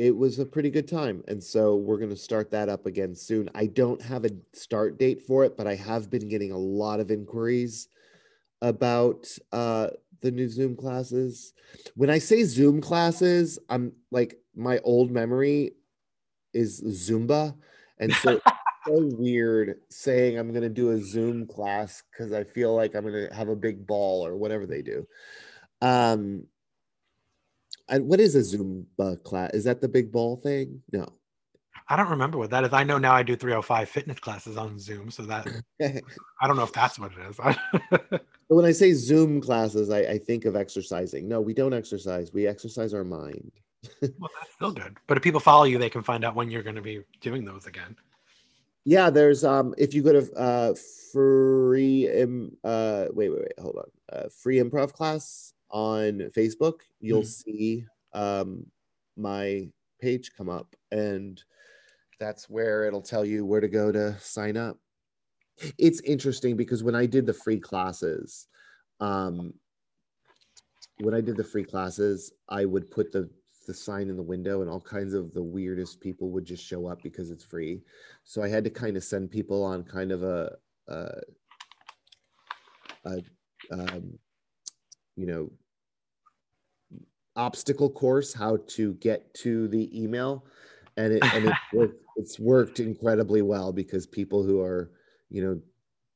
it 0.00 0.16
was 0.16 0.38
a 0.38 0.46
pretty 0.46 0.70
good 0.70 0.88
time. 0.88 1.22
And 1.28 1.44
so 1.44 1.76
we're 1.76 1.98
going 1.98 2.08
to 2.08 2.16
start 2.16 2.50
that 2.52 2.70
up 2.70 2.86
again 2.86 3.14
soon. 3.14 3.50
I 3.54 3.66
don't 3.66 4.00
have 4.00 4.24
a 4.24 4.30
start 4.54 4.98
date 4.98 5.20
for 5.20 5.44
it, 5.44 5.58
but 5.58 5.66
I 5.66 5.74
have 5.74 6.08
been 6.08 6.26
getting 6.26 6.52
a 6.52 6.56
lot 6.56 7.00
of 7.00 7.10
inquiries 7.10 7.86
about 8.62 9.26
uh, 9.52 9.88
the 10.22 10.30
new 10.30 10.48
Zoom 10.48 10.74
classes. 10.74 11.52
When 11.96 12.08
I 12.08 12.16
say 12.16 12.44
Zoom 12.44 12.80
classes, 12.80 13.58
I'm 13.68 13.92
like, 14.10 14.38
my 14.56 14.78
old 14.84 15.10
memory 15.10 15.72
is 16.54 16.80
Zumba. 16.80 17.54
And 17.98 18.10
so 18.14 18.40
so 18.86 19.10
weird 19.18 19.80
saying 19.90 20.38
I'm 20.38 20.48
going 20.48 20.62
to 20.62 20.70
do 20.70 20.92
a 20.92 20.98
Zoom 20.98 21.46
class 21.46 22.02
because 22.10 22.32
I 22.32 22.44
feel 22.44 22.74
like 22.74 22.94
I'm 22.94 23.02
going 23.02 23.28
to 23.28 23.34
have 23.34 23.48
a 23.48 23.54
big 23.54 23.86
ball 23.86 24.26
or 24.26 24.34
whatever 24.34 24.64
they 24.64 24.80
do. 24.80 25.06
Um, 25.82 26.46
and 27.90 28.06
what 28.06 28.20
is 28.20 28.34
a 28.36 28.40
Zumba 28.40 29.22
class? 29.22 29.50
Is 29.52 29.64
that 29.64 29.80
the 29.80 29.88
big 29.88 30.10
ball 30.10 30.36
thing? 30.36 30.82
No. 30.92 31.06
I 31.88 31.96
don't 31.96 32.08
remember 32.08 32.38
what 32.38 32.50
that 32.50 32.62
is. 32.64 32.72
I 32.72 32.84
know 32.84 32.98
now 32.98 33.14
I 33.14 33.24
do 33.24 33.34
305 33.34 33.88
fitness 33.88 34.20
classes 34.20 34.56
on 34.56 34.78
Zoom. 34.78 35.10
So 35.10 35.24
that 35.24 35.48
I 35.82 36.46
don't 36.46 36.56
know 36.56 36.62
if 36.62 36.72
that's 36.72 37.00
what 37.00 37.10
it 37.12 37.18
is. 37.28 38.20
when 38.48 38.64
I 38.64 38.70
say 38.70 38.92
Zoom 38.92 39.40
classes, 39.40 39.90
I, 39.90 39.98
I, 39.98 40.18
think 40.18 40.44
of 40.44 40.54
exercising. 40.54 41.28
No, 41.28 41.40
we 41.40 41.52
don't 41.52 41.74
exercise. 41.74 42.32
We 42.32 42.46
exercise 42.46 42.94
our 42.94 43.02
mind. 43.02 43.50
well, 44.02 44.30
that's 44.38 44.54
still 44.54 44.70
good. 44.70 44.98
But 45.08 45.16
if 45.16 45.24
people 45.24 45.40
follow 45.40 45.64
you, 45.64 45.78
they 45.78 45.90
can 45.90 46.04
find 46.04 46.24
out 46.24 46.36
when 46.36 46.48
you're 46.48 46.62
going 46.62 46.76
to 46.76 46.82
be 46.82 47.02
doing 47.20 47.44
those 47.44 47.66
again. 47.66 47.96
Yeah, 48.84 49.10
there's 49.10 49.44
um 49.44 49.74
if 49.76 49.92
you 49.92 50.02
go 50.02 50.12
to 50.12 50.32
uh 50.34 50.74
free 51.12 52.08
Im, 52.08 52.56
uh 52.64 53.06
wait 53.12 53.30
wait 53.30 53.40
wait 53.40 53.60
hold 53.60 53.76
on 53.76 54.16
uh, 54.16 54.28
free 54.28 54.56
improv 54.56 54.92
class 54.92 55.52
on 55.70 56.30
Facebook, 56.36 56.80
you'll 57.00 57.22
mm. 57.22 57.26
see 57.26 57.86
um, 58.12 58.66
my 59.16 59.68
page 60.00 60.32
come 60.36 60.48
up, 60.48 60.74
and 60.90 61.42
that's 62.18 62.48
where 62.48 62.84
it'll 62.84 63.02
tell 63.02 63.24
you 63.24 63.44
where 63.44 63.60
to 63.60 63.68
go 63.68 63.92
to 63.92 64.18
sign 64.20 64.56
up. 64.56 64.78
It's 65.78 66.00
interesting 66.00 66.56
because 66.56 66.82
when 66.82 66.94
I 66.94 67.06
did 67.06 67.26
the 67.26 67.34
free 67.34 67.60
classes, 67.60 68.46
um, 69.00 69.52
when 71.00 71.14
I 71.14 71.20
did 71.20 71.36
the 71.36 71.44
free 71.44 71.64
classes, 71.64 72.32
I 72.48 72.64
would 72.64 72.90
put 72.90 73.12
the 73.12 73.28
the 73.66 73.74
sign 73.74 74.08
in 74.08 74.16
the 74.16 74.22
window, 74.22 74.62
and 74.62 74.70
all 74.70 74.80
kinds 74.80 75.14
of 75.14 75.32
the 75.32 75.42
weirdest 75.42 76.00
people 76.00 76.30
would 76.30 76.44
just 76.44 76.64
show 76.64 76.88
up 76.88 77.02
because 77.02 77.30
it's 77.30 77.44
free. 77.44 77.82
So 78.24 78.42
I 78.42 78.48
had 78.48 78.64
to 78.64 78.70
kind 78.70 78.96
of 78.96 79.04
send 79.04 79.30
people 79.30 79.62
on 79.62 79.84
kind 79.84 80.10
of 80.10 80.22
a, 80.24 80.56
a, 80.88 81.20
a 83.04 83.22
um, 83.70 84.18
you 85.16 85.26
know 85.26 85.50
obstacle 87.36 87.90
course 87.90 88.32
how 88.32 88.58
to 88.68 88.94
get 88.94 89.32
to 89.34 89.68
the 89.68 89.88
email. 89.98 90.44
And 90.96 91.14
it 91.14 91.24
and 91.34 91.46
it 91.46 91.54
worked, 91.72 92.04
it's 92.16 92.38
worked 92.38 92.80
incredibly 92.80 93.42
well 93.42 93.72
because 93.72 94.06
people 94.06 94.42
who 94.42 94.60
are 94.60 94.90
you 95.30 95.42
know 95.44 95.60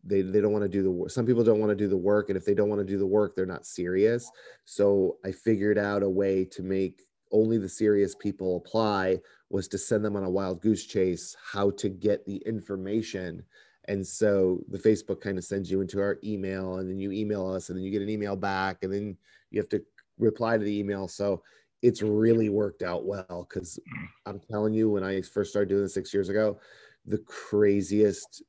they 0.02 0.22
they 0.22 0.40
don't 0.40 0.52
want 0.52 0.64
to 0.64 0.68
do 0.68 0.82
the 0.82 0.90
work 0.90 1.10
some 1.10 1.24
people 1.24 1.44
don't 1.44 1.60
want 1.60 1.70
to 1.70 1.76
do 1.76 1.88
the 1.88 1.96
work 1.96 2.28
and 2.28 2.36
if 2.36 2.44
they 2.44 2.54
don't 2.54 2.68
want 2.68 2.80
to 2.80 2.86
do 2.86 2.98
the 2.98 3.06
work 3.06 3.34
they're 3.34 3.46
not 3.46 3.66
serious. 3.66 4.30
So 4.64 5.16
i 5.24 5.32
figured 5.32 5.78
out 5.78 6.02
a 6.02 6.08
way 6.08 6.44
to 6.46 6.62
make 6.62 7.02
only 7.32 7.58
the 7.58 7.68
serious 7.68 8.14
people 8.14 8.56
apply 8.56 9.18
was 9.50 9.66
to 9.68 9.78
send 9.78 10.04
them 10.04 10.16
on 10.16 10.24
a 10.24 10.30
wild 10.30 10.60
goose 10.60 10.84
chase 10.84 11.34
how 11.52 11.70
to 11.70 11.88
get 11.88 12.24
the 12.26 12.36
information. 12.46 13.42
And 13.86 14.06
so 14.06 14.60
the 14.68 14.78
facebook 14.78 15.20
kind 15.20 15.38
of 15.38 15.44
sends 15.44 15.70
you 15.70 15.80
into 15.80 16.00
our 16.00 16.18
email 16.24 16.76
and 16.76 16.88
then 16.88 16.98
you 16.98 17.12
email 17.12 17.46
us 17.46 17.68
and 17.68 17.78
then 17.78 17.84
you 17.84 17.90
get 17.90 18.02
an 18.02 18.08
email 18.08 18.36
back 18.36 18.78
and 18.82 18.92
then 18.92 19.16
you 19.50 19.60
have 19.60 19.68
to 19.70 19.82
reply 20.18 20.56
to 20.56 20.64
the 20.64 20.78
email. 20.78 21.08
So 21.08 21.42
it's 21.82 22.02
really 22.02 22.48
worked 22.48 22.82
out 22.82 23.04
well 23.04 23.46
because 23.48 23.78
mm. 23.78 24.06
I'm 24.26 24.40
telling 24.50 24.72
you, 24.72 24.90
when 24.90 25.04
I 25.04 25.20
first 25.20 25.50
started 25.50 25.68
doing 25.68 25.82
this 25.82 25.94
six 25.94 26.14
years 26.14 26.28
ago, 26.28 26.58
the 27.06 27.18
craziest 27.18 28.42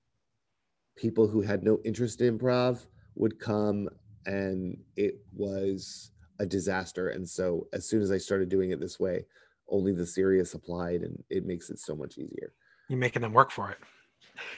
people 0.95 1.27
who 1.27 1.41
had 1.41 1.63
no 1.63 1.79
interest 1.83 2.21
in 2.21 2.39
improv 2.39 2.85
would 3.15 3.39
come 3.39 3.89
and 4.25 4.77
it 4.95 5.19
was 5.33 6.11
a 6.39 6.45
disaster. 6.45 7.09
And 7.09 7.27
so 7.27 7.67
as 7.73 7.87
soon 7.87 8.01
as 8.01 8.11
I 8.11 8.17
started 8.17 8.49
doing 8.49 8.71
it 8.71 8.79
this 8.79 8.99
way, 8.99 9.25
only 9.67 9.91
the 9.91 10.05
serious 10.05 10.53
applied 10.53 11.01
and 11.01 11.21
it 11.29 11.45
makes 11.45 11.69
it 11.69 11.79
so 11.79 11.95
much 11.95 12.17
easier. 12.17 12.53
You're 12.87 12.99
making 12.99 13.23
them 13.23 13.33
work 13.33 13.51
for 13.51 13.71
it. 13.71 13.77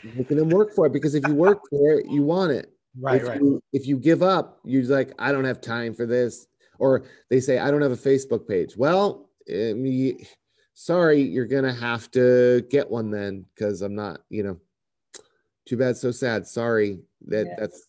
You're 0.03 0.13
making 0.13 0.37
them 0.37 0.49
work 0.49 0.73
for 0.73 0.85
it 0.85 0.93
because 0.93 1.15
if 1.15 1.27
you 1.27 1.33
work 1.33 1.61
for 1.69 1.93
it, 1.93 2.05
you 2.09 2.23
want 2.23 2.51
it. 2.51 2.71
Right, 2.99 3.21
if 3.21 3.27
right. 3.27 3.39
You, 3.39 3.61
if 3.73 3.87
you 3.87 3.97
give 3.97 4.23
up, 4.23 4.59
you're 4.63 4.83
like, 4.83 5.13
I 5.19 5.31
don't 5.31 5.45
have 5.45 5.61
time 5.61 5.93
for 5.93 6.05
this 6.05 6.47
or 6.79 7.05
they 7.29 7.39
say 7.39 7.59
i 7.59 7.71
don't 7.71 7.81
have 7.81 7.91
a 7.91 7.95
facebook 7.95 8.47
page. 8.47 8.75
Well 8.77 9.29
um, 9.53 9.85
sorry 10.73 11.21
you're 11.21 11.45
gonna 11.45 11.73
have 11.73 12.11
to 12.11 12.65
get 12.69 12.89
one 12.89 13.09
then 13.09 13.45
because 13.53 13.81
i'm 13.81 13.95
not 13.95 14.21
you 14.29 14.43
know 14.43 14.59
too 15.67 15.77
bad 15.77 15.97
so 15.97 16.11
sad. 16.11 16.47
Sorry. 16.47 16.99
That 17.27 17.55
that's 17.59 17.87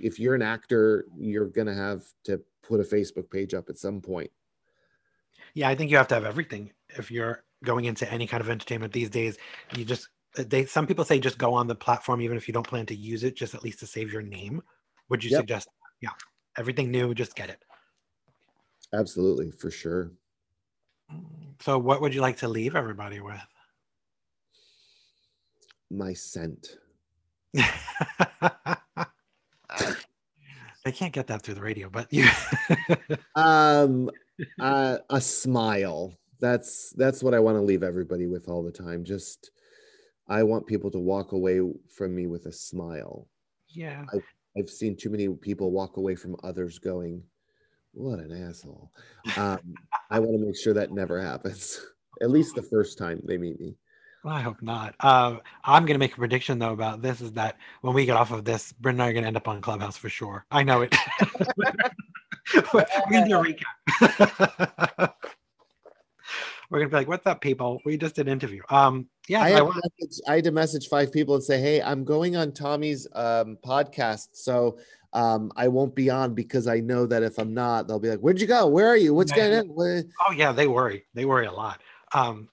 if 0.00 0.18
you're 0.18 0.36
an 0.36 0.42
actor 0.42 1.06
you're 1.16 1.48
gonna 1.48 1.74
have 1.74 2.04
to 2.24 2.40
put 2.62 2.80
a 2.80 2.84
facebook 2.84 3.30
page 3.30 3.54
up 3.54 3.68
at 3.68 3.78
some 3.78 4.00
point. 4.00 4.30
Yeah 5.54 5.68
i 5.68 5.74
think 5.74 5.90
you 5.90 5.96
have 5.96 6.08
to 6.08 6.14
have 6.14 6.24
everything 6.24 6.72
if 6.90 7.10
you're 7.10 7.44
going 7.64 7.86
into 7.86 8.10
any 8.12 8.26
kind 8.26 8.40
of 8.40 8.48
entertainment 8.48 8.92
these 8.92 9.10
days. 9.10 9.36
You 9.74 9.84
just 9.84 10.08
they 10.36 10.64
some 10.64 10.86
people 10.86 11.04
say 11.04 11.18
just 11.18 11.38
go 11.38 11.54
on 11.54 11.66
the 11.66 11.74
platform 11.74 12.20
even 12.20 12.36
if 12.36 12.46
you 12.46 12.54
don't 12.54 12.66
plan 12.66 12.86
to 12.86 12.94
use 12.94 13.24
it 13.24 13.34
just 13.34 13.54
at 13.54 13.64
least 13.64 13.80
to 13.80 13.86
save 13.86 14.12
your 14.12 14.22
name 14.22 14.62
would 15.08 15.24
you 15.24 15.30
yep. 15.30 15.40
suggest? 15.40 15.68
Yeah 16.00 16.10
everything 16.56 16.90
new 16.90 17.14
just 17.14 17.34
get 17.34 17.48
it 17.48 17.62
Absolutely, 18.94 19.50
for 19.50 19.70
sure. 19.70 20.12
So, 21.60 21.78
what 21.78 22.00
would 22.00 22.14
you 22.14 22.20
like 22.20 22.36
to 22.38 22.48
leave 22.48 22.76
everybody 22.76 23.20
with? 23.20 23.40
My 25.90 26.12
scent. 26.12 26.76
I 30.86 30.90
can't 30.90 31.12
get 31.12 31.26
that 31.26 31.42
through 31.42 31.54
the 31.54 31.60
radio, 31.60 31.90
but 31.90 32.06
you. 32.10 32.28
um, 33.34 34.10
uh, 34.60 34.98
a 35.10 35.20
smile. 35.20 36.14
That's 36.40 36.90
that's 36.90 37.22
what 37.22 37.34
I 37.34 37.40
want 37.40 37.56
to 37.56 37.62
leave 37.62 37.82
everybody 37.82 38.26
with 38.26 38.48
all 38.48 38.62
the 38.62 38.70
time. 38.70 39.04
Just, 39.04 39.50
I 40.28 40.42
want 40.44 40.66
people 40.66 40.90
to 40.92 40.98
walk 40.98 41.32
away 41.32 41.60
from 41.90 42.14
me 42.14 42.26
with 42.26 42.46
a 42.46 42.52
smile. 42.52 43.28
Yeah. 43.68 44.04
I, 44.12 44.18
I've 44.58 44.70
seen 44.70 44.96
too 44.96 45.10
many 45.10 45.28
people 45.28 45.72
walk 45.72 45.96
away 45.96 46.14
from 46.14 46.36
others 46.42 46.78
going, 46.78 47.22
what 47.92 48.18
an 48.18 48.48
asshole. 48.48 48.90
Um, 49.36 49.58
I 50.10 50.18
want 50.20 50.38
to 50.40 50.46
make 50.46 50.56
sure 50.56 50.72
that 50.72 50.90
never 50.90 51.20
happens, 51.20 51.84
at 52.22 52.30
least 52.30 52.54
the 52.54 52.62
first 52.62 52.96
time 52.96 53.20
they 53.24 53.36
meet 53.36 53.60
me. 53.60 53.76
Well, 54.24 54.34
I 54.34 54.40
hope 54.40 54.62
not. 54.62 54.94
Uh, 55.00 55.36
I'm 55.64 55.84
going 55.84 55.94
to 55.94 55.98
make 55.98 56.14
a 56.14 56.16
prediction 56.16 56.58
though 56.58 56.72
about 56.72 57.02
this 57.02 57.20
is 57.20 57.32
that 57.32 57.56
when 57.82 57.94
we 57.94 58.06
get 58.06 58.16
off 58.16 58.32
of 58.32 58.44
this, 58.44 58.72
Bryn 58.72 58.96
and 58.96 59.02
I 59.02 59.08
are 59.08 59.12
going 59.12 59.24
to 59.24 59.28
end 59.28 59.36
up 59.36 59.48
on 59.48 59.60
Clubhouse 59.60 59.96
for 59.98 60.08
sure. 60.08 60.46
I 60.50 60.62
know 60.62 60.82
it. 60.82 60.94
We're 62.72 62.86
going 63.10 63.24
to 63.24 63.28
do 63.28 63.38
a 63.38 63.44
recap. 63.44 65.12
We're 66.70 66.80
going 66.80 66.90
to 66.90 66.94
be 66.94 67.00
like, 67.00 67.08
what's 67.08 67.26
up, 67.26 67.40
people? 67.40 67.80
We 67.86 67.96
just 67.96 68.16
did 68.16 68.26
an 68.26 68.32
interview. 68.32 68.62
Um, 68.68 69.06
yeah, 69.26 69.42
I, 69.42 69.52
I, 69.52 69.62
want- 69.62 69.76
message, 69.76 70.20
I 70.28 70.34
had 70.36 70.44
to 70.44 70.50
message 70.50 70.88
five 70.88 71.12
people 71.12 71.34
and 71.34 71.42
say, 71.42 71.60
hey, 71.60 71.80
I'm 71.80 72.04
going 72.04 72.36
on 72.36 72.52
Tommy's 72.52 73.06
um, 73.14 73.56
podcast. 73.64 74.28
So 74.32 74.78
um, 75.12 75.50
I 75.56 75.68
won't 75.68 75.94
be 75.94 76.10
on 76.10 76.34
because 76.34 76.66
I 76.66 76.80
know 76.80 77.06
that 77.06 77.22
if 77.22 77.38
I'm 77.38 77.54
not, 77.54 77.88
they'll 77.88 77.98
be 77.98 78.10
like, 78.10 78.20
"Where'd 78.20 78.40
you 78.40 78.46
go? 78.46 78.66
Where 78.66 78.88
are 78.88 78.96
you? 78.96 79.14
What's 79.14 79.32
going 79.32 79.54
on?" 79.54 80.12
Oh 80.26 80.32
yeah, 80.32 80.52
they 80.52 80.66
worry. 80.66 81.06
They 81.14 81.24
worry 81.24 81.46
a 81.46 81.52
lot. 81.52 81.80
Um, 82.12 82.48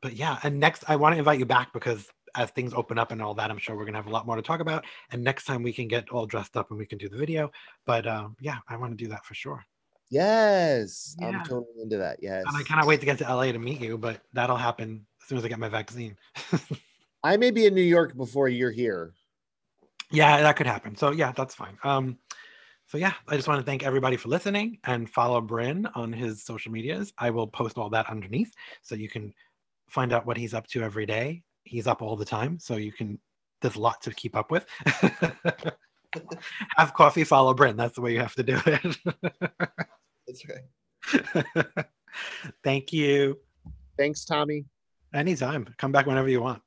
but 0.00 0.14
yeah, 0.14 0.38
and 0.42 0.60
next 0.60 0.84
I 0.88 0.96
want 0.96 1.14
to 1.14 1.18
invite 1.18 1.38
you 1.38 1.46
back 1.46 1.72
because 1.72 2.08
as 2.36 2.50
things 2.50 2.74
open 2.74 2.98
up 2.98 3.12
and 3.12 3.20
all 3.20 3.34
that, 3.34 3.50
I'm 3.50 3.58
sure 3.58 3.76
we're 3.76 3.86
gonna 3.86 3.98
have 3.98 4.06
a 4.06 4.10
lot 4.10 4.26
more 4.26 4.36
to 4.36 4.42
talk 4.42 4.60
about. 4.60 4.84
And 5.10 5.24
next 5.24 5.44
time 5.44 5.62
we 5.62 5.72
can 5.72 5.88
get 5.88 6.08
all 6.10 6.26
dressed 6.26 6.56
up 6.56 6.70
and 6.70 6.78
we 6.78 6.86
can 6.86 6.98
do 6.98 7.08
the 7.08 7.16
video. 7.16 7.50
But 7.86 8.06
um, 8.06 8.36
yeah, 8.40 8.58
I 8.68 8.76
want 8.76 8.96
to 8.96 9.04
do 9.04 9.10
that 9.10 9.24
for 9.24 9.34
sure. 9.34 9.64
Yes, 10.08 11.16
yeah. 11.18 11.28
I'm 11.28 11.44
totally 11.44 11.82
into 11.82 11.96
that. 11.96 12.18
Yes, 12.22 12.44
and 12.46 12.56
I 12.56 12.62
cannot 12.62 12.86
wait 12.86 13.00
to 13.00 13.06
get 13.06 13.18
to 13.18 13.24
LA 13.24 13.46
to 13.46 13.58
meet 13.58 13.80
you, 13.80 13.98
but 13.98 14.20
that'll 14.32 14.56
happen 14.56 15.04
as 15.20 15.28
soon 15.28 15.38
as 15.38 15.44
I 15.44 15.48
get 15.48 15.58
my 15.58 15.68
vaccine. 15.68 16.16
I 17.24 17.36
may 17.36 17.50
be 17.50 17.66
in 17.66 17.74
New 17.74 17.82
York 17.82 18.16
before 18.16 18.48
you're 18.48 18.70
here. 18.70 19.12
Yeah, 20.10 20.40
that 20.42 20.56
could 20.56 20.66
happen. 20.66 20.96
So 20.96 21.10
yeah, 21.10 21.32
that's 21.32 21.54
fine. 21.54 21.78
Um, 21.82 22.18
so 22.86 22.98
yeah, 22.98 23.14
I 23.26 23.36
just 23.36 23.48
want 23.48 23.60
to 23.60 23.66
thank 23.66 23.82
everybody 23.82 24.16
for 24.16 24.28
listening 24.28 24.78
and 24.84 25.10
follow 25.10 25.40
Bryn 25.40 25.88
on 25.94 26.12
his 26.12 26.44
social 26.44 26.70
medias. 26.70 27.12
I 27.18 27.30
will 27.30 27.48
post 27.48 27.78
all 27.78 27.90
that 27.90 28.08
underneath 28.08 28.52
so 28.82 28.94
you 28.94 29.08
can 29.08 29.34
find 29.88 30.12
out 30.12 30.26
what 30.26 30.36
he's 30.36 30.54
up 30.54 30.66
to 30.68 30.82
every 30.82 31.06
day. 31.06 31.42
He's 31.64 31.88
up 31.88 32.00
all 32.00 32.16
the 32.16 32.24
time, 32.24 32.58
so 32.60 32.76
you 32.76 32.92
can. 32.92 33.18
There's 33.60 33.76
a 33.76 33.80
lot 33.80 34.02
to 34.02 34.12
keep 34.12 34.36
up 34.36 34.50
with. 34.50 34.66
have 36.76 36.94
coffee, 36.94 37.24
follow 37.24 37.54
Bryn. 37.54 37.76
That's 37.76 37.96
the 37.96 38.02
way 38.02 38.12
you 38.12 38.20
have 38.20 38.34
to 38.34 38.42
do 38.42 38.60
it. 38.66 38.98
That's 40.26 40.44
right. 40.48 41.86
Thank 42.64 42.92
you. 42.92 43.38
Thanks, 43.98 44.24
Tommy. 44.24 44.66
Anytime. 45.14 45.74
Come 45.78 45.90
back 45.90 46.06
whenever 46.06 46.28
you 46.28 46.42
want. 46.42 46.62